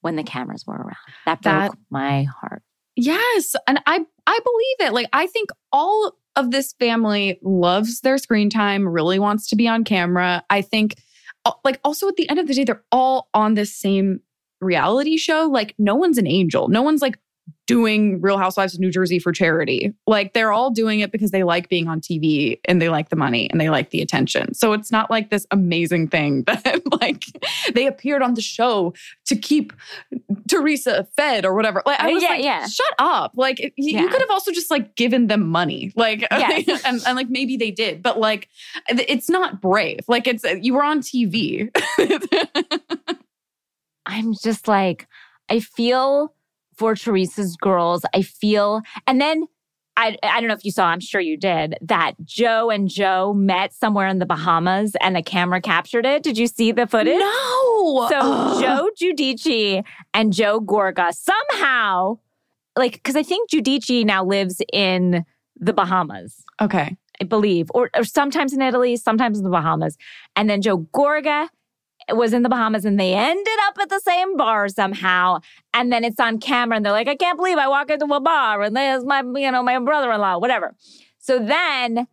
[0.00, 0.96] when the cameras were around.
[1.26, 2.62] That broke That- my heart.
[2.96, 3.54] Yes.
[3.66, 4.92] And I, I believe it.
[4.92, 9.68] Like, I think all of this family loves their screen time, really wants to be
[9.68, 10.44] on camera.
[10.48, 10.96] I think,
[11.44, 14.20] uh, like, also at the end of the day, they're all on this same
[14.60, 15.48] reality show.
[15.50, 16.68] Like, no one's an angel.
[16.68, 17.18] No one's like
[17.66, 19.92] doing Real Housewives of New Jersey for charity.
[20.06, 23.16] Like, they're all doing it because they like being on TV and they like the
[23.16, 24.52] money and they like the attention.
[24.54, 27.24] So it's not like this amazing thing that, like,
[27.74, 28.94] they appeared on the show
[29.26, 29.72] to keep
[30.48, 31.82] Teresa fed or whatever.
[31.86, 32.66] Like, I uh, was Yeah, like, yeah.
[32.66, 33.32] shut up.
[33.36, 34.08] Like, you, you Yeah.
[34.10, 35.92] could have also just like given them money.
[35.96, 36.84] Like, Yes.
[36.84, 38.48] and, and like maybe they did, but like,
[38.88, 40.00] it's not brave.
[40.08, 41.70] Like, it's uh, you were on TV.
[44.06, 45.06] I'm just like,
[45.48, 46.34] I feel
[46.82, 48.04] for Teresa's girls.
[48.12, 49.44] I feel, and then
[49.96, 53.32] I, I don't know if you saw, I'm sure you did, that Joe and Joe
[53.32, 56.24] met somewhere in the Bahamas and the camera captured it.
[56.24, 57.20] Did you see the footage?
[57.20, 58.08] no.
[58.10, 58.62] So Ugh.
[58.62, 62.18] Joe Giudice and Joe Gorga somehow,
[62.76, 66.42] like, because I think Giudice now lives in the Bahamas.
[66.60, 66.96] Okay.
[67.20, 69.96] I believe, or, or sometimes in Italy, sometimes in the Bahamas.
[70.34, 71.48] And then Joe Gorga
[72.10, 75.40] was in the Bahamas and they ended up at the same bar somehow.
[75.74, 78.20] And then it's on camera and they're like, I can't believe I walk into a
[78.20, 80.74] bar and there's my, you know, my brother-in-law, whatever.
[81.18, 82.06] So then,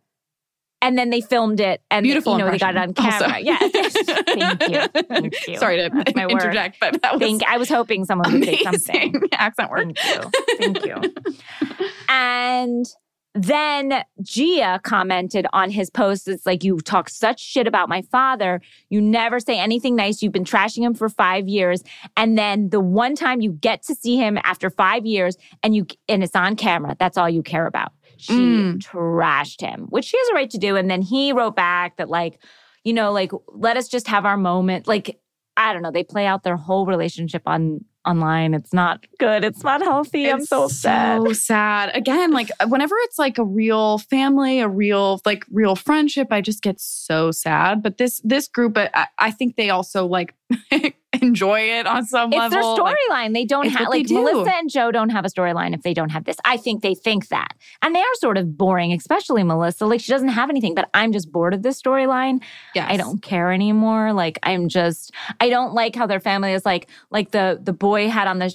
[0.82, 3.28] and then they filmed it and Beautiful you know, they got it on camera.
[3.28, 3.36] also.
[3.38, 3.92] Yes.
[4.26, 5.02] Thank you.
[5.02, 5.56] Thank you.
[5.58, 6.56] Sorry to That's my word.
[6.80, 9.22] but that was Thank, I was hoping someone would say something.
[9.32, 9.88] accent work.
[9.96, 10.30] Thank you.
[10.58, 11.86] Thank you.
[12.08, 12.86] And
[13.34, 16.26] then Gia commented on his post.
[16.26, 18.60] It's like, you talk such shit about my father.
[18.88, 20.20] You never say anything nice.
[20.22, 21.84] You've been trashing him for five years.
[22.16, 25.86] And then the one time you get to see him after five years and you
[26.08, 27.92] and it's on camera, that's all you care about.
[28.16, 28.78] She Mm.
[28.78, 30.76] trashed him, which she has a right to do.
[30.76, 32.38] And then he wrote back that, like,
[32.84, 34.86] you know, like, let us just have our moment.
[34.88, 35.20] Like,
[35.56, 35.90] I don't know.
[35.90, 38.54] They play out their whole relationship on online.
[38.54, 39.44] It's not good.
[39.44, 40.30] It's not healthy.
[40.30, 41.20] I'm It's so upset.
[41.30, 41.94] So sad.
[41.94, 46.62] Again, like whenever it's like a real family, a real like real friendship, I just
[46.62, 47.82] get so sad.
[47.82, 50.34] But this this group, I, I think they also like
[51.12, 52.46] enjoy it on some level.
[52.46, 52.84] It's their level.
[52.84, 53.34] Like, storyline.
[53.34, 54.14] they don't have like do.
[54.14, 56.36] Melissa and Joe don't have a storyline if they don't have this.
[56.44, 57.54] I think they think that.
[57.82, 59.86] And they are sort of boring, especially Melissa.
[59.86, 62.42] Like she doesn't have anything, but I'm just bored of this storyline.
[62.74, 64.12] Yeah, I don't care anymore.
[64.12, 68.08] Like I'm just I don't like how their family is like like the the boy
[68.08, 68.54] had on the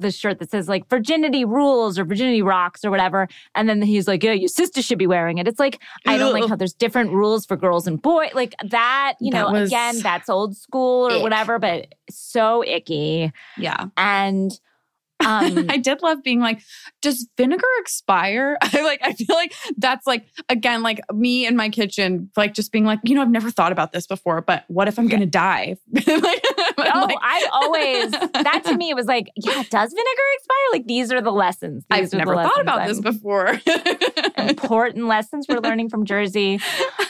[0.00, 3.28] the shirt that says like virginity rules or virginity rocks or whatever.
[3.54, 5.46] And then he's like, yeah, your sister should be wearing it.
[5.48, 8.30] It's like, I don't like how there's different rules for girls and boys.
[8.34, 11.22] Like that, you That know, was again, that's old school or ick.
[11.22, 13.32] whatever, but so icky.
[13.56, 13.86] Yeah.
[13.96, 14.58] And
[15.24, 16.60] um I did love being like,
[17.02, 18.56] does vinegar expire?
[18.62, 22.72] I like, I feel like that's like, again, like me in my kitchen, like just
[22.72, 25.20] being like, you know, I've never thought about this before, but what if I'm going
[25.20, 25.76] to die?
[25.92, 26.44] like,
[26.92, 30.56] Oh, I always that to me was like, yeah, does vinegar expire?
[30.72, 31.84] Like these are the lessons.
[31.90, 33.60] These I've never thought about I'm- this before.
[34.36, 36.60] important lessons we're learning from Jersey.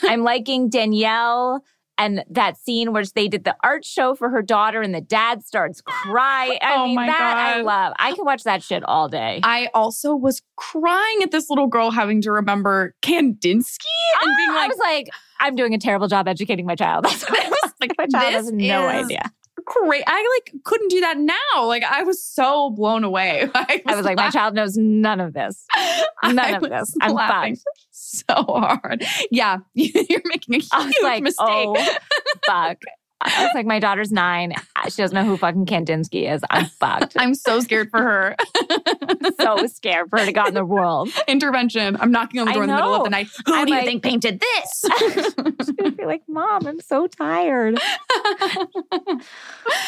[0.03, 1.63] I'm liking Danielle
[2.01, 5.43] and that scene where they did the art show for her daughter and the dad
[5.43, 6.57] starts crying.
[6.61, 7.93] I Oh mean, my that I love.
[7.99, 9.39] I can watch that shit all day.
[9.43, 13.85] I also was crying at this little girl having to remember Kandinsky
[14.21, 15.09] and being ah, I like, was like,
[15.39, 17.05] I'm doing a terrible job educating my child.
[17.05, 17.91] That's what I was like.
[17.97, 19.31] My child has no idea.
[19.83, 20.03] Great.
[20.07, 21.65] I like couldn't do that now.
[21.65, 23.49] Like I was so blown away.
[23.55, 25.65] I I was like, my child knows none of this.
[26.23, 26.95] None I of was this.
[27.01, 27.87] I'm laughing fucked.
[27.89, 29.03] so hard.
[29.31, 31.39] Yeah, you're making a huge was like, mistake.
[31.47, 31.97] oh,
[32.45, 32.77] fuck.
[33.23, 34.53] I was like, my daughter's nine.
[34.89, 36.41] She doesn't know who fucking Kandinsky is.
[36.49, 37.13] I'm fucked.
[37.17, 38.35] I'm so scared for her.
[39.39, 41.09] so scared for her to go out in the world.
[41.27, 41.97] Intervention.
[41.99, 43.27] I'm knocking on the door in the middle of the night.
[43.45, 44.85] Who I'm do you think painted this?
[44.99, 47.79] She's gonna be like, Mom, I'm so tired.
[47.81, 48.65] I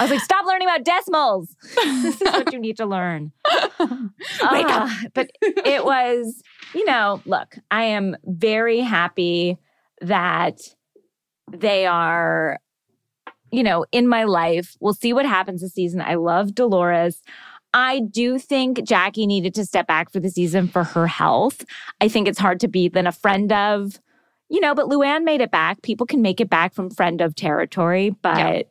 [0.01, 1.55] was like, stop learning about decimals.
[1.75, 3.31] this is what you need to learn.
[3.51, 4.87] Wake up.
[4.89, 6.41] Ah, But it was,
[6.73, 9.57] you know, look, I am very happy
[10.01, 10.59] that
[11.51, 12.59] they are,
[13.53, 14.75] you know, in my life.
[14.79, 16.01] We'll see what happens this season.
[16.01, 17.21] I love Dolores.
[17.73, 21.63] I do think Jackie needed to step back for the season for her health.
[22.01, 23.99] I think it's hard to be than a friend of,
[24.49, 25.81] you know, but Luann made it back.
[25.83, 28.61] People can make it back from friend of territory, but Yeah.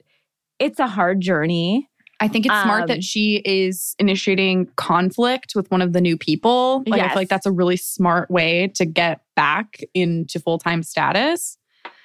[0.59, 1.89] it's a hard journey.
[2.21, 6.17] I think it's smart Um, that she is initiating conflict with one of the new
[6.17, 6.85] people.
[6.87, 10.85] Like I feel like that's a really smart way to get back into full time
[10.85, 11.59] status.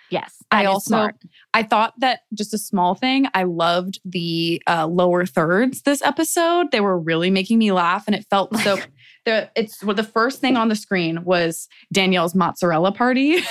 [0.10, 0.38] Yes.
[0.52, 1.16] I also smart.
[1.54, 3.28] I thought that just a small thing.
[3.34, 6.68] I loved the uh, lower thirds this episode.
[6.72, 8.78] They were really making me laugh, and it felt so.
[9.26, 13.36] The it's well, the first thing on the screen was Danielle's mozzarella party.
[13.40, 13.44] and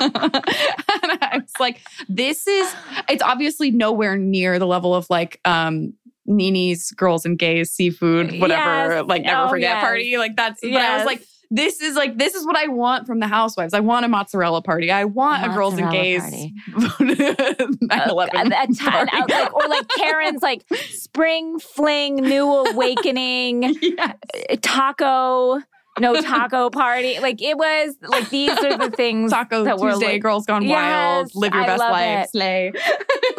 [0.00, 2.74] I was like, "This is."
[3.08, 5.94] It's obviously nowhere near the level of like um
[6.26, 9.04] Nini's girls and gays seafood whatever Yes.
[9.06, 9.82] like never Oh, forget yes.
[9.82, 10.60] party like that's.
[10.60, 11.22] But I was like,
[11.54, 13.74] this is like this is what I want from the housewives.
[13.74, 14.90] I want a mozzarella party.
[14.90, 16.54] I want a, girls and gays party.
[16.70, 19.10] 9/11 Uh, that time, party.
[19.12, 24.14] out, like, or like Karen's like spring fling, new awakening, Yes.
[24.50, 25.60] uh, taco,
[26.00, 27.20] no taco party.
[27.20, 30.66] Like it was like these are the things Taco that were Tuesday, like, Girls Gone
[30.66, 32.30] Wild, Yes, Live Your I Best Life, it.
[32.30, 32.72] Slay.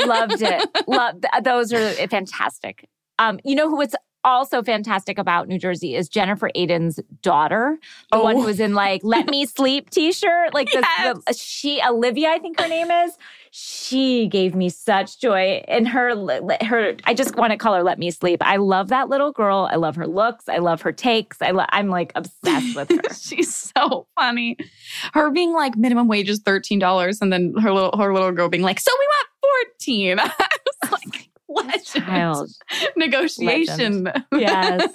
[0.06, 0.69] loved it.
[0.88, 2.88] Love th- those are fantastic.
[3.19, 7.78] Um, you know who it's also fantastic about New Jersey is Jennifer Aydin's daughter,
[8.12, 8.41] the one Oh.
[8.41, 10.54] who was in like "Let Me Sleep" T-shirt.
[10.54, 11.18] Like the, Yes.
[11.28, 13.18] the she Olivia, I think her name is.
[13.56, 16.16] She gave me such joy in her
[16.64, 16.95] her.
[17.04, 19.70] I just want to call her "Let Me Sleep." I love that little girl.
[19.72, 20.50] I love her looks.
[20.50, 21.40] I love her takes.
[21.41, 23.14] I lo- I'm like obsessed with her.
[23.16, 24.58] She's so funny.
[25.14, 28.50] Her being like minimum wage is thirteen dollars, and then her little her little girl
[28.50, 29.28] being like, "So we want
[29.78, 30.48] 14 I
[30.82, 31.23] was like,
[31.66, 32.50] legend Child,
[32.96, 34.12] negotiation.
[34.34, 34.92] Yes.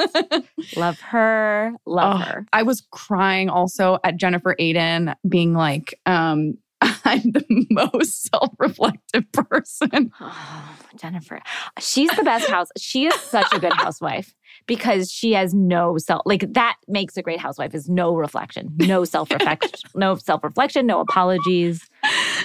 [0.77, 1.73] love her.
[1.87, 2.47] Love Oh, her.
[2.53, 9.31] I was crying also at Jennifer Aydin being like, um, I'm the most self reflective
[9.33, 10.13] person.
[10.21, 11.41] Oh, Jennifer.
[11.81, 12.69] She's the best house.
[12.77, 14.35] She is such a good housewife
[14.67, 19.05] because she has no self like that makes a great housewife is no reflection, no
[19.05, 21.89] self reflection, no self reflection, no apologies,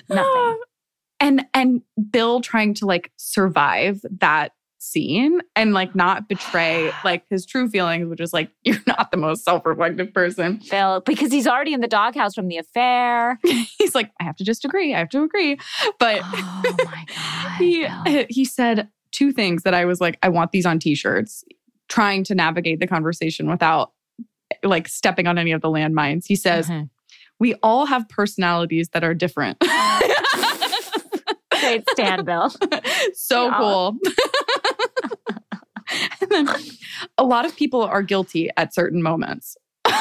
[0.09, 0.59] nothing.
[1.23, 1.81] And and
[2.11, 8.07] Bill trying to like survive that scene and like not betray like his true feelings,
[8.09, 10.59] which is like you're not the most self-reflective person.
[10.69, 13.39] Bill, because he's already in the doghouse from the affair.
[13.77, 14.93] He's like, I have to just agree.
[14.93, 15.57] I have to agree.
[15.99, 17.57] But Oh my god.
[17.57, 18.25] he Bill.
[18.29, 21.45] he said two things that I was like, I want these on t-shirts,
[21.87, 23.93] trying to navigate the conversation without
[24.63, 26.25] like stepping on any of the landmines.
[26.27, 26.89] He says, Mhm.
[27.39, 29.57] We all have personalities that are different.
[31.63, 32.49] Great stand, Bill.
[33.13, 33.57] so Yeah.
[33.57, 33.97] cool.
[36.21, 36.47] and then
[37.17, 39.55] a lot of people are guilty at certain moments.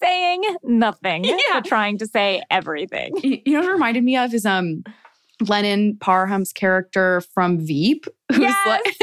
[0.00, 1.36] Saying nothing, Yeah.
[1.54, 3.16] but trying to say everything.
[3.22, 4.84] You you know what it reminded me of is um
[5.48, 8.06] Lennon Parham's character from Veep.
[8.30, 8.66] Who's Yes.
[8.66, 8.96] like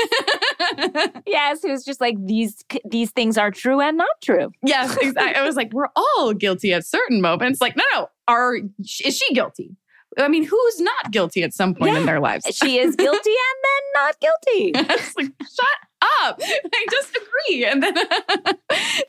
[1.28, 4.52] Yes, who's just like these these things are true and not true.
[4.64, 5.36] Yes, exactly.
[5.36, 7.60] I was like, we're all guilty at certain moments.
[7.60, 9.76] Like, no, no, are is she guilty?
[10.18, 12.46] I mean, who's not guilty at some point in their lives?
[12.56, 14.72] She is guilty and then not guilty.
[15.18, 16.40] like, shut up.
[16.74, 17.66] I disagree.
[17.66, 17.96] And then,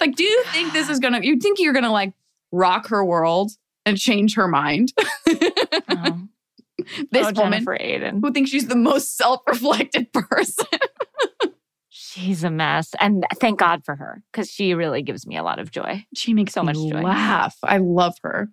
[0.00, 1.20] like, do you think this is gonna?
[1.22, 2.12] You think you're gonna like
[2.52, 3.52] rock her world
[3.84, 4.92] and change her mind?
[5.28, 6.20] Oh,
[7.10, 7.64] this oh, woman
[8.22, 10.66] who thinks she's the most self-reflective person.
[12.16, 12.94] She's a mess.
[13.00, 16.04] And thank God for her, because she really gives me a lot of joy.
[16.14, 17.02] She makes So much joy.
[17.02, 17.56] laugh.
[17.62, 18.48] I love her.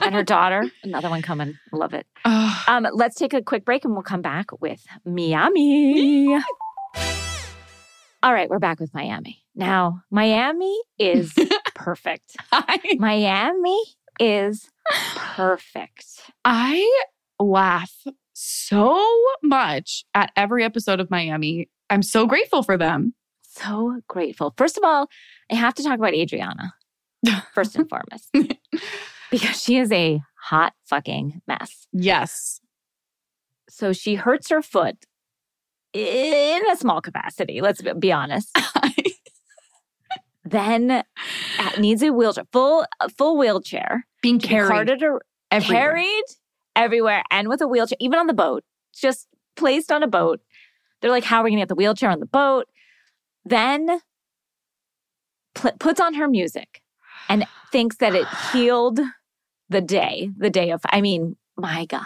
[0.00, 1.58] And her daughter, another one coming.
[1.72, 2.06] Love it.
[2.24, 6.36] Oh, Um, let's take a quick break and we'll come back with Miami.
[8.22, 9.44] All right, we're back with Miami.
[9.54, 11.32] Now, Miami is
[11.74, 12.36] perfect.
[12.50, 13.80] I, Miami
[14.18, 14.68] is
[15.14, 16.04] perfect.
[16.44, 17.04] I
[17.38, 17.92] laugh
[18.32, 19.04] so
[19.42, 21.68] much at every episode of Miami.
[21.88, 23.14] I'm so grateful for them.
[23.42, 24.52] So grateful.
[24.58, 25.08] First of all,
[25.50, 26.74] I have to talk about Adriana,
[27.54, 28.28] first and foremost,
[29.30, 31.86] because she is a hot fucking mess.
[31.92, 32.60] Yes.
[33.68, 34.96] So she hurts her foot
[35.92, 38.56] in a small capacity, let's be honest.
[40.44, 41.02] Then
[41.78, 42.86] needs a wheelchair, full
[43.18, 45.80] full wheelchair, Being carried carted ar- everywhere.
[45.88, 46.24] carried
[46.76, 48.62] everywhere, and with a wheelchair, even on the boat,
[48.94, 49.26] just
[49.56, 50.40] placed on a boat.
[51.00, 52.66] They're like, "How are we going to get the wheelchair on the boat?"
[53.44, 54.00] Then
[55.56, 56.80] pl- puts on her music
[57.28, 57.44] and
[57.76, 58.98] thinks that it healed
[59.68, 60.80] the day, the day of.
[60.86, 62.00] I mean, my God,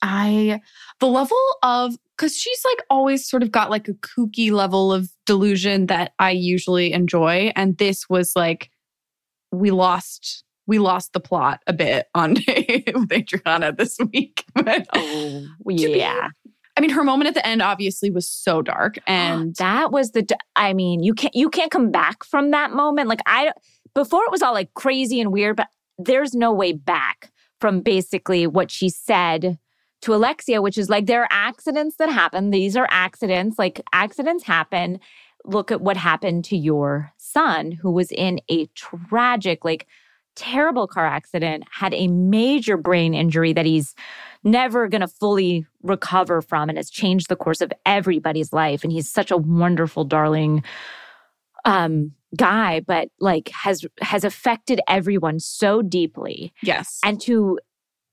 [0.00, 0.60] I
[1.00, 5.10] the level of because she's like always sort of got like a kooky level of
[5.26, 8.70] delusion that I usually enjoy, and this was like
[9.50, 14.44] we lost we lost the plot a bit on day with Adriana this week.
[14.54, 16.28] But oh be- yeah.
[16.78, 20.24] I mean, her moment at the end obviously was so dark, and that was the
[20.54, 23.52] I mean you can't you can't come back from that moment like i
[23.96, 25.68] before it was all like crazy and weird but
[25.98, 29.58] there's no way back from basically what she said
[30.02, 32.50] to alexia which is like there are accidents that happen.
[32.50, 33.58] These are accidents.
[33.58, 35.00] Like accidents happen.
[35.44, 39.86] Look at what happened to your son who was in a tragic like
[40.34, 43.94] terrible car accident had a major brain injury that he's
[44.44, 48.92] never going to fully recover from and has changed the course of everybody's life and
[48.92, 50.62] he's such a wonderful darling
[51.64, 57.58] um guy but like has has affected everyone so deeply yes, and to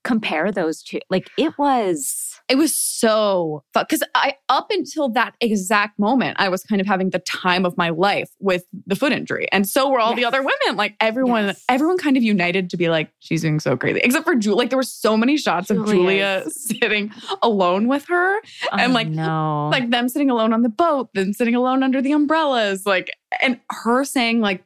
[0.04, 5.34] compare those two like it was It was so fun because I, up until that
[5.40, 9.14] exact moment, I was kind of having the time of my life with the foot
[9.14, 10.76] injury, and so were all the other women.
[10.76, 11.64] Like everyone, Yes.
[11.70, 14.02] everyone kind of united to be like, she's doing so crazy.
[14.04, 17.10] Except for Julia, like there were so many shots of Julia sitting
[17.42, 18.40] alone with her,
[18.74, 22.02] And, oh, like- no like them sitting alone on the boat, then sitting alone under
[22.02, 23.10] the umbrellas, like,
[23.42, 24.64] and her saying like.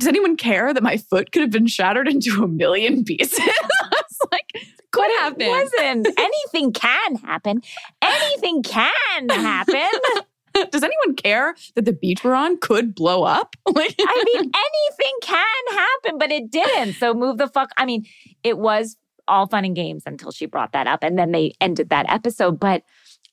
[0.00, 3.38] Does anyone care that my foot could have been shattered into a million pieces?
[3.40, 5.46] I was like, could happen.
[5.46, 7.62] wasn't anything can happen
[8.02, 9.90] anything can happen
[10.70, 13.56] Does anyone care that the beach we're on could blow up?
[13.66, 16.94] Like, I mean, anything can happen, but it didn't.
[16.94, 17.70] So move the fuck.
[17.76, 18.06] I mean,
[18.44, 21.88] it was all fun and games until she brought that up, and then they ended
[21.88, 22.60] that episode.
[22.60, 22.82] But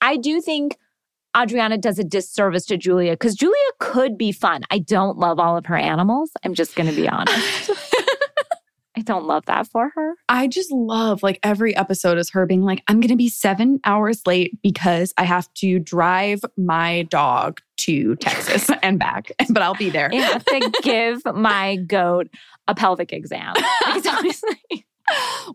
[0.01, 0.77] I do think
[1.37, 4.63] Adriana does a disservice to Julia because Julia could be fun.
[4.69, 6.31] I don't love all of her animals.
[6.43, 7.71] I'm just going to be honest.
[8.97, 10.15] I don't love that for her.
[10.27, 13.79] I just love like every episode is her being like, I'm going to be seven
[13.85, 19.75] hours late because I have to drive my dog to Texas and back, but I'll
[19.75, 20.09] be there.
[20.11, 22.27] I have to give my goat
[22.67, 23.53] a pelvic exam.
[23.55, 24.85] Like, it's always like-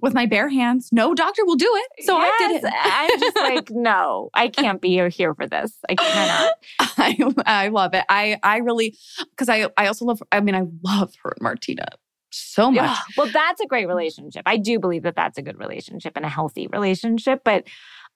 [0.01, 0.89] with my bare hands.
[0.93, 2.05] No doctor will do it.
[2.05, 2.73] So I did it.
[2.75, 5.77] I'm just like, no, I can't be here for this.
[5.89, 6.53] I cannot.
[6.81, 8.05] I, I love it.
[8.09, 8.97] I I really
[9.31, 10.23] because I I also love.
[10.33, 11.87] I mean, I love her and Martina
[12.31, 12.83] so much.
[12.83, 12.97] Yeah.
[13.17, 14.43] Well, that's a great relationship.
[14.47, 17.43] I do believe that that's a good relationship and a healthy relationship.
[17.45, 17.67] But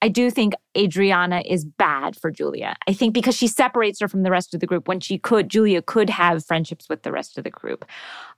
[0.01, 2.75] I do think Adriana is bad for Julia.
[2.87, 5.49] I think because she separates her from the rest of the group when she could,
[5.49, 7.85] Julia could have friendships with the rest of the group.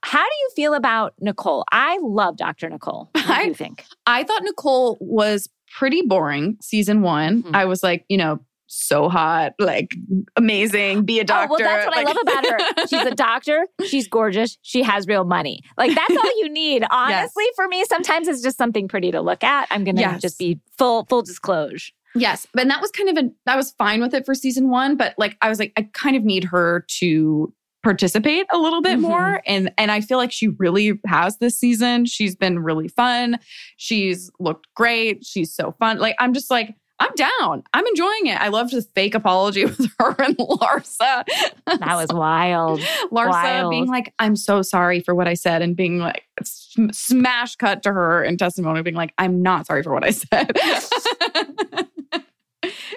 [0.01, 1.63] How do you feel about Nicole?
[1.71, 2.69] I love Dr.
[2.69, 3.09] Nicole.
[3.13, 3.85] What do I- you think?
[4.05, 7.43] I thought Nicole was pretty boring season one.
[7.43, 7.55] Mhm.
[7.55, 8.39] I was like, you know,
[8.75, 9.95] so hot, like
[10.35, 11.53] amazing, be a doctor.
[11.53, 12.45] Oh, well, that's what Like- I love about
[12.81, 12.87] her.
[12.87, 13.67] She's a doctor.
[13.85, 14.57] She's gorgeous.
[14.61, 15.61] She has real money.
[15.77, 16.83] Like that's all you need.
[16.91, 19.67] Honestly, for me, sometimes it's just something pretty to look at.
[19.71, 20.21] I'm gonna Yes.
[20.21, 21.91] just be full full disclosure.
[22.15, 22.45] Yes.
[22.57, 25.15] And that was kind of a, I was fine with it for season one, but
[25.17, 27.51] like, I was like, I kind of need her to
[27.81, 29.01] participate a little bit Mhm.
[29.01, 29.41] more.
[29.47, 32.05] And, and I feel like she really has this season.
[32.05, 33.39] She's been really fun.
[33.77, 35.25] She's looked great.
[35.25, 35.97] She's so fun.
[35.97, 37.63] Like, I'm just like, I'm down.
[37.73, 38.39] I'm enjoying it.
[38.39, 41.25] I loved the fake apology with her and Larsa.
[41.65, 42.79] That was wild.
[43.11, 43.71] Larsa wild.
[43.71, 47.83] being like, I'm so sorry for what I said, and being like, sm- smash cut
[47.83, 50.51] to her in testimony, being like, I'm not sorry for what I said.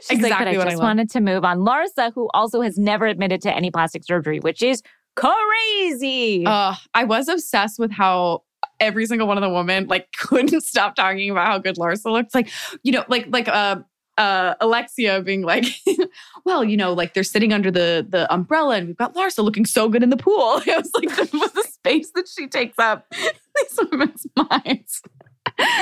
[0.09, 0.78] She's like, but I just love.
[0.78, 1.59] wanted to move on.
[1.59, 4.82] Larsa, who also has never admitted to any plastic surgery, which is
[5.16, 6.44] crazy.
[6.47, 8.43] Uh, I was obsessed with how
[8.80, 12.34] every single one of the women like couldn't stop talking about how good Larsa looks.
[12.34, 12.50] Like,
[12.82, 13.76] you know, like like uh
[14.18, 15.64] uh Alexia being like,
[16.44, 19.66] well, you know, like they're sitting under the the umbrella and we've got Larsa looking
[19.66, 20.60] so good in the pool.
[20.66, 25.02] It was like the, was the space that she takes up these women's minds.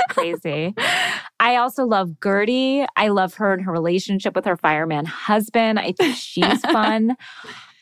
[0.08, 0.74] crazy.
[1.40, 2.86] I also love Guerdy.
[2.96, 5.80] I love her and her relationship with her fireman husband.
[5.80, 7.16] I think she's fun.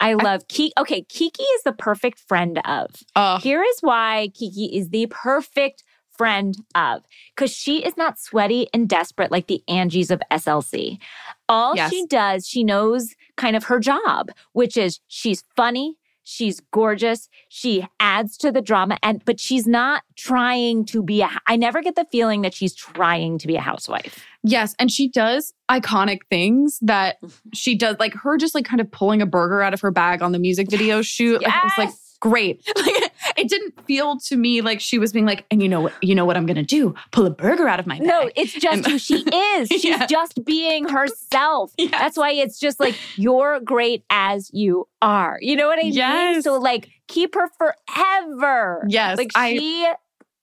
[0.02, 0.72] I love Kiki.
[0.78, 2.90] Okay, Kiki is the perfect friend of.
[3.14, 7.02] Uh, Here is why Kiki is the perfect friend of
[7.34, 10.98] because she is not sweaty and desperate like the Angies of SLC.
[11.48, 11.90] All Yes.
[11.90, 17.86] she does, she knows kind of her job, which is she's funny, she's gorgeous, she
[18.00, 21.30] adds to the drama, and but she's not trying to be a.
[21.46, 24.24] I never get the feeling that she's trying to be a housewife.
[24.42, 27.48] Yes, and she does iconic things that mm-hmm.
[27.54, 30.22] she does, like her just like kind of pulling a burger out of her bag
[30.22, 31.40] on the music video shoot.
[31.42, 32.01] Was like Yes!
[32.22, 32.62] Great.
[32.76, 35.92] Like it didn't feel to me like she was being like, and you know what,
[36.02, 36.94] you know what I'm gonna do?
[37.12, 38.06] Pull a burger out of my bag.
[38.06, 39.14] No, it's just And- who she
[39.56, 39.68] is.
[39.68, 40.06] She's Yeah.
[40.06, 41.72] just being herself.
[41.78, 41.90] Yes.
[41.92, 45.38] That's why it's just like you're great as you are.
[45.40, 45.92] You know what I mean?
[45.94, 46.44] Yes.
[46.44, 48.84] So like keep her forever.
[48.88, 49.86] Yes, Like I- she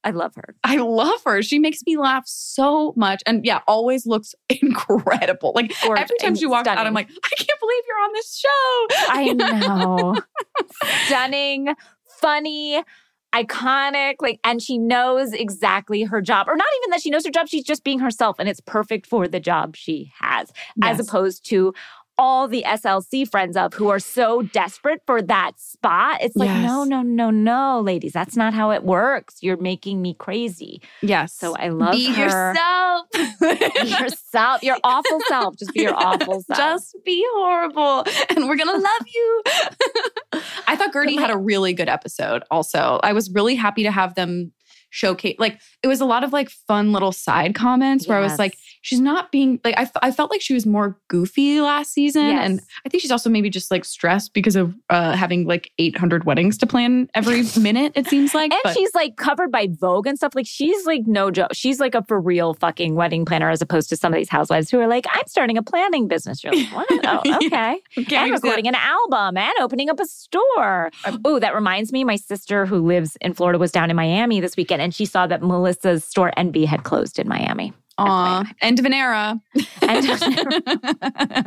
[0.01, 0.55] I love her.
[0.63, 1.41] I love her.
[1.43, 3.21] She makes me laugh so much.
[3.25, 5.51] And yeah, always looks incredible.
[5.53, 6.77] Like Or- every time she walks out.
[6.77, 8.87] I'm like, I can't believe you're on this show.
[9.09, 10.15] I know.
[11.05, 11.75] Stunning,
[12.19, 12.83] funny,
[13.33, 16.47] iconic, like, and she knows exactly her job.
[16.47, 19.05] Or not even that she knows her job, she's just being herself, and it's perfect
[19.05, 20.51] for the job she has,
[20.81, 21.73] as opposed to
[22.19, 26.17] all the SLC friends of who are so desperate for that spot.
[26.21, 26.65] It's like, Yes.
[26.65, 29.37] no, no, no, no, ladies, that's not how it works.
[29.41, 30.81] You're making me crazy.
[31.01, 31.33] Yes.
[31.33, 32.23] So I love Be her.
[32.53, 33.07] yourself.
[33.81, 35.55] Be yourself, your awful self.
[35.57, 36.57] Just be your awful self.
[36.57, 38.03] Just be horrible,
[38.35, 39.43] and we're gonna love you.
[40.67, 42.43] I thought Guerdy But had a really good episode.
[42.51, 44.51] Also, I was really happy to have them
[44.91, 45.35] showcase.
[45.39, 48.53] Like, it was a lot of like fun little side comments where I was like,
[48.53, 48.59] Yes.
[48.81, 52.23] She's not being like I, f- I felt like she was more goofy last season
[52.25, 56.23] and i think she's also maybe just like stressed because of uh, having like 800
[56.25, 60.07] weddings to plan every minute it seems like And but she's like covered by Vogue
[60.07, 60.33] and stuff.
[60.35, 61.49] Like she's like no joke.
[61.53, 64.69] She's like a for real fucking wedding planner as opposed to some of these housewives
[64.69, 66.43] who are like, I'm starting a planning business.
[66.43, 66.87] You're like, what?
[67.05, 67.37] Oh, Yeah.
[67.37, 67.81] okay.
[68.05, 70.91] Can't and recording an album and opening up a store.
[71.25, 74.55] Oh, that reminds me, my sister who lives in Florida was down in Miami this
[74.57, 77.73] weekend and she saw that Melissa's store Envy had closed in Miami.
[77.99, 79.39] Aw, end of an era
[79.81, 80.21] End of-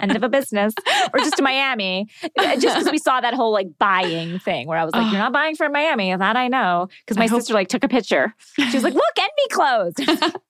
[0.00, 0.74] End of a business.
[1.12, 2.08] Or just to Miami.
[2.38, 5.10] Uh, Just because we saw that whole like buying thing where I was like, Oh.
[5.10, 6.14] you're not buying from Miami.
[6.14, 6.88] That I know.
[7.04, 8.34] Because my I hope- sister like took a picture.
[8.56, 10.32] She was like, look, Envy clothes.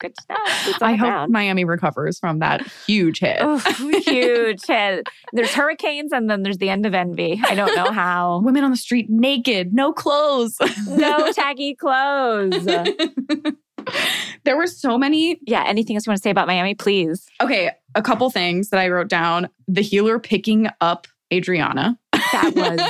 [0.00, 0.36] Good know.
[0.80, 1.30] I hope ground.
[1.30, 3.58] miami recovers from that huge hit Oh,
[4.06, 5.06] huge hit.
[5.34, 7.38] There's hurricanes and then there's the end of envy.
[7.44, 8.40] I don't know how.
[8.44, 10.56] women on the street naked no clothes
[10.86, 12.66] No tacky clothes.
[14.44, 15.64] there were so many Yeah.
[15.66, 17.26] Anything else you want to say about Miami, please?
[17.42, 22.80] okay a couple things that i wrote down the healer picking up adriana That was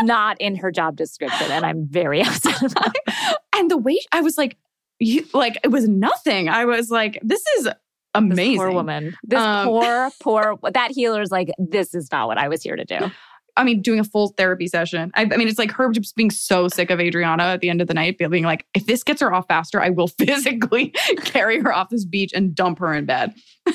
[0.02, 3.14] not in her job description, and I'm very upset about it.
[3.56, 4.56] and the way I was like,
[4.98, 6.48] you like it was nothing.
[6.48, 7.74] I was like, this is This
[8.14, 8.58] amazing.
[8.58, 9.16] poor woman.
[9.24, 10.58] This Um, poor, poor.
[10.72, 13.10] That healer is like, this is not what I was here to do.
[13.56, 15.10] I mean, doing a full therapy session.
[15.14, 17.80] I, I mean, it's like her just being so sick of Adriana at the end
[17.80, 20.88] of the night, being like, if this gets her off faster, I will physically
[21.24, 23.34] carry her off this beach and dump her in bed.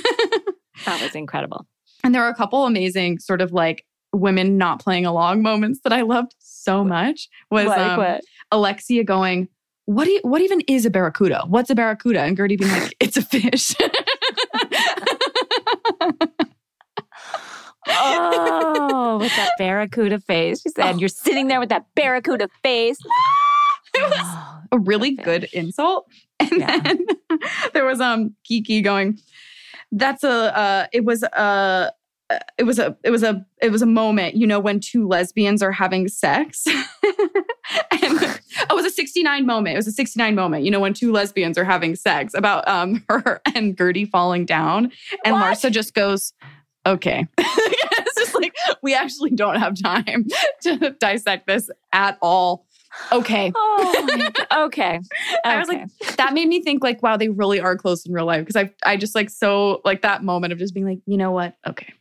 [0.85, 1.65] That was incredible.
[2.03, 3.83] And there were a couple amazing sort of like
[4.13, 7.27] women not playing along moments that I loved so much.
[7.51, 8.21] Was Like um, what?
[8.51, 9.47] Alexia going,
[9.85, 11.45] "What do you, what even is a barracuda?
[11.47, 13.75] What's a barracuda?" And Guerdy being like, "It's a fish."
[17.89, 20.61] Oh, with that barracuda face.
[20.61, 22.99] She said, You're sitting there with that barracuda face.
[23.95, 26.07] It was Oh, a really good insult.
[26.39, 26.77] And Yeah.
[26.79, 27.05] then
[27.73, 29.17] there was um Kiki going,
[29.91, 31.93] "That's a uh, it was a."
[32.59, 35.63] It was a it was a it was a moment, you know, when two lesbians
[35.63, 36.65] are having sex.
[36.67, 36.75] and
[38.03, 38.37] oh,
[38.69, 39.75] it was a 69 moment.
[39.75, 43.01] It was a 69 moment, you know, when two lesbians are having sex about um
[43.07, 44.91] her and Guerdy falling down.
[45.23, 45.57] And What?
[45.57, 46.33] Larsa just goes,
[46.87, 47.27] okay.
[47.37, 50.25] it's just like we actually don't have time
[50.61, 52.65] to dissect this at all.
[53.11, 53.51] Okay.
[53.55, 54.65] oh my God.
[54.65, 54.99] okay.
[55.43, 58.25] I was like, that made me think like, wow, they really are close in real
[58.25, 58.45] life.
[58.45, 61.31] Because I I just like so like that moment of just being like, you know
[61.31, 61.55] what?
[61.67, 61.93] Okay.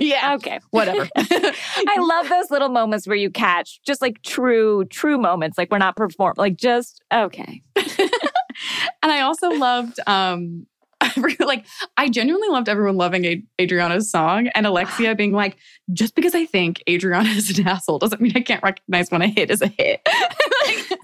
[0.00, 0.34] yeah.
[0.34, 0.60] okay.
[0.70, 1.08] Whatever.
[1.16, 5.58] I love those little moments where you catch just like true, true moments.
[5.58, 7.62] Like we're not perform, like just okay.
[7.76, 10.66] and I also loved um
[11.40, 11.66] like
[11.96, 15.56] I genuinely loved everyone loving Adriana's song and Alexia being like,
[15.92, 19.28] just because I think Adriana is an asshole doesn't mean I can't recognize when a
[19.28, 20.00] hit is a hit.
[20.66, 20.98] Like,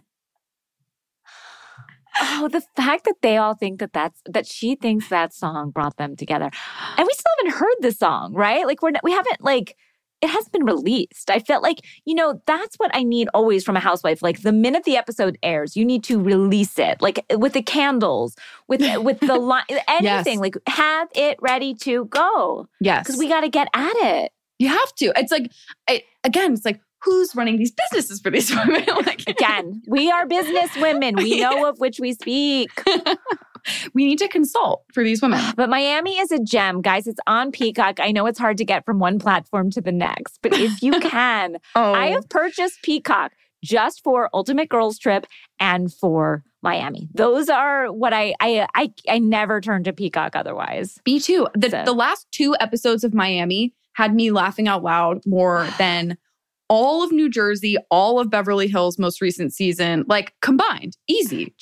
[2.22, 5.96] Oh, the fact that they all think that that's that she thinks that song brought
[5.96, 6.50] them together,
[6.96, 8.66] and we still haven't heard the song, right?
[8.66, 9.76] Like we're not, we haven't like
[10.20, 11.30] it hasn't been released.
[11.30, 14.22] I felt like you know that's what I need always from a housewife.
[14.22, 18.36] Like the minute the episode airs, you need to release it, like with the candles,
[18.68, 20.40] with with the line, anything.
[20.40, 23.06] Like have it ready to go yes.
[23.06, 24.32] because we got to get at it.
[24.58, 25.12] you have to.
[25.16, 25.50] It's like
[25.88, 28.84] I, again, it's like who's running these businesses for these women?
[29.06, 31.16] like Again, we are business women.
[31.16, 32.70] We know of which we speak.
[33.94, 35.40] we need to consult for these women.
[35.56, 37.06] But Miami is a gem, guys.
[37.06, 37.98] It's on Peacock.
[38.00, 40.98] I know it's hard to get from one platform to the next, but if you
[41.00, 43.32] can, Oh, I have purchased Peacock
[43.62, 45.26] just for Ultimate Girls Trip
[45.58, 47.08] and for Miami.
[47.14, 50.98] Those are what I I I, I never turn to Peacock otherwise.
[51.06, 51.46] Me too.
[51.54, 56.16] The, So- the last two episodes of Miami had me laughing out loud more than
[56.70, 60.96] all of New Jersey, all of Beverly Hills most recent season, like combined.
[61.08, 61.52] Easy.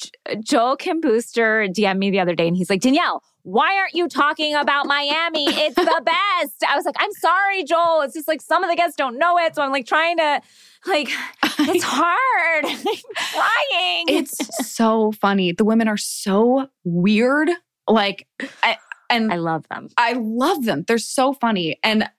[0.44, 4.06] Joel Kim Booster DM'd me the other day and he's like, Danielle, why aren't you
[4.06, 5.46] talking about Miami?
[5.48, 6.62] It's the best.
[6.68, 8.02] I was like, I'm sorry, Joel.
[8.02, 9.54] It's just like some of the guests don't know it.
[9.54, 10.42] So I'm like trying to,
[10.86, 11.08] like,
[11.58, 12.64] it's hard.
[12.66, 12.84] I'm
[13.16, 14.04] trying.
[14.08, 14.36] It's
[14.70, 15.52] so funny.
[15.52, 17.48] The women are so weird.
[17.88, 18.26] Like,
[18.62, 18.76] I,
[19.08, 19.88] and I love them.
[19.96, 20.84] I love them.
[20.86, 22.10] They're so funny and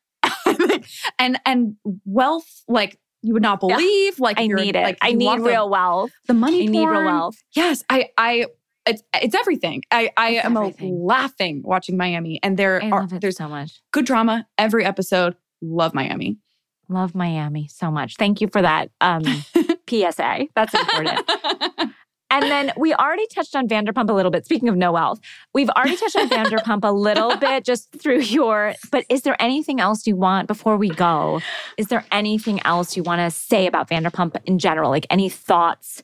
[1.20, 1.76] and and
[2.06, 3.76] wealth like you would not Yeah.
[3.76, 4.20] believe.
[4.20, 4.84] Like I need it.
[4.84, 6.12] Like, I need the- real wealth.
[6.28, 6.64] the money.
[6.64, 7.36] I need real wealth.
[7.54, 8.46] Yes, I I
[8.86, 9.84] it's it's everything.
[9.92, 11.04] I I It's am everything.
[11.06, 13.82] laughing watching Miami, and there I are there's so much.
[13.92, 15.36] good drama every episode.
[15.62, 16.38] Love Miami.
[16.88, 18.16] Love Miami so much.
[18.18, 19.22] Thank you for that um,
[19.90, 20.48] PSA.
[20.56, 21.30] That's important.
[22.32, 24.46] And then we already touched on Vanderpump a little bit.
[24.46, 25.20] Speaking of no wealth,
[25.54, 28.74] we've already touched on Vanderpump a little bit just through your.
[28.92, 31.42] But is there anything else you want before we go?
[31.78, 34.90] Is there anything else you want to say about Vanderpump in general?
[34.90, 36.04] Like any thoughts?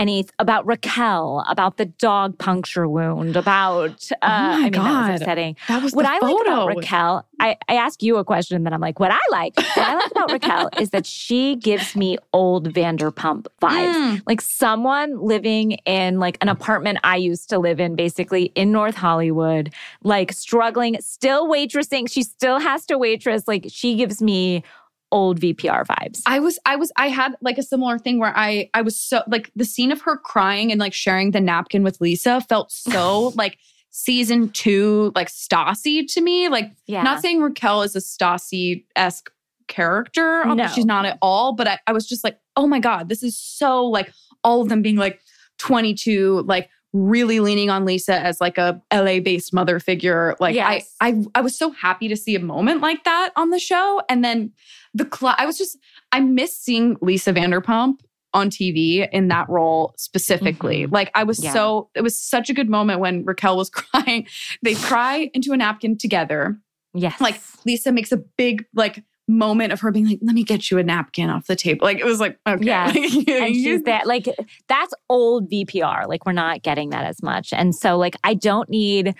[0.00, 1.44] Any about Raquel?
[1.46, 3.36] About the dog puncture wound?
[3.36, 5.10] About uh, Oh my I mean, that was God.
[5.20, 5.56] upsetting.
[5.68, 6.34] that was What I photo.
[6.34, 9.18] like about Raquel, I, I ask you a question, and then I'm like, what I
[9.30, 13.94] like, what I like about Raquel is that she gives me old Vanderpump vibes.
[13.94, 14.22] Mm.
[14.26, 18.94] Like someone living in like an apartment I used to live in, basically in North
[18.96, 19.70] Hollywood,
[20.02, 22.10] like struggling, still waitressing.
[22.10, 23.46] She still has to waitress.
[23.46, 24.64] Like she gives me
[25.12, 26.20] old VPR vibes.
[26.26, 29.22] I was I was I had like a similar thing where I I was so
[29.26, 33.28] like the scene of her crying and like sharing the napkin with Lisa felt so
[33.36, 33.58] like
[33.90, 36.48] season two like Stassi to me.
[36.48, 37.02] Like Yeah.
[37.02, 39.30] not saying Raquel is a Stassi esque
[39.66, 40.66] character, No.
[40.68, 41.54] she's not at all.
[41.54, 44.12] But I, I was just like, oh my god, this is so like
[44.44, 45.20] all of them being like
[45.58, 50.36] 22, like really leaning on Lisa as like a LA based mother figure.
[50.40, 50.94] Like Yes.
[51.00, 54.02] I, I I was so happy to see a moment like that on the show.
[54.08, 54.52] And then
[54.94, 55.78] the cl- I was just
[56.12, 58.00] I miss seeing Lisa Vanderpump
[58.34, 60.86] on TV in that role specifically.
[60.86, 61.46] Like I was Mm-hmm.
[61.46, 61.52] Yeah.
[61.52, 64.26] so it was such a good moment when Raquel was crying.
[64.62, 66.58] They cry into a napkin together.
[66.94, 67.20] yes.
[67.20, 70.78] Like Lisa makes a big like moment of her being like, "Let me get you
[70.78, 72.64] a napkin off the table." Like it was like, okay.
[72.92, 74.26] Like, and she's that like
[74.68, 76.06] that's old VPR.
[76.08, 77.52] Like we're not getting that as much.
[77.52, 79.14] And so like I don't need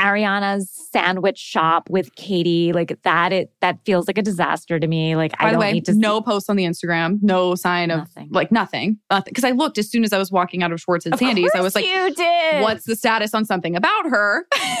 [0.00, 5.14] Ariana's sandwich shop with Katie, like that, it that feels like a disaster to me.
[5.14, 7.92] Like By I the don't way, need to no post on the Instagram, no sign
[7.92, 8.28] of Nothing.
[8.32, 9.30] like nothing, nothing.
[9.30, 11.52] Because I looked as soon as I was walking out of Schwartz and Of Sandy's,
[11.54, 12.62] I was like, you did.
[12.62, 14.46] what's the status on something about her?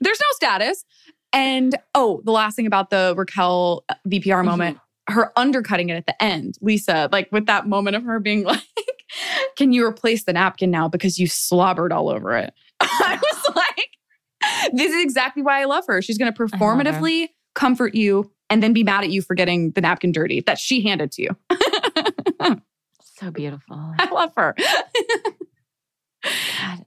[0.00, 0.84] There's no status.
[1.32, 4.78] And oh, the last thing about the Raquel uh, VPR moment,
[5.08, 8.62] her undercutting it at the end, Lisa, like with that moment of her being like,
[9.56, 12.52] can you replace the napkin now because you slobbered all over it?
[12.80, 16.00] I was like, this is exactly why I love her.
[16.02, 19.80] She's going to performatively comfort you and then be mad at you for getting the
[19.80, 21.36] napkin dirty that she handed to you.
[23.00, 23.76] so beautiful.
[23.98, 24.54] I love her.
[26.22, 26.84] God.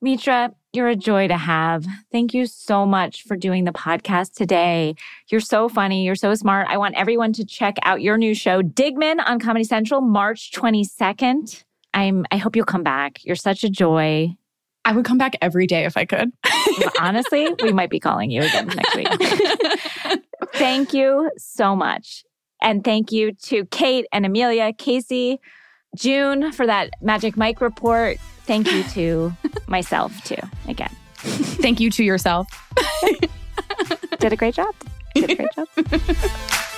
[0.00, 1.84] Mitra, you're a joy to have.
[2.12, 4.94] Thank you so much for doing the podcast today.
[5.28, 6.04] You're so funny.
[6.04, 6.68] You're so smart.
[6.70, 11.64] I want everyone to check out your new show, Digman, on Comedy Central, March 22nd.
[11.94, 13.24] I'm, I hope you'll come back.
[13.24, 14.36] You're such a joy.
[14.84, 16.30] I would come back every day if I could.
[17.00, 20.22] Honestly, we might be calling you again next week.
[20.54, 22.22] thank you so much.
[22.62, 25.40] And thank you to Kate and Amelia, Casey,
[25.96, 28.18] June for that Magic Mike report.
[28.44, 29.32] Thank you to
[29.66, 30.36] myself, too,
[30.66, 30.94] again.
[31.16, 32.46] Thank you to yourself.
[34.18, 34.74] Did a great job.
[35.14, 35.68] Did a great job.